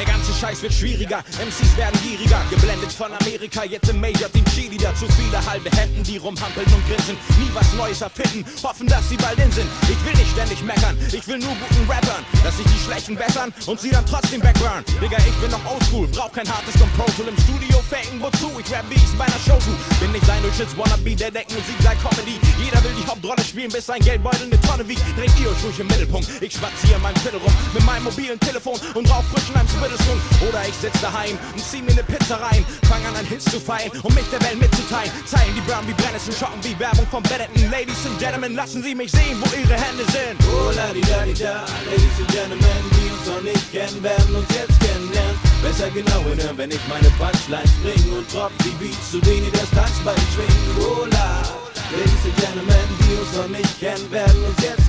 Der 0.00 0.08
ganze 0.08 0.32
Scheiß 0.32 0.62
wird 0.62 0.72
schwieriger, 0.72 1.18
MCs 1.36 1.76
werden 1.76 2.00
gieriger, 2.02 2.40
geblendet 2.48 2.90
von 2.90 3.12
Amerika, 3.12 3.64
jetzt 3.64 3.90
im 3.90 4.00
Major 4.00 4.32
Team 4.32 4.46
Chili, 4.46 4.78
zu 4.78 5.04
viele 5.12 5.44
halbe 5.44 5.70
Händen, 5.76 6.02
die 6.04 6.16
rumhampeln 6.16 6.64
und 6.72 6.88
grinsen, 6.88 7.18
nie 7.38 7.50
was 7.52 7.70
Neues 7.74 8.00
erfinden, 8.00 8.42
hoffen, 8.62 8.86
dass 8.86 9.06
sie 9.10 9.18
bald 9.18 9.38
in 9.38 9.52
sind. 9.52 9.68
Ich 9.92 10.02
will 10.06 10.16
nicht 10.16 10.32
ständig 10.32 10.62
meckern, 10.64 10.96
ich 11.12 11.28
will 11.28 11.36
nur 11.36 11.52
guten 11.52 11.84
Rappern, 11.84 12.24
dass 12.42 12.56
sich 12.56 12.64
die 12.64 12.80
Schlechten 12.80 13.14
bessern 13.14 13.52
und 13.66 13.78
sie 13.78 13.90
dann 13.90 14.06
trotzdem 14.06 14.40
backburn. 14.40 14.82
Digga, 15.02 15.18
ich 15.18 15.36
bin 15.36 15.50
noch 15.50 15.70
oldschool, 15.70 16.08
brauch 16.08 16.32
kein 16.32 16.48
hartes 16.48 16.80
Composal 16.80 17.28
im 17.28 17.36
Studio 17.36 17.76
faken, 17.90 18.22
wozu? 18.22 18.48
Ich 18.58 18.72
rap 18.72 18.86
wie 18.88 18.94
ich's 18.94 19.12
bei 19.18 19.24
einer 19.24 19.42
Show 19.44 19.60
tu. 19.60 19.76
Bin 20.00 20.12
nicht 20.12 20.24
sein 20.24 20.40
Durchschnitts 20.40 20.78
Wannabe, 20.78 21.14
der 21.14 21.30
denkt 21.30 21.52
Musik 21.52 21.76
sei 21.82 21.94
Comedy. 22.00 22.40
Jeder 22.56 22.82
will 22.84 22.96
die 22.96 23.06
Hauptrolle 23.06 23.44
spielen, 23.44 23.70
bis 23.70 23.84
sein 23.84 24.00
Geldbeutel 24.00 24.48
eine 24.48 24.60
Tonne 24.62 24.88
wiegt. 24.88 25.04
Dreht 25.18 25.36
ihr 25.36 25.50
euch 25.50 25.60
ruhig 25.62 25.78
im 25.78 25.88
Mittelpunkt, 25.88 26.26
ich 26.40 26.54
spaziere 26.54 26.96
in 26.96 27.02
meinem 27.02 27.20
Viertel 27.20 27.40
rum, 27.44 27.52
mit 27.74 27.84
meinem 27.84 28.04
mobilen 28.04 28.40
Telefon 28.40 28.80
und 28.94 29.04
rauch 29.10 29.24
frisch 29.28 29.50
in 29.50 29.56
einem 29.56 29.68
Splittelstung. 29.90 30.48
Oder 30.48 30.62
ich 30.68 30.74
sitz 30.74 31.00
daheim 31.00 31.38
und 31.52 31.62
zieh 31.62 31.82
mir 31.82 31.94
ne 31.94 32.02
Pizza 32.02 32.36
rein, 32.36 32.64
fang 32.88 33.04
an 33.06 33.16
an 33.16 33.26
Hits 33.26 33.44
zu 33.44 33.60
feiern, 33.60 33.90
um 34.02 34.14
mich 34.14 34.26
der 34.30 34.40
Welt 34.42 34.58
mitzuteilen. 34.60 35.10
Zeilen 35.26 35.54
die 35.54 35.60
Brown 35.62 35.86
wie 35.86 35.92
Brennnessel, 35.94 36.34
schocken 36.34 36.62
wie 36.62 36.78
Werbung 36.78 37.06
vom 37.10 37.22
Benetton. 37.24 37.70
Ladies 37.70 38.06
and 38.06 38.18
Gentlemen, 38.18 38.54
lassen 38.54 38.82
Sie 38.82 38.94
mich 38.94 39.10
sehen, 39.10 39.36
wo 39.40 39.46
Ihre 39.56 39.74
Hände 39.74 40.04
sind. 40.10 40.38
Oh, 40.48 40.70
la-di-da-di-da, 40.74 41.64
Ladies 41.90 42.18
and 42.18 42.30
Gentlemen, 42.30 42.82
die 42.94 43.10
uns 43.10 43.26
noch 43.26 43.42
nicht 43.42 43.72
kennen, 43.72 44.02
werden 44.02 44.34
uns 44.36 44.48
jetzt 44.54 44.78
kennenlernen. 44.80 45.36
Besser 45.62 45.90
genau 45.90 46.22
hinhören, 46.24 46.56
wenn 46.56 46.70
ich 46.70 46.84
meine 46.88 47.10
Punchlines 47.18 47.72
bring 47.82 48.12
und 48.16 48.30
tropf 48.30 48.52
die 48.64 48.74
Beats, 48.80 49.10
zu 49.10 49.20
denen 49.20 49.50
das 49.52 49.70
Tanzbein 49.70 50.20
schwingt. 50.32 50.78
Oh, 50.80 51.04
la. 51.10 51.42
Ladies 51.90 52.24
and 52.24 52.36
Gentlemen, 52.36 52.88
die 53.02 53.14
uns 53.18 53.32
noch 53.36 53.48
nicht 53.48 53.80
kennen, 53.80 54.10
werden 54.10 54.44
uns 54.44 54.62
jetzt 54.62 54.79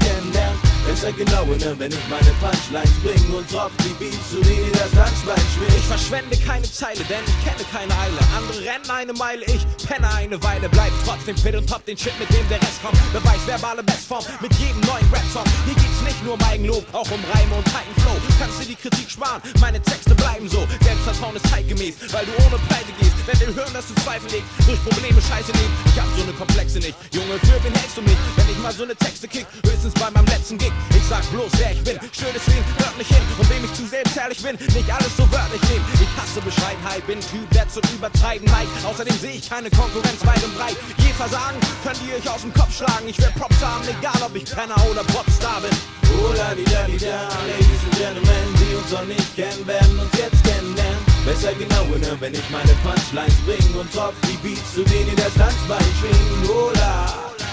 kennenlernen. 0.81 0.93
Ist 0.93 1.03
er 1.03 1.13
genau 1.13 1.45
ne, 1.45 1.75
wenn 1.77 1.91
ich 1.91 2.07
meine 2.09 2.31
Punchlines 2.39 2.91
bring 3.03 3.35
und 3.35 3.51
drop 3.51 3.71
die 3.79 3.93
Beats, 3.99 4.31
so 4.31 4.37
wie 4.39 4.71
das 4.71 4.91
Tanzbein 4.91 5.43
schwingt. 5.53 5.75
Ich 5.77 5.85
verschwende 5.85 6.37
keine 6.37 6.63
Zeile, 6.71 7.03
denn 7.09 7.23
ich 7.25 7.37
kenne 7.45 7.63
keine 7.71 7.93
Eile. 7.99 8.19
Andere 8.35 8.59
rennen 8.65 8.89
eine 8.89 9.13
Meile, 9.13 9.45
ich 9.45 9.65
penne 9.87 10.07
eine 10.13 10.41
Weile. 10.43 10.69
Bleib 10.69 10.91
trotzdem 11.05 11.37
fit 11.37 11.55
und 11.55 11.69
top 11.69 11.85
den 11.85 11.97
Shit, 11.97 12.13
mit 12.19 12.29
dem 12.29 12.47
der 12.49 12.61
Rest 12.61 12.81
kommt. 12.83 12.97
Beweis 13.13 13.45
verbale 13.45 13.83
Bestform 13.83 14.23
mit 14.41 14.53
jedem 14.55 14.81
neuen 14.81 15.07
Rap-Song. 15.11 15.45
Hier 15.65 15.75
geht's 15.75 16.01
nicht 16.03 16.23
nur 16.23 16.33
um 16.33 16.43
Eigenlob, 16.43 16.85
auch 16.93 17.09
um 17.11 17.21
Reime 17.33 17.55
und 17.55 17.65
Titan 17.65 17.95
Flow. 18.01 18.17
Kannst 18.39 18.61
du 18.61 18.65
die 18.65 18.75
Kritik 18.75 19.09
sparen, 19.09 19.41
meine 19.59 19.81
Texte 19.81 20.15
bleiben 20.15 20.47
so. 20.49 20.67
Selbstvertrauen 20.81 21.35
ist 21.35 21.47
zeitgemäß, 21.47 21.95
weil 22.11 22.25
du 22.25 22.33
ohne 22.45 22.57
Pleite 22.67 22.91
gehst. 22.99 23.11
Wenn 23.27 23.39
du 23.47 23.55
hören, 23.55 23.73
dass 23.73 23.87
du 23.87 23.93
Zweifel 24.01 24.29
legst, 24.31 24.49
durch 24.65 24.81
Probleme 24.83 25.21
scheiße 25.21 25.51
nicht. 25.51 25.69
Ich 25.85 25.99
hab 25.99 26.07
so 26.17 26.25
ne 26.25 26.33
Komplexe 26.33 26.79
nicht. 26.79 26.95
Junge, 27.11 27.37
für 27.39 27.63
wen 27.63 27.73
hältst 27.73 27.97
du 27.97 28.01
mich? 28.01 28.17
Wenn 28.35 28.49
ich 28.49 28.57
mal 28.57 28.73
so 28.73 28.85
ne 28.85 28.95
Texte 28.95 29.27
kick, 29.27 29.45
höchstens 29.63 29.93
bei 29.93 30.09
meinem 30.09 30.25
letzten 30.25 30.57
Gig. 30.57 30.70
Ich 30.95 31.05
sag 31.07 31.23
bloß, 31.31 31.51
wer 31.57 31.71
ich 31.71 31.83
bin, 31.83 31.99
schön 32.11 32.31
deswegen, 32.33 32.63
hört 32.77 32.97
nicht 32.97 33.11
hin. 33.11 33.23
Und 33.37 33.49
wem 33.49 33.65
ich 33.65 33.73
zu 33.73 33.85
selbstherrlich 33.85 34.41
bin, 34.41 34.55
nicht 34.55 34.89
alles 34.91 35.15
so 35.17 35.23
wörtlich 35.31 35.61
nehmen. 35.69 35.85
Ich 35.99 36.11
hasse 36.15 36.41
Bescheidenheit, 36.41 37.05
bin 37.07 37.19
Typ, 37.19 37.49
der 37.51 37.67
zum 37.67 37.83
Übertreiben 37.95 38.47
neigt. 38.47 38.71
Außerdem 38.85 39.17
sehe 39.19 39.35
ich 39.35 39.49
keine 39.49 39.69
Konkurrenz 39.69 40.25
weit 40.25 40.43
und 40.43 40.55
breit. 40.57 40.77
Je 40.97 41.11
Versagen 41.13 41.59
könnt 41.83 41.99
ihr 42.07 42.15
euch 42.15 42.29
aus 42.29 42.41
dem 42.41 42.53
Kopf 42.53 42.75
schlagen. 42.75 43.07
Ich 43.07 43.19
werde 43.19 43.37
Props 43.37 43.59
haben, 43.61 43.83
egal 43.87 44.21
ob 44.23 44.35
ich 44.35 44.45
Penner 44.45 44.79
oder 44.89 45.03
Popstar 45.03 45.61
bin. 45.61 45.75
Oh 46.19 46.33
la 46.35 46.53
di 46.53 46.63
da 46.63 46.83
di 46.83 46.97
da, 46.97 47.27
Ladies 47.47 47.83
and 47.87 47.95
Gentlemen, 47.97 48.47
die 48.59 48.75
uns 48.75 48.91
noch 48.91 49.05
nicht 49.05 49.35
kennen, 49.35 49.65
werden 49.65 49.99
uns 49.99 50.11
jetzt 50.17 50.43
kennenlernen. 50.43 50.99
Besser 51.25 51.53
genau 51.53 51.81
wenn 52.19 52.33
ich 52.33 52.49
meine 52.49 52.73
Punchlines 52.83 53.35
bring 53.45 53.79
und 53.79 53.91
tropf 53.93 54.15
die 54.27 54.37
Beats, 54.37 54.73
zu 54.73 54.83
denen 54.83 55.15
das 55.15 55.33
Tanzbein 55.33 55.85
schwingen. 55.99 56.49
Oh 56.49 56.71
la, 56.75 57.05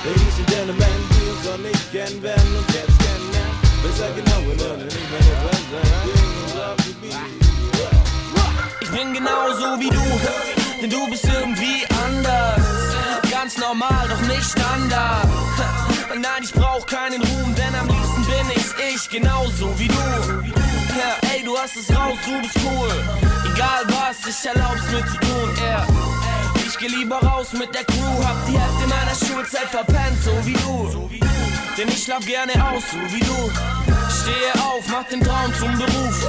Ladies 0.04 0.38
and 0.38 0.46
Gentlemen, 0.48 0.98
die 1.10 1.30
uns 1.30 1.44
noch 1.44 1.58
nicht 1.58 1.92
kennen, 1.92 2.22
werden 2.22 2.56
uns 2.56 2.74
jetzt 2.74 2.97
ich 8.80 8.90
bin 8.90 9.14
genauso 9.14 9.78
wie 9.78 9.90
du, 9.90 10.80
denn 10.80 10.90
du 10.90 11.10
bist 11.10 11.24
irgendwie 11.24 11.84
anders. 12.04 12.60
Ganz 13.30 13.56
normal, 13.58 14.08
doch 14.08 14.20
nicht 14.22 14.42
Standard. 14.42 15.28
Nein, 16.10 16.42
ich 16.42 16.52
brauch 16.52 16.84
keinen 16.86 17.22
Ruhm, 17.22 17.54
denn 17.54 17.74
am 17.74 17.86
liebsten 17.86 18.24
bin 18.24 18.50
ich 18.56 18.94
ich, 18.94 19.08
genauso 19.08 19.78
wie 19.78 19.88
du. 19.88 19.94
Ja, 19.94 21.30
ey, 21.32 21.44
du 21.44 21.56
hast 21.56 21.76
es 21.76 21.94
raus, 21.96 22.18
du 22.24 22.40
bist 22.40 22.56
cool. 22.64 22.90
Egal 23.54 23.84
was, 23.88 24.26
ich 24.26 24.48
erlaub's 24.48 24.90
mir 24.90 25.06
zu 25.06 25.18
tun, 25.18 25.56
yeah. 25.62 25.86
Ich 26.66 26.76
geh 26.78 26.88
lieber 26.88 27.18
raus 27.20 27.52
mit 27.52 27.72
der 27.74 27.84
Crew, 27.84 28.24
hab 28.24 28.44
die 28.46 28.58
Hälfte 28.58 28.86
meiner 28.88 29.14
Schulzeit 29.14 29.68
verpennt, 29.68 30.22
so 30.24 30.32
wie 30.44 30.54
du. 30.54 31.27
Denn 31.78 31.86
ich 31.90 32.02
schlaf 32.02 32.26
gerne 32.26 32.52
aus, 32.72 32.82
so 32.90 32.98
wie 33.14 33.20
du. 33.20 33.52
Stehe 34.10 34.52
auf, 34.66 34.82
mach 34.90 35.04
den 35.04 35.22
Traum 35.22 35.54
zum 35.54 35.78
Beruf. 35.78 36.26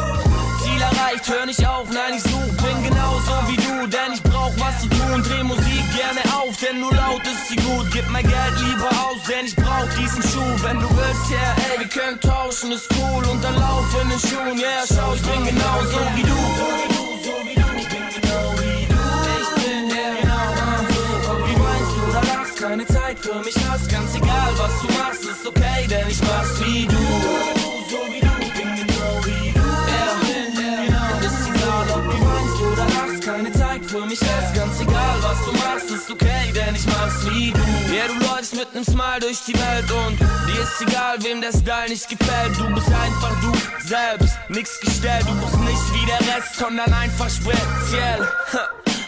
Ziel 0.61 0.79
erreicht, 0.79 1.27
hör 1.27 1.47
nicht 1.47 1.65
auf, 1.65 1.89
nein, 1.89 2.13
ich 2.17 2.21
such, 2.21 2.53
bin 2.61 2.83
genauso 2.83 3.33
wie 3.47 3.55
du, 3.55 3.87
denn 3.87 4.13
ich 4.13 4.21
brauch 4.21 4.53
was 4.57 4.81
zu 4.81 4.89
tun, 4.89 5.23
dreh 5.23 5.41
Musik 5.41 5.83
gerne 5.97 6.21
auf, 6.37 6.55
denn 6.57 6.79
nur 6.79 6.93
laut 6.93 7.23
ist 7.23 7.47
sie 7.49 7.55
gut, 7.55 7.87
gib 7.91 8.07
mein 8.09 8.27
Geld 8.27 8.59
lieber 8.59 8.89
aus, 9.07 9.23
denn 9.27 9.47
ich 9.47 9.55
brauch 9.55 9.89
diesen 9.99 10.21
Schuh, 10.21 10.53
wenn 10.61 10.79
du 10.79 10.89
willst, 10.89 11.31
ja, 11.31 11.37
yeah, 11.37 11.55
ey, 11.73 11.79
wir 11.79 11.87
können 11.87 12.19
tauschen, 12.19 12.71
ist 12.71 12.87
cool, 12.99 13.25
und 13.25 13.43
dann 13.43 13.55
lauf 13.55 13.87
in 14.03 14.09
den 14.09 14.19
Schuhen, 14.19 14.57
ja, 14.59 14.67
yeah, 14.67 14.85
schau, 14.85 15.15
ich 15.15 15.21
bin 15.23 15.45
genauso 15.45 15.99
wie 16.13 16.21
du. 16.21 16.35
Ich 16.35 17.25
bin 17.25 17.55
genau 17.55 17.68
keine 22.69 22.85
Zeit 22.85 23.17
für 23.17 23.39
mich 23.39 23.55
hast, 23.67 23.89
ganz 23.89 24.13
egal, 24.13 24.51
was 24.55 24.81
du 24.81 24.87
machst, 24.99 25.23
ist 25.23 25.47
okay, 25.47 25.87
denn 25.89 26.07
ich 26.07 26.21
mach's 26.21 26.61
wie 26.63 26.85
du. 26.85 27.01
So 27.89 27.97
wie 28.13 28.19
du, 28.19 28.27
bin 28.53 28.75
genau 28.75 29.25
wie 29.25 29.51
du. 29.51 29.59
keine 33.25 33.51
Zeit 33.51 33.85
für 33.85 34.05
mich 34.05 34.21
ist 34.21 34.53
ganz 34.55 34.79
egal, 34.81 35.17
was 35.21 35.45
du 35.45 35.51
machst, 35.53 35.89
ist 35.89 36.11
okay, 36.11 36.51
denn 36.53 36.75
ich 36.75 36.85
mach's 36.85 37.25
wie 37.31 37.51
du. 37.51 37.59
Ja, 37.95 38.07
du 38.07 38.13
läufst 38.27 38.55
mit 38.55 38.73
nem 38.75 38.83
Smile 38.83 39.19
durch 39.19 39.39
die 39.47 39.55
Welt 39.55 39.91
und 39.91 40.19
dir 40.19 40.61
ist 40.61 40.81
egal, 40.81 41.17
wem 41.23 41.41
der 41.41 41.51
Style 41.51 41.89
nicht 41.89 42.07
gefällt. 42.07 42.55
Du 42.57 42.73
bist 42.75 42.87
einfach 42.87 43.33
du 43.41 43.51
selbst, 43.87 44.37
nix 44.49 44.79
gestellt, 44.79 45.25
du 45.27 45.33
bist 45.41 45.57
nicht 45.61 45.93
wie 45.93 46.05
der 46.05 46.35
Rest, 46.35 46.55
sondern 46.55 46.93
einfach 46.93 47.29
speziell. 47.29 48.27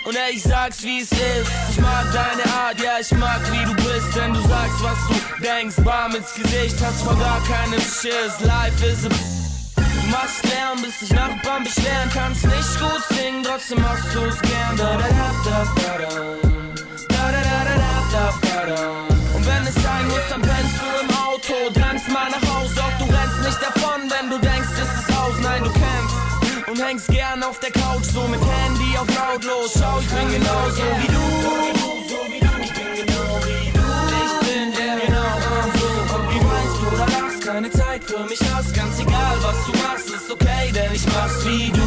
Und 0.04 0.16
ey, 0.16 0.34
ich 0.34 0.44
sag's 0.44 0.82
wie 0.84 1.02
es 1.02 1.12
ist. 1.12 1.52
Ich 1.70 1.80
mag 1.80 2.06
deine 2.12 2.44
Art, 2.54 2.82
ja, 2.82 3.00
ich 3.00 3.12
mag 3.12 3.40
wie 3.52 3.64
du 3.66 3.76
bist. 3.76 4.16
Denn 4.16 4.34
du 4.34 4.42
sagst, 4.42 4.82
was 4.82 4.98
du 5.08 5.44
denkst. 5.44 5.76
Bam 5.84 6.16
ins 6.16 6.34
Gesicht, 6.34 6.76
hast 6.84 7.04
vor 7.04 7.16
gar 7.16 7.42
keinem 7.44 7.80
Schiss. 7.80 8.40
Life 8.42 8.86
is 8.86 9.06
a. 9.06 9.10
b 9.10 9.16
Du 9.76 10.08
machst 10.10 10.44
Lärm, 10.44 10.82
bis 10.82 11.00
dich 11.00 11.12
Nachbarn 11.12 11.64
beschweren. 11.64 12.10
Kannst 12.14 12.46
nicht 12.46 12.80
gut 12.80 13.04
singen, 13.16 13.44
trotzdem 13.44 13.82
machst 13.82 14.06
du's 14.14 14.42
gern. 14.42 14.76
Da 14.76 14.98
da 14.98 15.08
da 15.08 15.30
da 15.46 15.64
da 15.76 15.98
da. 15.98 16.52
Da 17.10 17.32
da 17.32 17.42
da 17.42 17.60
da 17.70 17.76
da 18.12 18.34
da 18.42 18.76
da. 18.76 19.12
Und 19.36 19.46
wenn 19.46 19.68
es 19.68 19.76
sein 19.76 20.08
muss, 20.08 20.26
dann 20.30 20.42
pennst 20.42 20.76
du 20.82 20.88
im 21.04 21.10
Auto. 21.16 21.80
Drängst 21.80 22.10
mal 22.10 22.30
nach 22.30 22.46
Hause, 22.54 22.74
doch 22.76 23.06
du 23.06 23.06
rennst 23.14 23.40
nicht 23.46 23.62
davon, 23.62 24.10
wenn 24.10 24.30
du 24.30 24.40
denkst, 24.40 24.70
es 24.82 25.00
ist 25.00 25.11
hängst 26.92 27.08
gern 27.08 27.42
auf 27.44 27.58
der 27.60 27.72
Couch, 27.72 28.04
so 28.14 28.28
mit 28.28 28.42
Handy 28.42 28.98
auf 28.98 29.08
lautlos. 29.16 29.72
Schau, 29.80 30.00
ich 30.02 30.08
bin 30.08 30.30
genauso 30.30 30.84
wie 31.00 31.08
du. 31.08 31.24
Ich 32.64 32.74
bin 32.74 33.06
genau 33.06 33.40
wie 33.46 33.72
du 33.72 33.84
Ich 34.26 34.36
bin 34.48 34.74
der 34.78 34.96
genau 35.06 35.32
so. 35.80 35.88
Meinst 36.52 36.78
du, 36.82 36.88
da 36.98 37.06
lachst 37.06 37.42
keine 37.46 37.72
Zeit 37.72 38.04
für 38.04 38.24
mich 38.26 38.40
hast 38.54 38.74
Ganz 38.74 39.00
egal, 39.00 39.38
was 39.42 39.66
du 39.66 39.72
machst, 39.84 40.10
ist 40.10 40.32
okay, 40.32 40.72
denn 40.74 40.94
ich 40.94 41.06
mach's 41.08 41.46
wie 41.46 41.72
du. 41.72 41.81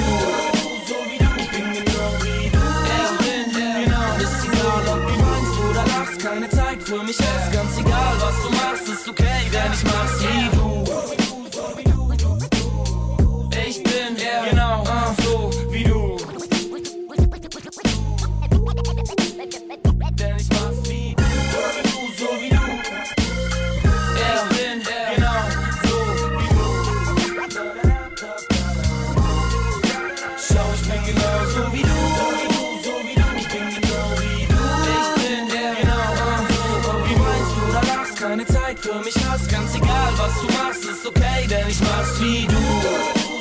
Ich 41.74 41.80
mach's 41.80 42.20
wie 42.20 42.46
du. 42.46 42.56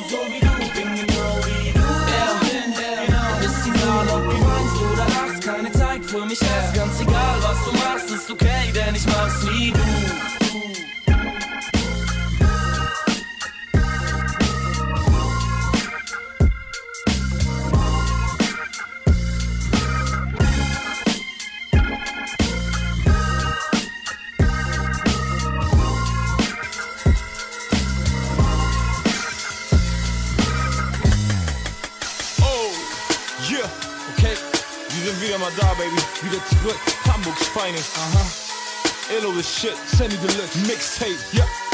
Ich 0.06 0.72
bin 0.72 0.94
genau 0.94 1.38
wie 1.44 1.72
du. 1.72 1.84
Ich 2.10 2.52
bin 2.52 2.72
genau. 2.72 3.46
Ist 3.46 3.66
egal, 3.66 4.08
ob 4.08 4.30
du 4.30 4.36
meinst 4.38 4.76
du, 4.80 4.96
da 4.96 5.06
lachst 5.06 5.42
keine 5.42 5.72
Zeit 5.72 6.04
für 6.04 6.24
mich 6.26 6.40
hast. 6.40 6.74
Ganz 6.74 7.00
egal, 7.00 7.36
was 7.42 7.64
du 7.64 7.72
machst, 7.72 8.10
ist 8.10 8.30
okay, 8.30 8.72
denn 8.74 8.94
ich 8.94 9.06
mach's 9.06 9.46
wie 9.48 9.70
du. 9.70 10.13
Uh 37.96 38.10
huh. 38.16 39.14
Ill 39.14 39.32
the 39.32 39.42
shit, 39.42 39.76
send 39.76 40.12
me 40.12 40.18
the 40.18 40.32
list. 40.38 40.56
Mixtape, 40.66 41.20
yeah. 41.34 41.73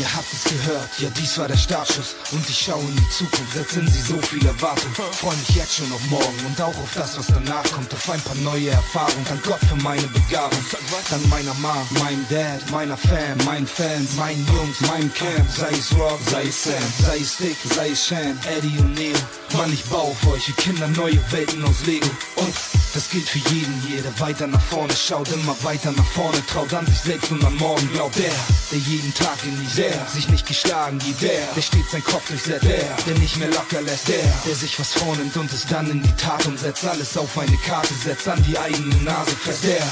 Ihr 0.00 0.16
habt 0.16 0.32
es 0.32 0.44
gehört, 0.44 0.88
ja 0.98 1.10
dies 1.10 1.36
war 1.36 1.46
der 1.46 1.58
Startschuss. 1.58 2.16
Und 2.32 2.48
ich 2.48 2.58
schaue 2.58 2.80
in 2.80 2.96
die 2.96 3.10
Zukunft, 3.10 3.54
als 3.54 3.70
sind 3.72 3.86
sie 3.86 4.00
so 4.00 4.16
viel 4.22 4.46
Erwartung 4.46 4.90
Freu 4.94 5.30
mich 5.36 5.54
jetzt 5.54 5.76
schon 5.76 5.92
auf 5.92 6.02
morgen. 6.08 6.40
Und 6.46 6.58
auch 6.58 6.68
auf 6.68 6.90
das, 6.94 7.18
was 7.18 7.26
danach 7.26 7.70
kommt. 7.70 7.92
Auf 7.92 8.08
ein 8.08 8.20
paar 8.22 8.34
neue 8.36 8.70
Erfahrungen, 8.70 9.26
dank 9.28 9.44
Gott 9.44 9.60
für 9.68 9.76
meine 9.76 10.06
Begabung. 10.08 10.64
Dank 11.10 11.28
meiner 11.28 11.52
Mom, 11.54 11.86
meinem 12.02 12.26
Dad, 12.30 12.70
meiner 12.70 12.96
Fam, 12.96 13.36
meinen 13.44 13.66
Fans, 13.66 14.16
meinen 14.16 14.46
Jungs, 14.46 14.80
meinem 14.88 15.12
Camp. 15.12 15.50
Sei 15.54 15.68
es 15.68 15.92
Rock, 15.98 16.18
sei 16.30 16.44
es 16.44 16.64
Sam, 16.64 16.82
sei 17.04 17.18
es 17.18 17.36
Dick, 17.36 17.58
sei 17.74 17.90
es 17.90 18.06
Shan, 18.06 18.38
Eddie 18.56 18.78
und 18.78 18.94
Neo 18.94 19.18
Mann, 19.52 19.70
ich 19.70 19.84
baue 19.84 20.14
für 20.14 20.30
euch, 20.30 20.48
ihr 20.48 20.54
Kinder, 20.54 20.88
neue 20.88 21.20
Welten 21.30 21.62
aus 21.64 21.84
Lego. 21.84 22.08
Und 22.36 22.54
Das 22.94 23.08
gilt 23.08 23.28
für 23.28 23.38
jeden 23.54 23.80
hier, 23.86 24.02
der 24.02 24.18
weiter 24.18 24.48
nach 24.48 24.60
vorne 24.60 24.92
schaut, 24.96 25.28
immer 25.30 25.54
weiter 25.62 25.92
nach 25.92 26.06
vorne 26.06 26.44
traut, 26.46 26.74
an 26.74 26.84
sich 26.86 26.98
selbst 26.98 27.30
und 27.30 27.44
an 27.44 27.54
morgen 27.56 27.88
glaubt. 27.92 28.18
Der, 28.18 28.32
der 28.72 28.78
jeden 28.78 29.14
Tag 29.14 29.40
genießt, 29.42 29.76
der 29.90 30.06
sich 30.06 30.28
nicht 30.28 30.46
geschlagen 30.46 30.98
gibt, 30.98 31.22
der, 31.22 31.40
der 31.54 31.62
stets 31.62 31.90
sein 31.92 32.04
Kopf 32.04 32.28
durchsetzt, 32.28 32.64
der, 32.64 32.96
der 33.06 33.18
nicht 33.18 33.36
mehr 33.36 33.48
locker 33.48 33.80
lässt, 33.82 34.08
der, 34.08 34.22
der 34.46 34.54
sich 34.54 34.78
was 34.78 34.92
vornimmt 34.92 35.36
und 35.36 35.52
es 35.52 35.66
dann 35.66 35.90
in 35.90 36.02
die 36.02 36.16
Tat 36.16 36.46
umsetzt, 36.46 36.84
alles 36.84 37.16
auf 37.16 37.36
eine 37.38 37.56
Karte 37.58 37.94
setzt, 37.94 38.28
an 38.28 38.42
die 38.48 38.58
eigene 38.58 38.94
Nase 39.02 39.34
fest, 39.36 39.64
der, 39.64 39.82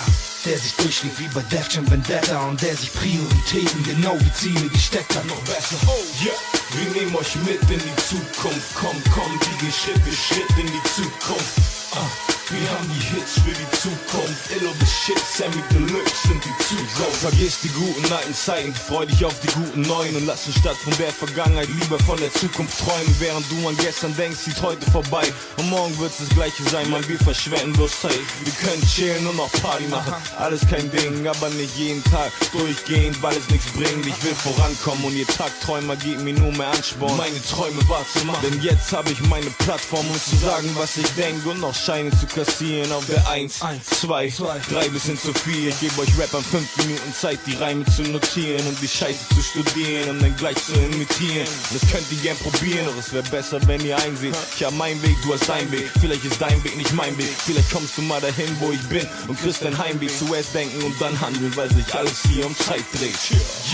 der 0.44 0.58
sich 0.58 0.74
durchschlägt 0.76 1.18
wie 1.18 1.28
bei 1.28 1.42
Def 1.50 1.68
Jam 1.70 1.88
Vendetta 1.90 2.40
und 2.48 2.60
der 2.62 2.76
sich 2.76 2.92
Prioritäten 2.92 3.82
genau 3.84 4.16
wie 4.20 4.32
Ziele 4.32 4.68
gesteckt 4.68 5.14
hat, 5.16 5.26
noch 5.26 5.40
besser. 5.40 5.76
Oh 5.86 6.24
yeah, 6.24 6.34
wir 6.72 7.00
nehmen 7.00 7.16
euch 7.16 7.34
mit 7.44 7.60
in 7.70 7.80
die 7.80 8.02
Zukunft. 8.08 8.74
Komm, 8.74 9.02
komm, 9.12 9.38
die 9.40 9.64
gehen 9.64 9.72
Schritt 9.72 10.58
in 10.58 10.66
die 10.66 10.82
Zukunft. 10.94 11.58
Ah, 11.94 12.37
wir 12.50 12.70
haben 12.70 12.88
die 12.88 13.04
Hits 13.12 13.34
für 13.44 13.52
die 13.52 13.70
Zukunft. 13.76 14.50
Illo 14.56 14.72
the 14.80 14.86
Shit, 14.86 15.18
Sammy 15.18 15.62
Deluxe 15.70 16.28
sind 16.28 16.42
die 16.44 16.56
Zukunft. 16.64 17.16
Vergiss 17.20 17.60
die 17.60 17.68
guten 17.68 18.10
alten 18.12 18.34
Zeiten, 18.34 18.74
freu 18.74 19.04
dich 19.04 19.24
auf 19.24 19.38
die 19.40 19.48
guten 19.48 19.82
neuen 19.82 20.16
und 20.16 20.26
lass 20.26 20.46
uns 20.46 20.56
statt 20.56 20.76
von 20.76 20.96
der 20.96 21.12
Vergangenheit 21.12 21.68
lieber 21.68 21.98
von 21.98 22.18
der 22.18 22.32
Zukunft 22.32 22.78
träumen. 22.78 23.14
Während 23.18 23.44
du 23.50 23.68
an 23.68 23.76
gestern 23.76 24.16
denkst, 24.16 24.38
zieht 24.44 24.62
heute 24.62 24.90
vorbei. 24.90 25.30
Und 25.58 25.68
morgen 25.68 25.98
wird's 25.98 26.18
das 26.18 26.28
gleiche 26.30 26.62
sein, 26.70 26.88
man, 26.90 27.06
wir 27.08 27.18
verschwenden 27.18 27.72
bloß 27.74 28.00
Zeit. 28.00 28.20
Wir 28.44 28.52
können 28.64 28.82
chillen 28.86 29.26
und 29.26 29.36
noch 29.36 29.52
Party 29.60 29.86
machen, 29.88 30.14
alles 30.38 30.62
kein 30.68 30.90
Ding, 30.90 31.26
aber 31.26 31.50
nicht 31.50 31.76
jeden 31.76 32.02
Tag 32.04 32.32
durchgehend, 32.52 33.20
weil 33.22 33.36
es 33.36 33.48
nichts 33.50 33.70
bringt. 33.72 34.06
Ich 34.06 34.24
will 34.24 34.34
vorankommen 34.34 35.04
und 35.04 35.16
ihr 35.16 35.26
Tagträumer 35.26 35.96
gibt 35.96 36.22
mir 36.22 36.34
nur 36.34 36.52
mehr 36.52 36.68
Ansporn, 36.68 37.16
meine 37.16 37.42
Träume 37.42 37.86
wahr 37.88 38.04
zu 38.10 38.24
machen. 38.24 38.40
Denn 38.42 38.62
jetzt 38.62 38.92
habe 38.92 39.10
ich 39.10 39.20
meine 39.22 39.50
Plattform, 39.58 40.06
um 40.06 40.20
zu 40.20 40.36
sagen, 40.36 40.70
was 40.74 40.96
ich 40.96 41.08
denke 41.14 41.50
und 41.50 41.60
noch 41.60 41.74
Scheine 41.74 42.10
zu 42.10 42.26
kassieren 42.38 42.92
auf 42.92 43.04
der 43.06 43.28
1, 43.28 43.58
2, 43.58 44.32
3 44.70 44.88
bis 44.90 45.04
hin 45.04 45.18
zu 45.18 45.34
4. 45.34 45.70
Ich 45.70 45.80
gebe 45.80 46.00
euch 46.00 46.18
Rappern 46.18 46.44
5 46.44 46.76
Minuten 46.76 47.12
Zeit, 47.12 47.40
die 47.46 47.54
Reime 47.56 47.84
zu 47.86 48.02
notieren 48.02 48.64
und 48.68 48.80
die 48.80 48.86
Scheiße 48.86 49.28
zu 49.34 49.42
studieren 49.42 50.10
und 50.10 50.22
dann 50.22 50.36
gleich 50.36 50.56
zu 50.64 50.72
imitieren. 50.74 51.48
Das 51.72 51.82
könnt 51.90 52.06
ihr 52.12 52.18
gern 52.18 52.36
probieren, 52.36 52.86
doch 52.86 52.96
es 52.96 53.12
wäre 53.12 53.24
besser, 53.24 53.58
wenn 53.66 53.84
ihr 53.84 53.96
einseht. 53.96 54.36
Ich 54.54 54.62
hab 54.62 54.72
meinen 54.74 55.02
Weg, 55.02 55.16
du 55.24 55.34
hast 55.34 55.48
deinen 55.48 55.70
Weg. 55.72 55.90
Vielleicht 56.00 56.24
ist 56.24 56.40
dein 56.40 56.62
Weg 56.62 56.76
nicht 56.76 56.92
mein 56.92 57.16
Weg. 57.18 57.30
Vielleicht 57.44 57.72
kommst 57.72 57.98
du 57.98 58.02
mal 58.02 58.20
dahin, 58.20 58.54
wo 58.60 58.70
ich 58.70 58.82
bin 58.88 59.06
und 59.26 59.40
kriegst 59.40 59.64
dein 59.64 59.76
Heimweg. 59.76 60.10
Zuerst 60.16 60.54
denken 60.54 60.80
und 60.84 60.94
dann 61.00 61.20
handeln, 61.20 61.54
weil 61.56 61.68
sich 61.74 61.92
alles 61.92 62.22
hier 62.30 62.46
um 62.46 62.56
Zeit 62.56 62.84
dreht. 62.92 63.18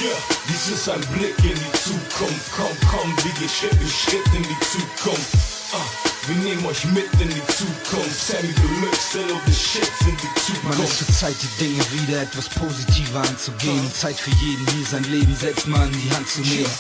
Yeah, 0.01 0.17
dies 0.49 0.69
ist 0.69 0.89
ein 0.89 1.01
Blick 1.13 1.37
in 1.41 1.55
die 1.55 1.73
Zukunft. 1.85 2.51
Komm, 2.57 2.77
komm, 2.91 3.15
wir 3.25 3.33
gehen 3.33 3.49
Schritt 3.49 3.75
für 3.75 4.11
Schritt 4.11 4.27
in 4.35 4.43
die 4.43 4.61
Zukunft. 4.61 5.29
Ah, 5.75 6.14
wir 6.29 6.37
nehmen 6.37 6.65
euch 6.67 6.85
mit 6.87 7.09
in 7.21 7.29
die 7.29 7.47
Zukunft. 7.53 8.29
Sammy 8.29 8.53
Deluxe, 8.55 9.19
Hello 9.19 9.41
the 9.47 9.53
Shit 9.53 9.91
sind 10.05 10.19
die 10.23 10.27
Man 10.63 10.73
ist 10.73 10.99
Zukunft. 10.99 10.99
zur 10.99 11.09
Zeit, 11.15 11.37
die 11.43 11.65
Dinge 11.65 11.85
wieder 11.93 12.23
etwas 12.23 12.49
positiver 12.49 13.21
anzugehen. 13.21 13.93
Zeit 13.93 14.17
für 14.19 14.31
jeden 14.31 14.67
hier, 14.71 14.87
sein 14.87 15.05
Leben 15.05 15.35
selbst 15.37 15.67
mal 15.67 15.87
in 15.87 15.93
die 16.01 16.11
Hand 16.15 16.29
zu 16.29 16.41
nehmen. 16.41 16.71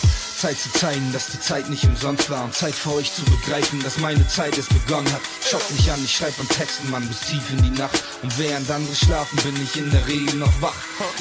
Zeit 0.44 0.58
zu 0.58 0.70
zeigen, 0.72 1.10
dass 1.14 1.28
die 1.28 1.40
Zeit 1.40 1.70
nicht 1.70 1.84
umsonst 1.84 2.28
war. 2.28 2.44
Und 2.44 2.54
Zeit 2.54 2.74
für 2.74 2.92
euch 2.92 3.10
zu 3.14 3.24
begreifen, 3.24 3.82
dass 3.82 3.96
meine 3.96 4.28
Zeit 4.28 4.58
es 4.58 4.66
begonnen 4.66 5.10
hat. 5.10 5.22
Schaut 5.42 5.70
mich 5.70 5.90
an, 5.90 5.98
ich 6.04 6.14
schreibe 6.14 6.34
am 6.38 6.48
Texten, 6.50 6.90
Mann, 6.90 7.08
bis 7.08 7.20
tief 7.20 7.42
in 7.50 7.62
die 7.62 7.80
Nacht. 7.80 8.04
Und 8.22 8.38
während 8.38 8.70
andere 8.70 8.94
schlafen, 8.94 9.38
bin 9.38 9.54
ich 9.62 9.74
in 9.78 9.90
der 9.90 10.06
Regel 10.06 10.34
noch 10.34 10.52
wach. 10.60 10.74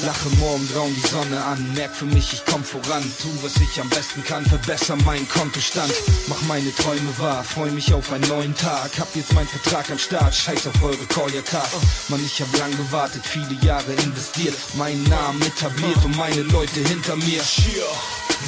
Lache 0.04 0.28
morgen 0.42 0.68
grauen 0.74 0.94
die 0.94 1.08
Sonne 1.08 1.42
an. 1.42 1.74
Merk 1.74 1.96
für 1.96 2.04
mich, 2.04 2.34
ich 2.34 2.44
komm 2.46 2.66
voran. 2.66 3.02
Tu, 3.22 3.30
was 3.42 3.56
ich 3.56 3.80
am 3.80 3.88
besten 3.88 4.26
kann, 4.26 4.46
verbessere 4.46 4.98
meinen 5.06 5.30
Kontostand. 5.30 5.94
Mach 6.28 6.42
meine 6.42 6.76
Träume 6.76 7.18
wahr, 7.18 7.46
freu 7.46 7.72
mich 7.72 7.94
auf 7.94 8.12
einen 8.12 8.28
neuen 8.28 8.54
Tag. 8.58 8.92
Hab 9.00 9.16
jetzt 9.16 9.32
meinen 9.32 9.48
Vertrag 9.48 9.90
am 9.90 10.00
Start, 10.00 10.36
scheiß 10.36 10.68
auf 10.68 10.84
eure 10.84 11.06
Call-Your-Card. 11.06 11.70
Mann, 12.10 12.26
ich 12.26 12.42
hab 12.42 12.58
lang 12.58 12.76
gewartet, 12.76 13.24
viele 13.26 13.58
Jahre 13.62 13.94
investiert. 14.04 14.56
Meinen 14.76 15.04
Namen 15.04 15.42
etabliert 15.44 16.04
und 16.04 16.18
meine 16.18 16.42
Leute 16.42 16.82
hinter 16.82 17.16
mir. 17.16 17.42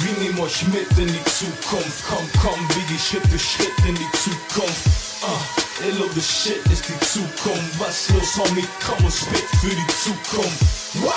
Wir 0.00 0.12
nehmen 0.22 0.38
euch 0.40 0.65
mit 0.68 0.90
in 0.98 1.08
die 1.08 1.24
Zukunft. 1.24 2.04
Komm, 2.08 2.28
komm, 2.40 2.60
wir 2.68 2.82
gehen 2.86 2.98
Schritt 2.98 3.26
für 3.28 3.38
Schritt 3.38 3.72
in 3.86 3.94
die 3.94 4.10
Zukunft. 4.18 4.80
Ah, 5.22 5.84
Illo 5.84 6.08
the 6.14 6.20
Shit 6.20 6.64
ist 6.72 6.84
die 6.88 6.98
Zukunft. 7.06 7.78
Was 7.78 8.08
los, 8.10 8.36
Homie? 8.36 8.66
Komm 8.84 9.04
und 9.04 9.12
spit 9.12 9.44
für 9.60 9.68
die 9.68 9.86
Zukunft. 10.02 10.60
Wah! 11.02 11.14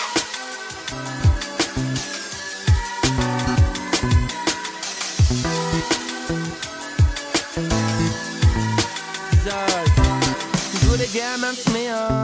Ich 10.73 10.89
würde 10.89 11.05
gern 11.07 11.43
ans 11.43 11.65
Meer, 11.71 12.21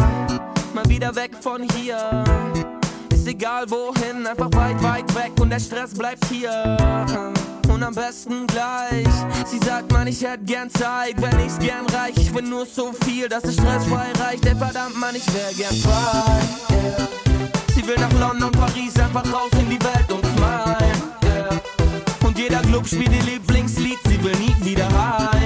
mal 0.73 0.87
wieder 0.89 1.15
weg 1.15 1.31
von 1.41 1.63
hier. 1.75 2.64
Ist 3.25 3.31
egal 3.31 3.65
wohin, 3.71 4.27
einfach 4.27 4.51
weit, 4.53 4.83
weit 4.83 5.15
weg 5.15 5.31
und 5.39 5.49
der 5.49 5.59
Stress 5.59 5.95
bleibt 5.95 6.25
hier. 6.25 6.77
Und 7.67 7.81
am 7.81 7.95
besten 7.95 8.45
gleich. 8.45 9.07
Sie 9.47 9.57
sagt, 9.65 9.91
man, 9.91 10.05
ich 10.05 10.21
hätte 10.21 10.43
gern 10.43 10.69
Zeit, 10.69 11.19
wenn 11.19 11.39
ich's 11.39 11.57
gern 11.57 11.87
reich. 11.87 12.13
Ich 12.17 12.31
will 12.35 12.43
nur 12.43 12.67
so 12.67 12.93
viel, 13.03 13.27
dass 13.27 13.43
es 13.45 13.55
stressfrei 13.55 14.11
reicht. 14.23 14.45
Ey, 14.45 14.55
verdammt, 14.55 14.99
man, 14.99 15.15
ich 15.15 15.25
wär 15.33 15.51
gern 15.57 15.75
frei. 15.75 16.39
Sie 17.73 17.87
will 17.87 17.97
nach 17.97 18.13
London, 18.19 18.51
Paris, 18.51 18.93
einfach 18.99 19.25
raus 19.33 19.49
in 19.53 19.71
die 19.71 19.83
Welt 19.83 20.11
und 20.11 20.23
smile. 20.23 20.77
Und 22.23 22.37
jeder 22.37 22.59
Club 22.59 22.85
spielt 22.85 23.11
ihr 23.11 23.23
Lieblingslied, 23.23 23.97
sie 24.05 24.23
will 24.23 24.35
nie 24.35 24.55
wieder 24.63 24.87
heim. 24.87 25.44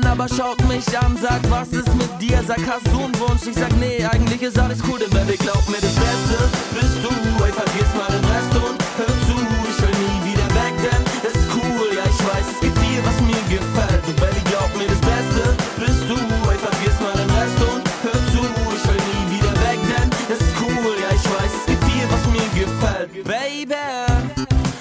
Dran, 0.00 0.10
aber 0.10 0.28
schaut 0.28 0.60
mich 0.68 0.86
an, 0.98 1.16
sagt, 1.16 1.50
was 1.50 1.68
ist 1.68 1.92
mit 1.94 2.10
dir? 2.20 2.42
Sag, 2.46 2.60
hast 2.66 2.86
du 2.92 3.04
einen 3.04 3.18
Wunsch? 3.20 3.46
Ich 3.46 3.54
sag, 3.54 3.74
nee, 3.76 4.04
eigentlich 4.04 4.42
ist 4.42 4.58
alles 4.58 4.78
cool, 4.88 4.98
denn 4.98 5.10
Baby, 5.10 5.36
glaub 5.36 5.66
mir, 5.68 5.80
das 5.80 5.94
Beste 5.94 6.36
bist 6.74 6.98
du. 7.02 7.10
Ey, 7.44 7.52
vergiss 7.52 7.90
mal 7.94 8.10
den 8.10 8.24
Rest 8.24 8.54
und 8.56 8.76
hör 8.98 9.14
zu, 9.26 9.36
ich 9.36 9.78
will 9.82 9.96
nie 10.02 10.32
wieder 10.32 10.48
weg, 10.54 10.74
denn 10.82 11.02
es 11.22 11.34
ist 11.34 11.48
cool, 11.54 11.88
ja, 11.94 12.04
ich 12.04 12.20
weiß, 12.26 12.46
es 12.54 12.60
gibt 12.60 12.78
viel, 12.78 13.00
was 13.04 13.18
mir 13.22 13.42
gefällt. 13.48 14.02
Und 14.06 14.16
Baby, 14.16 14.42
glaub 14.50 14.70
mir, 14.76 14.88
das 14.88 15.00
Beste 15.00 15.42
bist 15.78 16.04
du. 16.08 16.16
Ey, 16.50 16.58
vergiss 16.58 16.96
mal 17.00 17.14
den 17.14 17.30
Rest 17.30 17.60
und 17.62 17.82
hör 18.02 18.20
zu, 18.32 18.42
ich 18.42 18.84
will 18.88 19.02
nie 19.12 19.38
wieder 19.38 19.54
weg, 19.66 19.80
denn 19.86 20.08
es 20.32 20.40
ist 20.40 20.54
cool, 20.60 20.94
ja, 20.98 21.10
ich 21.14 21.26
weiß, 21.26 21.52
es 21.60 21.66
gibt 21.66 21.84
viel, 21.84 22.06
was 22.10 22.24
mir 22.34 22.48
gefällt. 22.56 23.08
Baby, 23.24 23.84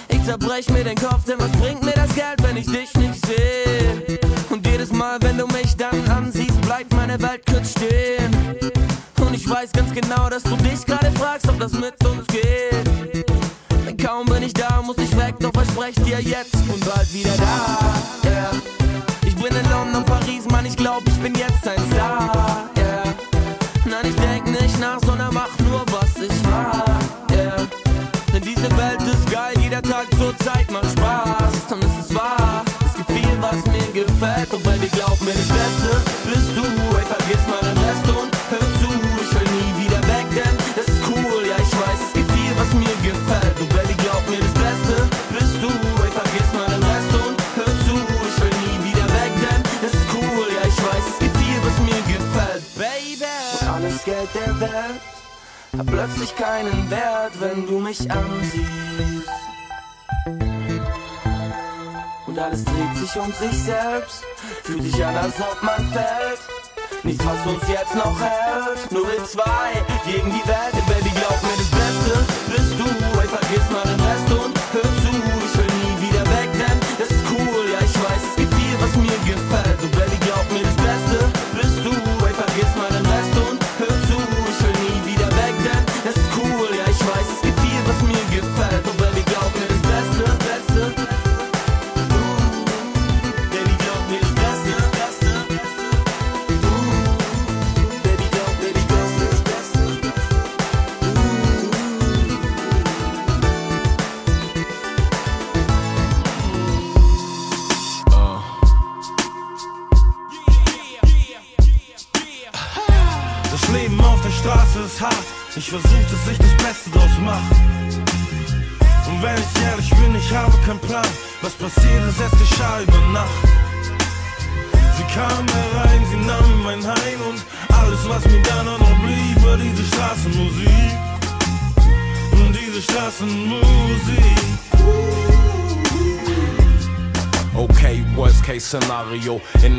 ich 0.09 0.23
zerbrech 0.25 0.69
mir 0.69 0.83
den 0.83 0.97
Kopf, 0.97 1.25
denn 1.27 1.39
was 1.39 1.51
bringt 1.61 1.83
mir 1.83 1.93
das 1.93 2.13
Geld, 2.15 2.41
wenn 2.41 2.57
ich 2.57 2.65
dich 2.65 2.94
meine 7.17 7.31
Welt 7.31 7.41
kurz 7.45 7.71
stehen. 7.71 8.31
Und 9.19 9.33
ich 9.33 9.49
weiß 9.49 9.71
ganz 9.71 9.93
genau, 9.93 10.29
dass 10.29 10.43
du 10.43 10.55
dich 10.57 10.85
gerade 10.85 11.11
fragst, 11.11 11.47
ob 11.47 11.59
das 11.59 11.73
mit 11.73 11.93
uns 12.05 12.25
geht. 12.27 13.25
Denn 13.87 13.97
kaum 13.97 14.25
bin 14.25 14.43
ich 14.43 14.53
da, 14.53 14.81
muss 14.81 14.97
ich 14.97 15.15
weg, 15.17 15.35
doch 15.39 15.51
versprech 15.53 15.95
dir 16.03 16.19
jetzt 16.21 16.55
und 16.55 16.83
bald 16.85 17.13
wieder 17.13 17.35
da. 17.37 18.29
Yeah. 18.29 18.51
Ich 19.25 19.35
bin 19.35 19.55
in 19.55 19.69
London, 19.69 20.03
Paris, 20.05 20.45
Mann, 20.51 20.65
ich 20.65 20.75
glaub, 20.75 21.01
ich 21.07 21.15
bin 21.15 21.33
jetzt 21.35 21.67
ein 21.67 21.79
Star. 21.91 22.69
Yeah. 22.77 23.03
Nein, 23.85 24.05
ich 24.09 24.15
denk 24.15 24.47
nicht 24.47 24.79
nach, 24.79 24.99
sondern 25.05 25.33
mach 25.33 25.57
nur, 25.59 25.85
was 25.91 26.21
ich 26.21 26.43
mag. 26.49 26.99
Yeah. 27.31 27.67
Denn 28.33 28.41
diese 28.41 28.69
Welt 28.77 29.01
ist 29.01 29.31
geil, 29.31 29.53
jeder 29.61 29.81
Tag 29.81 30.07
zur 30.17 30.37
Zeit 30.39 30.69
macht 30.71 30.91
Spaß. 30.91 31.71
Und 31.71 31.83
es 31.83 32.05
ist 32.05 32.15
wahr, 32.15 32.63
es 32.85 32.95
gibt 32.97 33.11
viel, 33.11 33.37
was 33.39 33.65
mir 33.67 34.03
gefällt. 34.03 34.53
Und 34.53 34.63
Baby, 34.63 34.89
glaub 34.91 35.21
mir, 35.21 35.24
alles 53.75 54.03
Geld 54.05 54.29
der 54.33 54.59
Welt 54.61 55.01
hat 55.77 55.85
plötzlich 55.85 56.35
keinen 56.37 56.89
Wert, 56.89 57.33
wenn 57.41 57.67
du 57.67 57.79
mich 57.79 57.99
ansiehst. 58.09 59.29
Und 62.25 62.39
alles 62.39 62.63
dreht 62.63 62.95
sich 62.95 63.15
um 63.17 63.31
sich 63.33 63.63
selbst, 63.63 64.23
fühlt 64.63 64.83
sich 64.83 65.05
an, 65.05 65.17
als 65.17 65.35
ob 65.41 65.61
man 65.61 65.91
fällt. 65.91 66.39
Nichts, 67.03 67.25
was 67.25 67.45
uns 67.45 67.67
jetzt 67.67 67.95
noch 67.95 68.17
hält, 68.19 68.91
nur 68.91 69.07
wir 69.11 69.25
zwei 69.25 69.67
gegen 70.05 70.31
die 70.31 70.47
Welt. 70.47 70.73
Baby, 70.87 71.11
glaub 71.19 71.41
mir, 71.43 71.57
das 71.57 71.71
Beste 71.81 72.13
bist 72.55 72.79
du. 72.79 73.19
Ey, 73.19 73.27
vergiss 73.27 73.69
mal 73.71 73.83
den 73.83 73.99
Rest 73.99 74.31
und 74.31 74.59
hör 74.73 75.04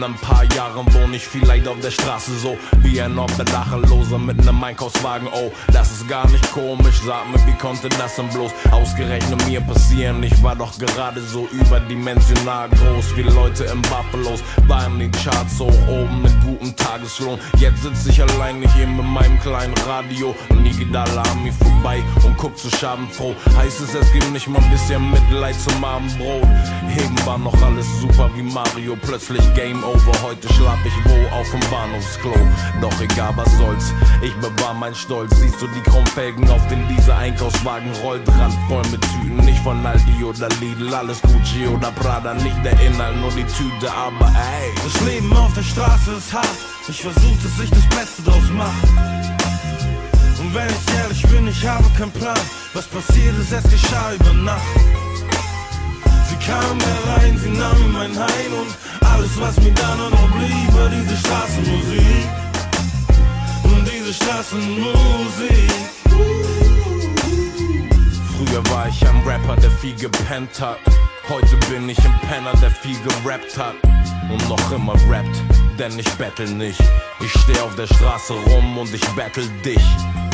I'm 0.03 0.15
ich 1.17 1.27
vielleicht 1.27 1.67
auf 1.67 1.81
der 1.81 1.91
Straße 1.91 2.39
so 2.39 2.59
wie 2.83 3.01
ein 3.01 3.19
Obdachloser 3.19 4.19
mit 4.19 4.45
nem 4.45 4.63
Einkaufswagen. 4.63 5.29
Oh, 5.33 5.51
das 5.73 5.91
ist 5.91 6.09
gar 6.09 6.29
nicht 6.29 6.53
komisch. 6.53 7.01
Sag 7.05 7.29
mir, 7.31 7.45
wie 7.47 7.59
konnte 7.59 7.89
das 7.89 8.17
denn 8.17 8.29
bloß 8.29 8.53
ausgerechnet 8.71 9.47
mir 9.47 9.61
passieren? 9.63 10.23
Ich 10.23 10.43
war 10.43 10.55
doch 10.55 10.79
gerade 10.79 11.23
so 11.23 11.49
überdimensional 11.53 12.69
groß 12.69 13.17
wie 13.17 13.23
Leute 13.23 13.65
im 13.65 13.81
Buffalos. 13.83 14.43
War 14.67 14.87
in 14.87 14.99
den 14.99 15.13
Charts 15.13 15.59
hoch 15.59 15.89
oben 15.89 16.23
mit 16.23 16.33
gutem 16.45 16.77
Tageslohn. 16.77 17.39
Jetzt 17.59 17.83
sitz 17.83 18.07
ich 18.07 18.21
allein 18.21 18.63
hier 18.75 18.87
mit 18.87 19.07
meinem 19.07 19.41
kleinen 19.41 19.75
Radio 19.87 20.35
und 20.51 20.63
nie 20.63 20.73
geht 20.73 20.95
Alarmi 20.95 21.51
vorbei 21.53 22.03
und 22.25 22.37
guckt 22.37 22.59
zu 22.59 22.69
schadenfroh. 22.71 23.35
Heißt 23.57 23.81
es, 23.81 23.95
es 23.95 24.13
gibt 24.13 24.31
nicht 24.33 24.49
mal 24.49 24.63
ein 24.63 24.71
bisschen 24.71 25.11
Mitleid 25.11 25.57
zum 25.59 25.83
Abendbrot. 25.83 26.47
Heben 26.89 27.27
war 27.27 27.39
noch 27.39 27.61
alles 27.63 27.87
super 28.01 28.31
wie 28.35 28.43
Mario, 28.43 28.97
plötzlich 29.01 29.43
Game 29.55 29.83
Over. 29.83 30.13
Heute 30.23 30.53
schlaf 30.53 30.79
ich 30.85 31.06
wo 31.09 31.35
auf 31.35 31.51
dem 31.51 31.61
Bahnhofsklo. 31.71 32.35
Doch 32.81 33.01
egal 33.01 33.33
was 33.37 33.51
soll's, 33.57 33.93
ich 34.23 34.35
bewahr 34.37 34.75
mein 34.75 34.95
Stolz. 34.95 35.37
Siehst 35.39 35.61
du 35.61 35.67
die 35.69 35.81
Chromfelgen, 35.81 36.49
auf 36.51 36.67
denen 36.69 36.87
dieser 36.89 37.17
Einkaufswagen 37.17 37.91
rollt? 38.03 38.29
Randvoll 38.29 38.83
mit 38.91 39.03
Tüten, 39.03 39.37
nicht 39.45 39.63
von 39.63 39.85
Aldi 39.85 40.25
oder 40.25 40.49
Lidl, 40.61 40.95
alles 40.95 41.21
Gucci 41.23 41.67
oder 41.67 41.91
Prada. 41.93 42.35
Nicht 42.35 42.65
der 42.65 42.79
Inhalt, 42.81 43.17
nur 43.21 43.31
die 43.31 43.45
Tüte, 43.45 43.93
aber 43.93 44.27
ey. 44.27 44.73
Das 44.83 45.01
Leben 45.03 45.37
auf 45.37 45.53
der 45.55 45.63
Straße 45.63 46.13
ist 46.13 46.33
hart. 46.33 46.49
Ich 46.89 47.03
versuch, 47.03 47.37
dass 47.43 47.65
ich 47.65 47.71
das 47.71 47.89
Beste 47.89 48.23
draus 48.23 48.49
mach. 48.53 48.83
Und 50.39 50.55
wenn 50.55 50.69
ich 50.69 50.95
ehrlich 50.99 51.23
bin, 51.29 51.49
ich 51.49 51.67
habe 51.67 51.85
keinen 51.99 52.13
Plan. 52.13 52.39
Was 52.75 52.87
passiert 52.87 53.37
ist, 53.39 53.53
es 53.53 53.71
geschah 53.71 54.13
über 54.13 54.33
Nacht. 54.33 55.06
Sie 56.29 56.37
kam 56.37 56.79
herein, 56.81 57.39
sie 57.39 57.51
nahm 57.51 57.93
mein 57.93 58.17
Heim 58.17 58.53
und 58.61 59.07
alles, 59.07 59.41
was 59.41 59.57
mir 59.61 59.73
dann 59.73 59.99
noch 59.99 60.31
blieb, 60.37 60.75
war 60.75 60.89
diese 60.89 61.17
Straßenmusik. 61.17 62.29
Und 63.63 63.89
diese 63.89 64.13
Straßenmusik. 64.13 65.71
Früher 68.37 68.63
war 68.71 68.89
ich 68.89 69.07
ein 69.07 69.23
Rapper, 69.27 69.57
der 69.57 69.71
viel 69.71 69.95
gepennt 69.95 70.61
hat. 70.61 70.79
Heute 71.29 71.57
bin 71.71 71.89
ich 71.89 71.99
ein 71.99 72.21
Penner, 72.29 72.53
der 72.61 72.71
viel 72.71 72.97
gerappt 73.01 73.57
hat. 73.57 73.75
Und 74.31 74.49
noch 74.49 74.73
immer 74.73 74.95
rappt, 75.09 75.43
denn 75.79 75.99
ich 75.99 76.09
battle 76.15 76.51
nicht. 76.51 76.83
Ich 77.21 77.31
steh 77.31 77.59
auf 77.61 77.75
der 77.77 77.87
Straße 77.87 78.33
rum 78.33 78.79
und 78.79 78.93
ich 78.93 79.05
battle 79.11 79.47
dich. 79.65 79.83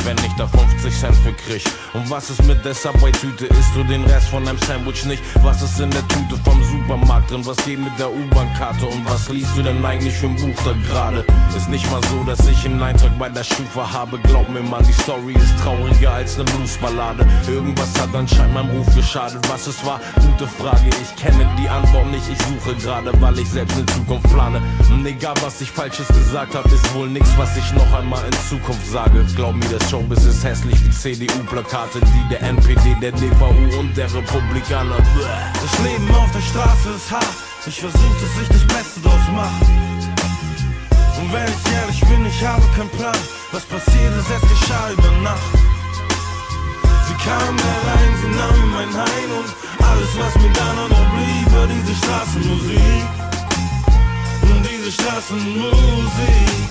Wenn 0.03 0.17
ich 0.17 0.33
da 0.37 0.45
50 0.47 0.99
Cent 0.99 1.15
für 1.15 1.33
krieg. 1.33 1.63
Und 1.93 2.09
was 2.09 2.29
ist 2.29 2.43
mit 2.43 2.63
der 2.65 2.73
Subway-Tüte? 2.73 3.45
Isst 3.45 3.73
du 3.73 3.83
den 3.83 4.03
Rest 4.03 4.27
von 4.27 4.43
deinem 4.43 4.57
Sandwich 4.59 5.05
nicht? 5.05 5.23
Was 5.43 5.61
ist 5.61 5.79
in 5.79 5.89
der 5.91 6.05
Tüte 6.09 6.35
vom 6.43 6.61
Supermarkt 6.63 7.31
drin? 7.31 7.45
Was 7.45 7.57
geht 7.63 7.79
mit 7.79 7.97
der 7.97 8.11
U-Bahn-Karte? 8.11 8.85
Und 8.85 9.09
was 9.09 9.29
liest 9.29 9.55
du 9.55 9.61
denn 9.61 9.83
eigentlich 9.85 10.13
für 10.13 10.27
ein 10.27 10.35
Buch 10.35 10.61
da 10.65 10.73
gerade? 10.89 11.25
Ist 11.55 11.69
nicht 11.69 11.89
mal 11.89 12.01
so, 12.11 12.23
dass 12.25 12.45
ich 12.47 12.65
einen 12.65 12.81
Eintrag 12.81 13.17
bei 13.17 13.29
der 13.29 13.45
Schufa 13.45 13.93
habe. 13.93 14.19
Glaub 14.19 14.49
mir 14.49 14.61
mal, 14.61 14.83
die 14.83 14.91
Story 14.91 15.33
ist 15.33 15.57
trauriger 15.63 16.13
als 16.13 16.35
eine 16.35 16.45
Bluesballade. 16.45 17.25
Irgendwas 17.47 17.97
hat 18.01 18.13
anscheinend 18.13 18.55
meinem 18.55 18.71
Ruf 18.71 18.93
geschadet. 18.93 19.39
Was 19.49 19.67
es 19.67 19.85
war? 19.85 20.01
Gute 20.15 20.47
Frage. 20.47 20.89
Ich 21.01 21.15
kenne 21.15 21.47
die 21.57 21.69
Antwort 21.69 22.07
nicht. 22.11 22.23
Ich 22.29 22.39
suche 22.39 22.75
gerade, 22.75 23.11
weil 23.21 23.39
ich 23.39 23.49
selbst 23.49 23.77
eine 23.77 23.85
Zukunft 23.85 24.27
plane. 24.29 24.61
Und 24.89 25.05
egal, 25.05 25.35
was 25.41 25.61
ich 25.61 25.71
Falsches 25.71 26.07
gesagt 26.07 26.55
habe, 26.55 26.67
ist 26.69 26.93
wohl 26.93 27.07
nichts, 27.07 27.29
was 27.37 27.55
ich 27.55 27.71
noch 27.73 27.93
einmal 27.93 28.23
in 28.25 28.33
Zukunft 28.49 28.85
sage. 28.87 29.25
Glaub 29.35 29.55
mir, 29.55 29.69
das 29.69 29.92
Showbiz 29.93 30.25
ist 30.25 30.43
hässlich 30.43 30.83
wie 30.83 30.89
CDU-Plakate, 30.89 31.99
die 32.01 32.27
der 32.27 32.41
NPD, 32.41 32.95
der 32.99 33.11
DVU 33.11 33.79
und 33.79 33.95
der 33.95 34.11
Republikaner. 34.11 34.97
Das 34.97 35.85
Leben 35.85 36.09
auf 36.15 36.31
der 36.31 36.41
Straße 36.41 36.89
ist 36.95 37.11
hart. 37.11 37.27
Ich 37.67 37.79
versuch, 37.79 38.15
dass 38.19 38.41
ich 38.41 38.47
das 38.47 38.65
Beste 38.75 39.01
draus 39.01 39.21
mach. 39.35 39.61
Und 41.21 41.31
wenn 41.31 41.45
ich 41.45 41.73
ehrlich 41.77 42.01
bin, 42.09 42.25
ich 42.25 42.43
habe 42.43 42.63
keinen 42.75 42.89
Plan. 42.89 43.15
Was 43.51 43.65
passiert 43.65 44.13
ist, 44.17 44.31
es 44.31 44.41
geschah 44.49 44.89
über 44.93 45.11
Nacht. 45.21 45.53
Sie 47.07 47.13
kam 47.23 47.55
herein, 47.55 48.13
sie 48.19 48.29
nahm 48.35 48.71
mein 48.71 48.91
Heim 48.97 49.29
und 49.37 49.49
alles, 49.85 50.09
was 50.17 50.33
mir 50.41 50.53
dann 50.53 50.89
noch 50.89 51.05
blieb, 51.13 51.53
war 51.53 51.67
diese 51.67 51.93
Straßenmusik. 52.01 53.05
Und 54.41 54.65
diese 54.65 54.91
Straßenmusik. 54.91 56.63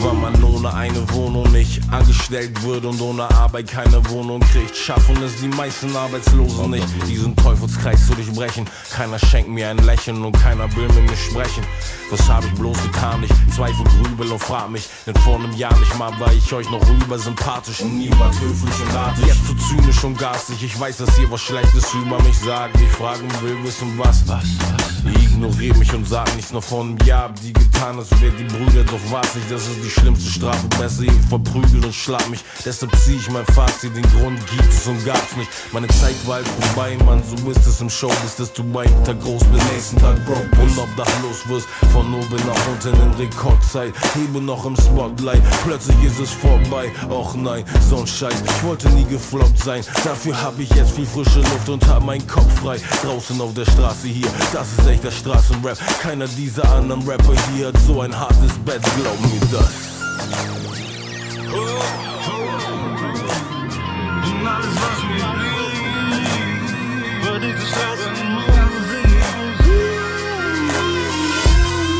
Weil 0.00 0.14
man 0.14 0.40
ohne 0.58 0.74
eine 0.74 1.08
Wohnung 1.12 1.50
nicht 1.52 1.80
angestellt 1.92 2.62
wird 2.64 2.84
und 2.84 3.00
ohne 3.00 3.30
Arbeit 3.30 3.68
keine 3.68 4.04
Wohnung 4.10 4.40
kriegt, 4.40 4.76
schaffen 4.76 5.22
es 5.22 5.36
die 5.40 5.46
meisten 5.46 5.94
Arbeitslosen 5.94 6.70
nicht, 6.70 6.86
diesen 7.06 7.36
Teufelskreis 7.36 8.08
zu 8.08 8.14
durchbrechen. 8.14 8.68
Keiner 8.92 9.20
schenkt 9.20 9.50
mir 9.50 9.68
ein 9.68 9.78
Lächeln 9.78 10.24
und 10.24 10.32
keiner 10.32 10.64
will 10.74 10.88
mit 10.88 11.10
mir 11.10 11.16
sprechen. 11.16 11.62
Was 12.10 12.28
hab 12.28 12.44
ich 12.44 12.52
bloß 12.54 12.82
getan? 12.82 13.22
Ich 13.22 13.54
zweifel, 13.54 13.84
grübel 13.84 14.32
und 14.32 14.42
frag 14.42 14.68
mich, 14.70 14.88
denn 15.06 15.14
vor 15.16 15.36
einem 15.36 15.52
Jahr 15.52 15.76
nicht 15.78 15.96
mal 15.96 16.10
war 16.18 16.32
ich 16.32 16.52
euch 16.52 16.68
noch 16.70 16.82
rüber 16.88 17.18
sympathisch 17.18 17.80
und 17.80 17.98
niemand 17.98 18.34
höflich 18.40 18.80
und 18.80 18.96
artig. 18.96 19.26
Jetzt 19.26 19.46
so 19.46 19.54
zynisch 19.54 20.02
und 20.02 20.18
garstig, 20.18 20.62
ich 20.62 20.80
weiß, 20.80 20.96
dass 20.96 21.18
ihr 21.20 21.30
was 21.30 21.40
Schlechtes 21.40 21.92
über 21.94 22.20
mich 22.22 22.38
sagt. 22.38 22.80
Ich 22.80 22.88
fragen 22.88 23.28
will 23.42 23.62
wissen 23.62 23.92
was. 23.96 24.26
Was? 24.26 24.44
was? 24.58 24.88
Ignoriert 25.22 25.76
mich 25.76 25.94
und 25.94 26.08
sagt 26.08 26.34
nichts 26.34 26.52
noch 26.52 26.64
vor 26.64 26.82
einem 26.82 26.98
Jahr. 27.04 27.24
Hab 27.28 27.40
die 27.40 27.52
getan, 27.52 27.98
als 27.98 28.10
wäre 28.20 28.32
die 28.32 28.44
Brüder, 28.44 28.84
doch 28.84 29.12
weiß 29.12 29.34
nicht, 29.36 29.50
das 29.50 29.66
ist 29.68 29.84
die 29.84 29.90
schlimmste 29.90 30.30
Strafe. 30.30 30.47
Besser 30.78 31.02
ihr 31.02 31.12
verprügelt 31.28 31.84
und 31.84 31.94
schlag 31.94 32.28
mich. 32.30 32.44
Deshalb 32.64 32.94
zieh 32.96 33.16
ich 33.16 33.30
mein 33.30 33.44
Fazit, 33.46 33.94
den 33.96 34.02
Grund 34.02 34.38
gibt 34.46 34.72
es 34.72 34.86
und 34.86 35.04
gab's 35.04 35.36
nicht. 35.36 35.50
Meine 35.72 35.88
Zeit 35.88 36.14
war 36.26 36.36
halt 36.36 36.48
vorbei, 36.48 36.96
Mann, 37.04 37.22
so 37.22 37.50
ist 37.50 37.66
es 37.66 37.80
im 37.80 37.90
Show, 37.90 38.12
bis 38.22 38.36
dass 38.36 38.52
du 38.52 38.64
bei 38.64 38.86
Tag 39.04 39.20
groß 39.20 39.42
bist, 39.44 39.72
nächsten 39.72 39.98
Tag 39.98 40.24
broke 40.24 40.48
und 40.60 40.78
obdachlos 40.78 41.48
wirst. 41.48 41.66
Von 41.92 42.14
oben 42.14 42.46
nach 42.46 42.68
unten 42.68 43.00
in 43.02 43.14
Rekordzeit, 43.14 43.92
hebe 44.14 44.40
noch 44.40 44.64
im 44.64 44.76
Spotlight. 44.76 45.42
Plötzlich 45.64 46.02
ist 46.04 46.20
es 46.20 46.30
vorbei, 46.30 46.92
och 47.10 47.34
nein, 47.34 47.64
so 47.88 47.98
ein 47.98 48.06
Scheiß. 48.06 48.42
Ich 48.44 48.62
wollte 48.64 48.88
nie 48.90 49.04
gefloppt 49.04 49.58
sein, 49.58 49.84
dafür 50.04 50.40
hab 50.40 50.58
ich 50.58 50.70
jetzt 50.70 50.92
viel 50.92 51.06
frische 51.06 51.40
Luft 51.40 51.68
und 51.68 51.86
hab 51.86 52.04
meinen 52.04 52.26
Kopf 52.26 52.52
frei. 52.62 52.78
Draußen 53.02 53.40
auf 53.40 53.52
der 53.54 53.64
Straße 53.64 54.08
hier, 54.08 54.28
das 54.52 54.68
ist 54.78 54.86
echt 54.86 55.04
der 55.04 55.10
Straßenrap. 55.10 55.78
Keiner 56.00 56.28
dieser 56.28 56.70
anderen 56.72 57.02
Rapper 57.08 57.34
hier 57.52 57.68
hat 57.68 57.78
so 57.86 58.00
ein 58.00 58.18
hartes 58.18 58.52
Bett, 58.64 58.82
glaub 58.96 59.20
mir 59.20 59.40
das. 59.50 59.97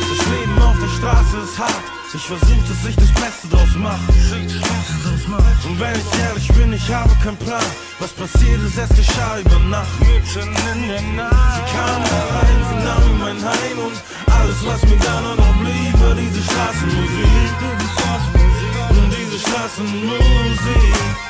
Das 0.09 0.27
Leben 0.27 0.61
auf 0.61 0.79
der 0.79 0.87
Straße 0.87 1.37
ist 1.37 1.59
hart. 1.59 1.98
Ich 2.11 2.25
versuch, 2.25 2.63
dass 2.67 2.89
ich 2.89 2.95
das 2.95 3.11
Beste 3.13 3.47
draus 3.51 3.75
mach. 3.75 3.99
Und 5.63 5.79
wenn 5.79 5.93
ich 5.93 6.19
ehrlich 6.19 6.47
bin, 6.53 6.73
ich 6.73 6.91
habe 6.91 7.13
keinen 7.23 7.37
Plan. 7.37 7.61
Was 7.99 8.11
passiert 8.13 8.59
ist, 8.63 8.79
es 8.79 8.89
geschah 8.97 9.37
über 9.39 9.59
Nacht. 9.69 9.99
Mitten 9.99 10.49
in 10.49 10.87
der 10.87 11.01
Nacht. 11.01 11.55
Sie 11.55 11.75
kam 11.75 12.01
herein, 12.01 12.65
sie 12.67 12.83
nahm 12.83 13.19
mein 13.19 13.37
Heim 13.37 13.77
und 13.85 14.33
alles, 14.33 14.65
was 14.65 14.81
mir 14.89 14.97
dann 14.97 15.37
noch 15.37 15.55
blieb, 15.59 16.01
war 16.01 16.15
diese 16.15 16.41
Straßenmusik. 16.41 17.53
Und 18.89 19.13
diese 19.13 19.39
Straßenmusik. 19.39 21.28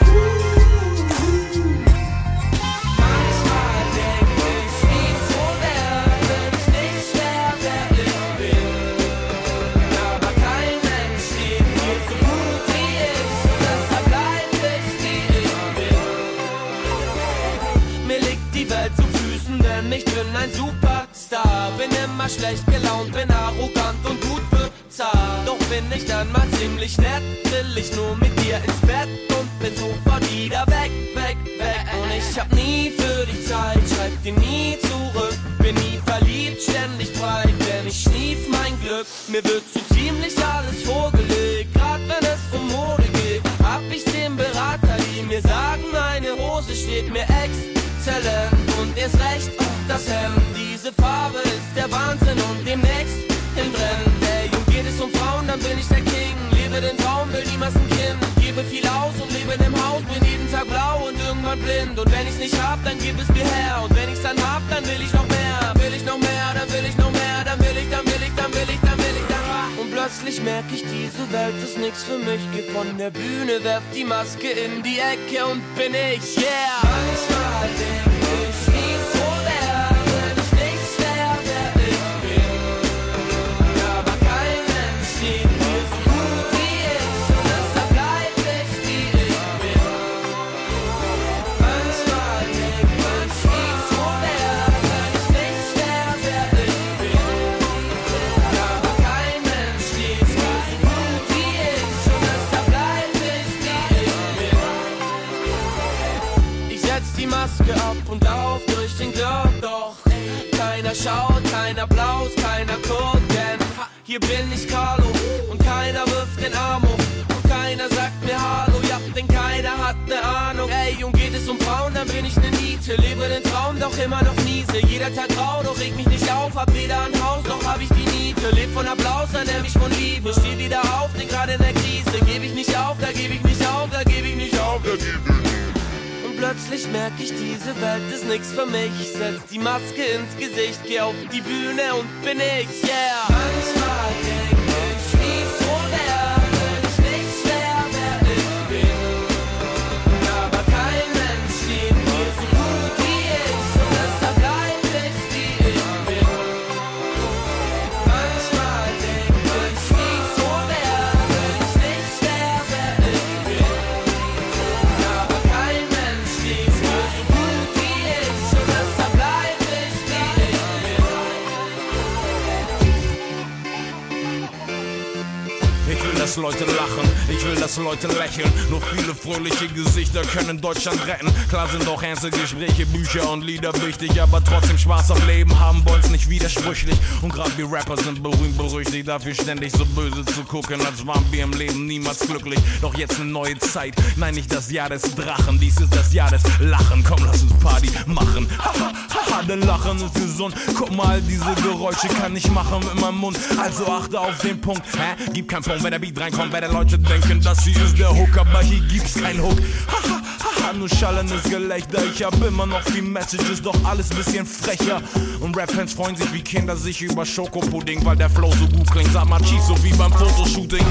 Leute 176.39 176.63
lachen, 176.65 177.09
ich 177.29 177.45
will, 177.45 177.55
dass 177.55 177.77
Leute 177.77 178.07
lächeln. 178.07 178.51
Nur 178.69 178.81
viele 178.81 179.13
fröhliche 179.13 179.67
Gesichter 179.67 180.21
können 180.21 180.59
Deutschland 180.61 181.05
retten. 181.05 181.31
Klar 181.49 181.67
sind 181.67 181.87
auch 181.87 182.01
ernste 182.01 182.29
Gespräche, 182.29 182.85
Bücher 182.85 183.29
und 183.29 183.43
Lieder 183.43 183.73
wichtig, 183.85 184.21
aber 184.21 184.43
trotzdem 184.43 184.77
Spaß 184.77 185.11
am 185.11 185.27
Leben 185.27 185.59
haben 185.59 185.83
wollen's 185.85 186.09
nicht 186.09 186.29
widersprüchlich. 186.29 186.97
Und 187.21 187.33
gerade 187.33 187.51
wir 187.57 187.69
Rapper 187.71 187.97
sind 187.97 188.23
berühmt 188.23 188.57
berüchtigt, 188.57 189.07
dafür 189.07 189.33
ständig 189.33 189.73
so 189.73 189.85
böse 189.85 190.25
zu 190.25 190.43
gucken, 190.43 190.79
als 190.85 191.05
waren 191.05 191.25
wir 191.31 191.43
im 191.43 191.51
Leben 191.53 191.85
niemals 191.85 192.19
glücklich. 192.19 192.59
Doch 192.81 192.95
jetzt 192.97 193.19
eine 193.19 193.29
neue 193.29 193.57
Zeit, 193.59 193.95
nein, 194.15 194.35
nicht 194.35 194.53
das 194.53 194.71
Jahr 194.71 194.89
des 194.89 195.01
Drachen, 195.15 195.59
dies 195.59 195.77
ist 195.79 195.93
das 195.93 196.13
Jahr 196.13 196.31
des 196.31 196.43
Lachen. 196.59 197.03
Komm, 197.03 197.25
lass 197.25 197.43
uns 197.43 197.53
Party 197.59 197.89
machen. 198.05 198.47
Haha, 198.57 198.93
haha, 199.13 199.43
denn 199.43 199.61
Lachen 199.61 199.97
ist 200.03 200.15
gesund. 200.15 200.55
Guck 200.77 200.95
mal, 200.95 201.21
diese 201.21 201.53
Geräusche 201.63 202.07
kann 202.07 202.35
ich 202.35 202.49
machen 202.51 202.79
mit 202.79 203.01
meinem 203.01 203.17
Mund. 203.17 203.37
Also 203.61 203.85
achte 203.87 204.19
auf 204.19 204.37
den 204.39 204.61
Punkt. 204.61 204.83
Hä? 204.93 205.31
Gib 205.33 205.49
keinen 205.49 205.63
Punkt, 205.63 205.83
wenn 205.83 205.91
der 205.91 205.99
Beat 205.99 206.19
reinkommt, 206.29 206.53
weil 206.53 206.61
der 206.61 206.71
Leute 206.71 206.97
denken, 206.97 207.41
das 207.41 207.63
hier 207.63 207.81
ist 207.83 207.97
der 207.97 208.15
Hook, 208.15 208.37
aber 208.37 208.61
hier 208.61 208.79
gibt's 208.87 209.15
keinen 209.15 209.41
Hook. 209.41 209.57
Haha, 209.87 210.73
nur 210.73 210.89
schallendes 210.89 211.43
Gelächter. 211.43 211.99
Ich 212.13 212.23
hab 212.23 212.33
immer 212.45 212.65
noch 212.65 212.81
viel 212.83 213.01
Messages, 213.01 213.61
doch 213.61 213.75
alles 213.83 214.09
bisschen 214.09 214.45
frecher. 214.45 215.01
Und 215.39 215.55
Rap-Fans 215.57 215.93
freuen 215.93 216.15
sich 216.15 216.31
wie 216.33 216.41
Kinder 216.41 216.75
sich 216.75 217.01
über 217.01 217.25
Schokopudding, 217.25 218.05
weil 218.05 218.15
der 218.15 218.29
Flow 218.29 218.51
so 218.53 218.67
gut 218.67 218.89
klingt. 218.91 219.11
Sag 219.11 219.27
mal, 219.27 219.39
Cheese, 219.41 219.65
so 219.67 219.83
wie 219.83 219.93
beim 219.93 220.11
Fotoshooting. 220.11 220.85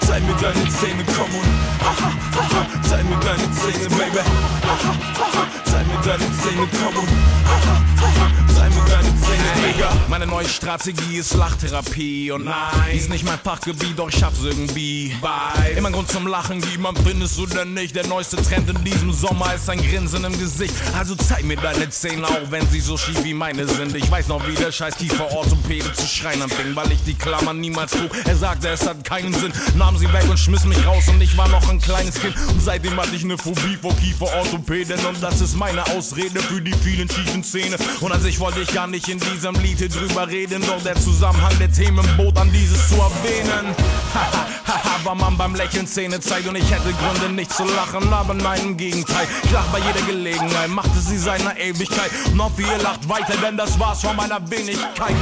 Zeig 0.00 0.22
mir 0.26 0.34
deine 0.34 0.68
Zähne, 0.68 1.04
komm 1.16 1.30
und 1.34 2.88
zeig 2.88 3.04
mir 3.04 3.16
deine 3.16 3.50
Zähne, 3.52 3.88
Baby. 3.90 5.59
Zeig 5.90 5.98
mir 5.98 6.12
deine 6.12 6.32
Zähne, 6.38 6.68
komm 6.72 7.02
und 7.02 7.08
haha, 7.46 7.82
haha, 8.00 8.30
zeig 8.54 8.70
mir 8.70 8.84
deine 8.90 9.08
Zähne, 9.20 9.72
Digga. 9.72 9.90
Meine 10.08 10.26
neue 10.26 10.48
Strategie 10.48 11.16
ist 11.16 11.34
Lachtherapie 11.34 12.30
und 12.30 12.44
nein, 12.44 12.96
ist 12.96 13.10
nicht 13.10 13.24
mein 13.24 13.38
Fachgebiet, 13.38 13.98
doch 13.98 14.08
ich 14.08 14.22
hab's 14.22 14.42
irgendwie 14.42 15.14
bei. 15.20 15.70
Immer 15.76 15.88
ein 15.88 15.92
Grund 15.92 16.10
zum 16.10 16.26
Lachen 16.26 16.60
geben, 16.60 16.82
man 16.82 16.96
findest 16.96 17.40
denn 17.54 17.74
nicht. 17.74 17.94
Der 17.94 18.06
neueste 18.06 18.36
Trend 18.36 18.68
in 18.68 18.84
diesem 18.84 19.12
Sommer 19.12 19.54
ist 19.54 19.68
ein 19.70 19.78
Grinsen 19.78 20.24
im 20.24 20.38
Gesicht. 20.38 20.74
Also 20.96 21.14
zeig 21.14 21.44
mir 21.44 21.56
deine 21.56 21.88
Zähne, 21.90 22.26
auch 22.26 22.50
wenn 22.50 22.66
sie 22.68 22.80
so 22.80 22.96
schief 22.96 23.22
wie 23.24 23.34
meine 23.34 23.66
sind. 23.66 23.94
Ich 23.94 24.10
weiß 24.10 24.28
noch, 24.28 24.46
wie 24.46 24.54
der 24.54 24.72
scheiß 24.72 24.96
Kieferorthopäde 24.96 25.92
zu 25.92 26.06
schreien 26.06 26.42
anfing, 26.42 26.74
weil 26.76 26.90
ich 26.92 27.02
die 27.04 27.14
Klammern 27.14 27.60
niemals 27.60 27.92
trug. 27.92 28.10
Er 28.24 28.36
sagte, 28.36 28.68
es 28.68 28.86
hat 28.86 29.02
keinen 29.04 29.32
Sinn, 29.32 29.52
nahm 29.76 29.96
sie 29.96 30.12
weg 30.12 30.24
und 30.28 30.38
schmiss 30.38 30.64
mich 30.64 30.84
raus 30.86 31.08
und 31.08 31.20
ich 31.20 31.36
war 31.36 31.48
noch 31.48 31.68
ein 31.68 31.80
kleines 31.80 32.14
Kind. 32.20 32.34
Und 32.48 32.60
seitdem 32.62 32.96
hatte 33.00 33.14
ich 33.14 33.24
eine 33.24 33.38
Phobie 33.38 33.78
vor 33.80 33.94
Kieferorthopäden 33.96 35.04
und 35.06 35.22
das 35.22 35.40
ist 35.40 35.56
meine 35.56 35.79
Ausrede 35.88 36.40
für 36.40 36.60
die 36.60 36.74
vielen 36.74 37.08
schiefen 37.08 37.42
Zähne. 37.42 37.76
Und 38.00 38.12
an 38.12 38.20
sich 38.20 38.38
wollte 38.40 38.60
ich 38.60 38.72
gar 38.72 38.86
nicht 38.86 39.08
in 39.08 39.18
diesem 39.20 39.54
Lied 39.56 39.78
hier 39.78 39.88
drüber 39.88 40.28
reden, 40.28 40.62
doch 40.66 40.82
der 40.82 40.96
Zusammenhang 40.96 41.56
der 41.58 41.72
Themen 41.72 42.06
bot 42.16 42.36
an 42.36 42.52
dieses 42.52 42.88
zu 42.88 42.96
erwähnen. 42.96 43.74
Haha, 44.14 45.04
war 45.04 45.14
man 45.14 45.36
beim 45.36 45.54
Lächeln 45.54 45.86
Zähne 45.86 46.20
zeigt 46.20 46.46
und 46.46 46.56
ich 46.56 46.70
hätte 46.70 46.92
Gründe 46.92 47.34
nicht 47.34 47.52
zu 47.52 47.64
lachen, 47.64 48.12
aber 48.12 48.34
nein, 48.34 48.60
im 48.60 48.76
Gegenteil. 48.76 49.26
Ich 49.42 49.50
lach 49.50 49.66
bei 49.68 49.78
jeder 49.78 50.02
Gelegenheit, 50.06 50.68
machte 50.68 50.98
sie 50.98 51.16
seiner 51.16 51.56
Ewigkeit. 51.56 52.10
Hoffe, 52.50 52.62
ihr 52.62 52.82
lacht 52.82 53.08
weiter, 53.08 53.36
denn 53.36 53.56
das 53.56 53.78
war's 53.78 54.00
von 54.00 54.16
meiner 54.16 54.40
Wenigkeit. 54.50 55.14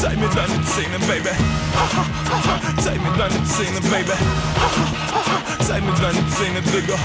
Zeig 0.00 0.18
mir 0.18 0.28
deine 0.28 0.62
Zähne, 0.64 0.98
Baby. 1.06 1.30
Zeig 2.82 3.02
mir 3.02 3.16
deine 3.16 3.44
Zähne, 3.44 3.80
Baby. 3.90 4.12
Zeig 5.66 5.82
mir 5.84 5.92
deine 5.92 6.28
Zähne, 6.30 6.62
Digga. 6.62 6.98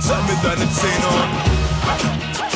Haha, 0.00 0.14
haha, 0.14 0.18
zeig 0.18 0.22
mir 0.26 0.48
deine 0.48 0.72
Zähne. 0.72 2.47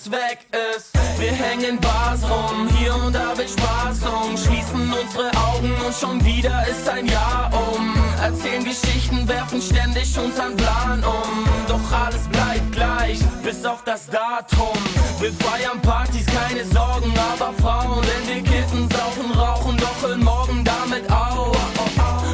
Es 0.00 0.10
weg 0.10 0.38
ist. 0.76 0.90
Wir 1.18 1.32
hängen 1.32 1.78
Bars 1.80 2.22
rum, 2.22 2.68
hier 2.76 2.94
und 2.94 3.14
da 3.14 3.36
wird 3.36 3.50
Spaß 3.50 4.00
um. 4.02 4.36
Schließen 4.36 4.92
unsere 4.92 5.30
Augen 5.36 5.72
und 5.84 5.94
schon 5.94 6.24
wieder 6.24 6.66
ist 6.66 6.88
ein 6.88 7.06
Jahr 7.06 7.50
um. 7.52 7.94
Erzählen 8.22 8.64
Geschichten, 8.64 9.26
werfen 9.28 9.60
ständig 9.60 10.18
unseren 10.18 10.56
Plan 10.56 11.02
um. 11.04 11.44
Doch 11.68 11.92
alles 11.92 12.26
bleibt 12.28 12.72
gleich, 12.72 13.18
bis 13.42 13.64
auf 13.64 13.82
das 13.84 13.94
das 13.94 14.06
Datum. 14.08 14.76
Wir 15.20 15.32
feiern 15.34 15.80
Partys, 15.80 16.26
keine 16.26 16.64
Sorgen, 16.64 17.12
aber 17.32 17.52
Frauen, 17.62 18.02
denn 18.02 18.34
wir 18.34 18.42
kiffen, 18.42 18.88
saufen, 18.90 19.30
rauchen, 19.38 19.76
doch 19.76 20.02
hören 20.02 20.24
morgen 20.24 20.64
damit 20.64 21.08
auf. 21.12 21.56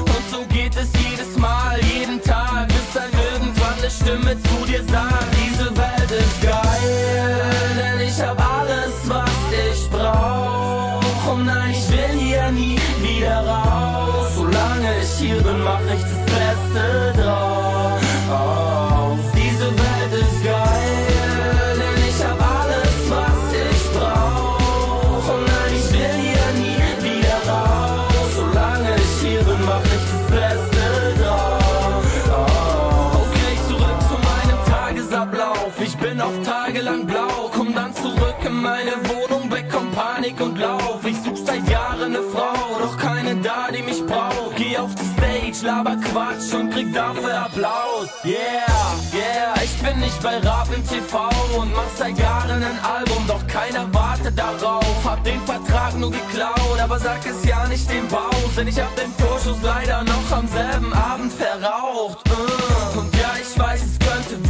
Und 0.01 0.31
so 0.31 0.43
geht 0.55 0.75
es 0.77 0.89
jedes 1.05 1.37
Mal, 1.37 1.79
jeden 1.85 2.23
Tag, 2.23 2.69
bis 2.69 2.93
dann 2.95 3.11
irgendwann 3.33 3.79
eine 3.79 3.91
Stimme 3.91 4.43
zu 4.43 4.67
dir 4.67 4.83
sagt, 4.85 5.30
Stage, 45.61 45.67
laber 45.67 45.97
Quatsch 45.97 46.55
und 46.55 46.71
krieg 46.71 46.93
dafür 46.93 47.45
Applaus. 47.45 48.09
Yeah, 48.25 48.35
yeah, 49.13 49.55
ich 49.63 49.77
bin 49.83 49.99
nicht 50.01 50.21
bei 50.23 50.39
Rappen 50.39 50.87
TV 50.87 51.29
und 51.59 51.73
mach 51.75 51.91
seit 51.97 52.19
Jahren 52.19 52.63
ein 52.63 52.79
Album, 52.83 53.25
doch 53.27 53.47
keiner 53.47 53.93
wartet 53.93 54.39
darauf. 54.39 55.05
Hab 55.05 55.23
den 55.25 55.41
Vertrag 55.43 55.97
nur 55.99 56.11
geklaut, 56.11 56.81
aber 56.81 56.99
sag 56.99 57.25
es 57.27 57.45
ja 57.45 57.67
nicht 57.69 57.91
dem 57.91 58.07
Baus, 58.09 58.55
denn 58.57 58.69
ich 58.69 58.81
hab 58.81 58.95
den 58.97 59.11
Vorschuss 59.13 59.59
leider 59.63 60.03
noch 60.05 60.33
am 60.33 60.47
selben 60.49 60.93
Abend 60.93 61.33
verraucht. 61.33 62.19
Uh. 62.29 62.99
Und 62.99 63.15
ja, 63.17 63.33
ich 63.41 63.59
weiß, 63.59 63.83
es 63.83 64.00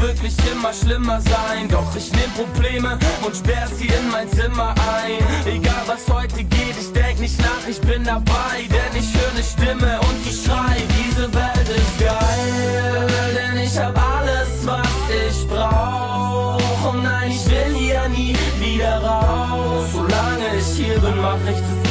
wirklich 0.01 0.35
immer 0.51 0.73
schlimmer 0.73 1.21
sein, 1.21 1.69
doch 1.69 1.95
ich 1.95 2.11
nehm 2.13 2.31
Probleme 2.33 2.99
und 3.25 3.37
sperr 3.37 3.67
sie 3.67 3.87
in 3.87 4.11
mein 4.11 4.29
Zimmer 4.31 4.75
ein. 4.99 5.19
Egal 5.47 5.83
was 5.87 6.09
heute 6.13 6.43
geht, 6.45 6.77
ich 6.81 6.93
denk 6.93 7.21
nicht 7.21 7.39
nach, 7.41 7.67
ich 7.69 7.81
bin 7.81 8.05
dabei, 8.05 8.67
denn 8.69 9.01
ich 9.01 9.13
höre 9.15 9.33
ne 9.35 9.43
Stimme 9.43 10.01
und 10.01 10.17
die 10.25 10.33
schreit, 10.33 10.87
diese 11.05 11.33
Welt 11.33 11.69
ist 11.69 11.99
geil, 11.99 13.07
denn 13.35 13.63
ich 13.63 13.79
hab 13.79 13.97
alles, 13.97 14.49
was 14.65 14.89
ich 15.29 15.49
brauch. 15.49 16.93
Und 16.93 17.03
nein, 17.03 17.31
ich 17.31 17.47
will 17.51 17.75
hier 17.77 18.09
nie 18.09 18.37
wieder 18.59 18.99
raus. 19.03 19.87
Solange 19.93 20.57
ich 20.59 20.67
hier 20.77 20.99
bin, 20.99 21.21
mach 21.21 21.37
ich 21.49 21.61
das 21.61 21.90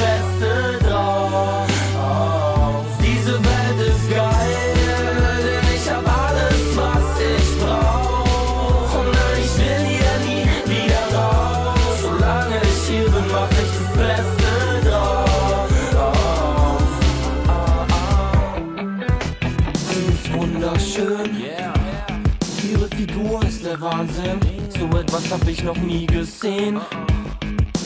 Wahnsinn. 23.91 24.39
So 24.77 24.85
etwas 24.97 25.31
hab 25.31 25.47
ich 25.47 25.63
noch 25.63 25.77
nie 25.77 26.05
gesehen. 26.05 26.79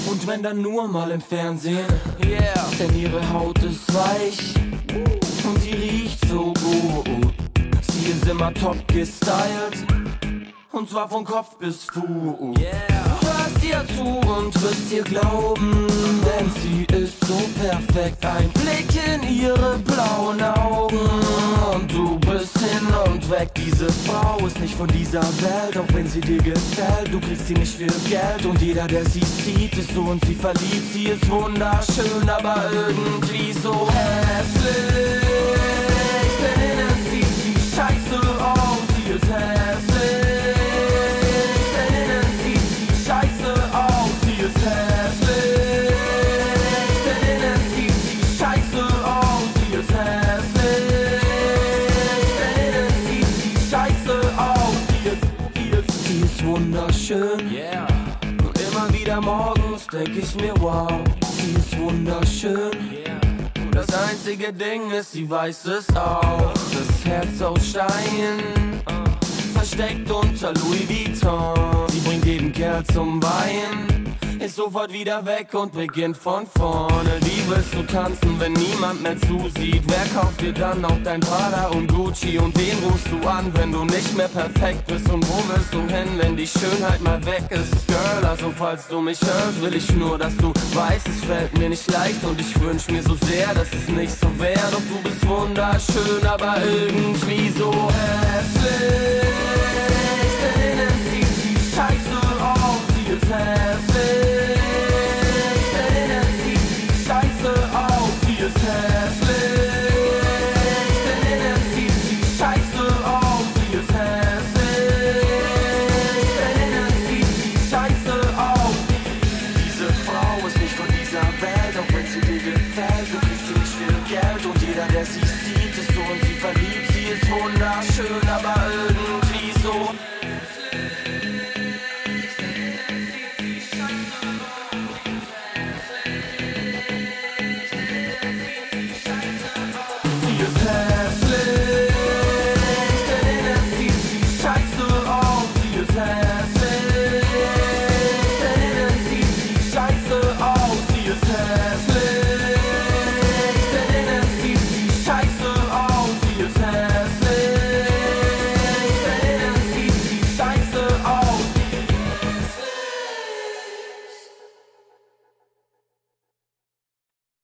Und 0.10 0.28
wenn 0.28 0.44
dann 0.44 0.62
nur 0.62 0.88
mal 0.88 1.12
im 1.12 1.22
Fernsehen. 1.22 1.86
Yeah. 2.26 2.70
Denn 2.78 2.94
ihre 3.00 3.22
Haut 3.32 3.58
ist 3.64 3.94
weich. 3.94 4.54
Und 5.46 5.62
sie 5.62 5.72
riecht 5.72 6.28
so 6.28 6.54
gut. 6.54 7.34
Sie 7.82 8.12
ist 8.12 8.28
immer 8.28 8.54
top 8.54 8.86
gestylt. 8.88 10.03
Und 10.74 10.90
zwar 10.90 11.08
von 11.08 11.24
Kopf 11.24 11.56
bis 11.60 11.84
Fuß. 11.84 12.02
Hörst 12.02 13.64
ihr 13.64 13.86
zu 13.96 14.04
und 14.04 14.62
wirst 14.64 14.92
ihr 14.92 15.04
glauben, 15.04 15.88
denn 16.26 16.52
sie 16.62 16.84
ist 16.96 17.24
so 17.28 17.40
perfekt. 17.62 18.26
Ein 18.26 18.50
Blick 18.50 18.90
in 19.06 19.22
ihre 19.22 19.78
blauen 19.78 20.42
Augen 20.42 20.98
und 21.76 21.94
du 21.94 22.18
bist 22.22 22.58
hin 22.58 22.88
und 23.06 23.30
weg. 23.30 23.52
Diese 23.56 23.88
Frau 23.88 24.44
ist 24.48 24.60
nicht 24.60 24.74
von 24.74 24.88
dieser 24.88 25.22
Welt, 25.22 25.78
auch 25.78 25.94
wenn 25.94 26.08
sie 26.08 26.22
dir 26.22 26.42
gefällt. 26.42 27.14
Du 27.14 27.20
kriegst 27.20 27.48
sie 27.48 27.54
nicht 27.54 27.76
für 27.76 28.10
Geld 28.10 28.44
und 28.44 28.60
jeder, 28.60 28.88
der 28.88 29.06
sie 29.06 29.22
sieht, 29.22 29.78
ist 29.78 29.94
so 29.94 30.02
und 30.02 30.26
sie 30.26 30.34
verliebt. 30.34 30.92
Sie 30.92 31.04
ist 31.04 31.30
wunderschön, 31.30 32.28
aber 32.28 32.66
irgendwie 32.74 33.54
so 33.54 33.88
hässlich. 33.92 35.13
Denk 59.94 60.18
ich 60.18 60.36
mir, 60.36 60.54
wow, 60.60 60.92
sie 61.38 61.52
ist 61.52 61.78
wunderschön. 61.78 62.72
Und 63.56 63.76
das 63.76 63.88
einzige 63.94 64.52
Ding 64.52 64.90
ist, 64.92 65.12
sie 65.12 65.30
weiß 65.30 65.66
es 65.66 65.96
auch. 65.96 66.52
Das 66.52 67.06
Herz 67.06 67.42
aus 67.42 67.70
Stein, 67.70 68.82
versteckt 69.54 70.10
unter 70.10 70.54
Louis 70.54 70.90
Vuitton. 70.90 71.88
Sie 71.90 72.00
bringt 72.00 72.26
jeden 72.26 72.52
Kerl 72.52 72.84
zum 72.86 73.22
Weinen, 73.22 74.13
ist 74.44 74.58
sofort 74.58 74.92
wieder 74.92 75.26
weg 75.26 75.54
und 75.54 75.72
beginnt 75.72 76.18
von 76.18 76.46
vorne. 76.58 77.12
Wie 77.22 77.50
willst 77.50 77.74
du 77.74 77.82
tanzen, 77.84 78.38
wenn 78.40 78.52
niemand 78.54 79.02
mehr 79.02 79.16
zusieht? 79.22 79.84
Wer 79.88 80.06
kauft 80.14 80.42
dir 80.42 80.52
dann 80.52 80.82
noch 80.82 80.98
dein 81.04 81.22
Prada 81.22 81.68
und 81.68 81.88
Gucci? 81.88 82.38
Und 82.38 82.58
wen 82.58 82.78
rufst 82.84 83.08
du 83.10 83.26
an, 83.28 83.52
wenn 83.56 83.72
du 83.72 83.86
nicht 83.86 84.16
mehr 84.18 84.28
perfekt 84.28 84.86
bist? 84.88 85.10
Und 85.10 85.26
wo 85.30 85.42
willst 85.48 85.74
du 85.74 85.80
hin, 85.82 86.10
wenn 86.18 86.36
die 86.36 86.48
Schönheit 86.48 87.00
mal 87.02 87.26
weg 87.26 87.44
ist? 87.52 87.88
Girl, 87.88 88.26
also 88.26 88.52
falls 88.58 88.88
du 88.90 89.00
mich 89.00 89.22
hörst, 89.22 89.62
will 89.62 89.76
ich 89.76 89.90
nur, 89.94 90.18
dass 90.18 90.36
du 90.36 90.52
weißt, 90.74 91.08
es 91.08 91.24
fällt 91.24 91.58
mir 91.58 91.70
nicht 91.70 91.90
leicht 91.90 92.22
und 92.26 92.40
ich 92.42 92.60
wünsch 92.60 92.90
mir 92.90 93.02
so 93.02 93.16
sehr, 93.26 93.54
dass 93.54 93.68
es 93.72 93.88
nicht 93.88 94.20
so 94.20 94.28
wäre. 94.40 94.72
Doch 94.72 94.82
du 94.90 95.02
bist 95.04 95.26
wunderschön, 95.26 96.26
aber 96.28 96.58
irgendwie 96.66 97.50
so 97.50 97.72
hässlich. 97.72 99.24
Scheiße 101.76 102.18
aus, 102.40 102.82
sie 102.94 103.14
ist 103.14 103.26
hässlich. 103.34 104.23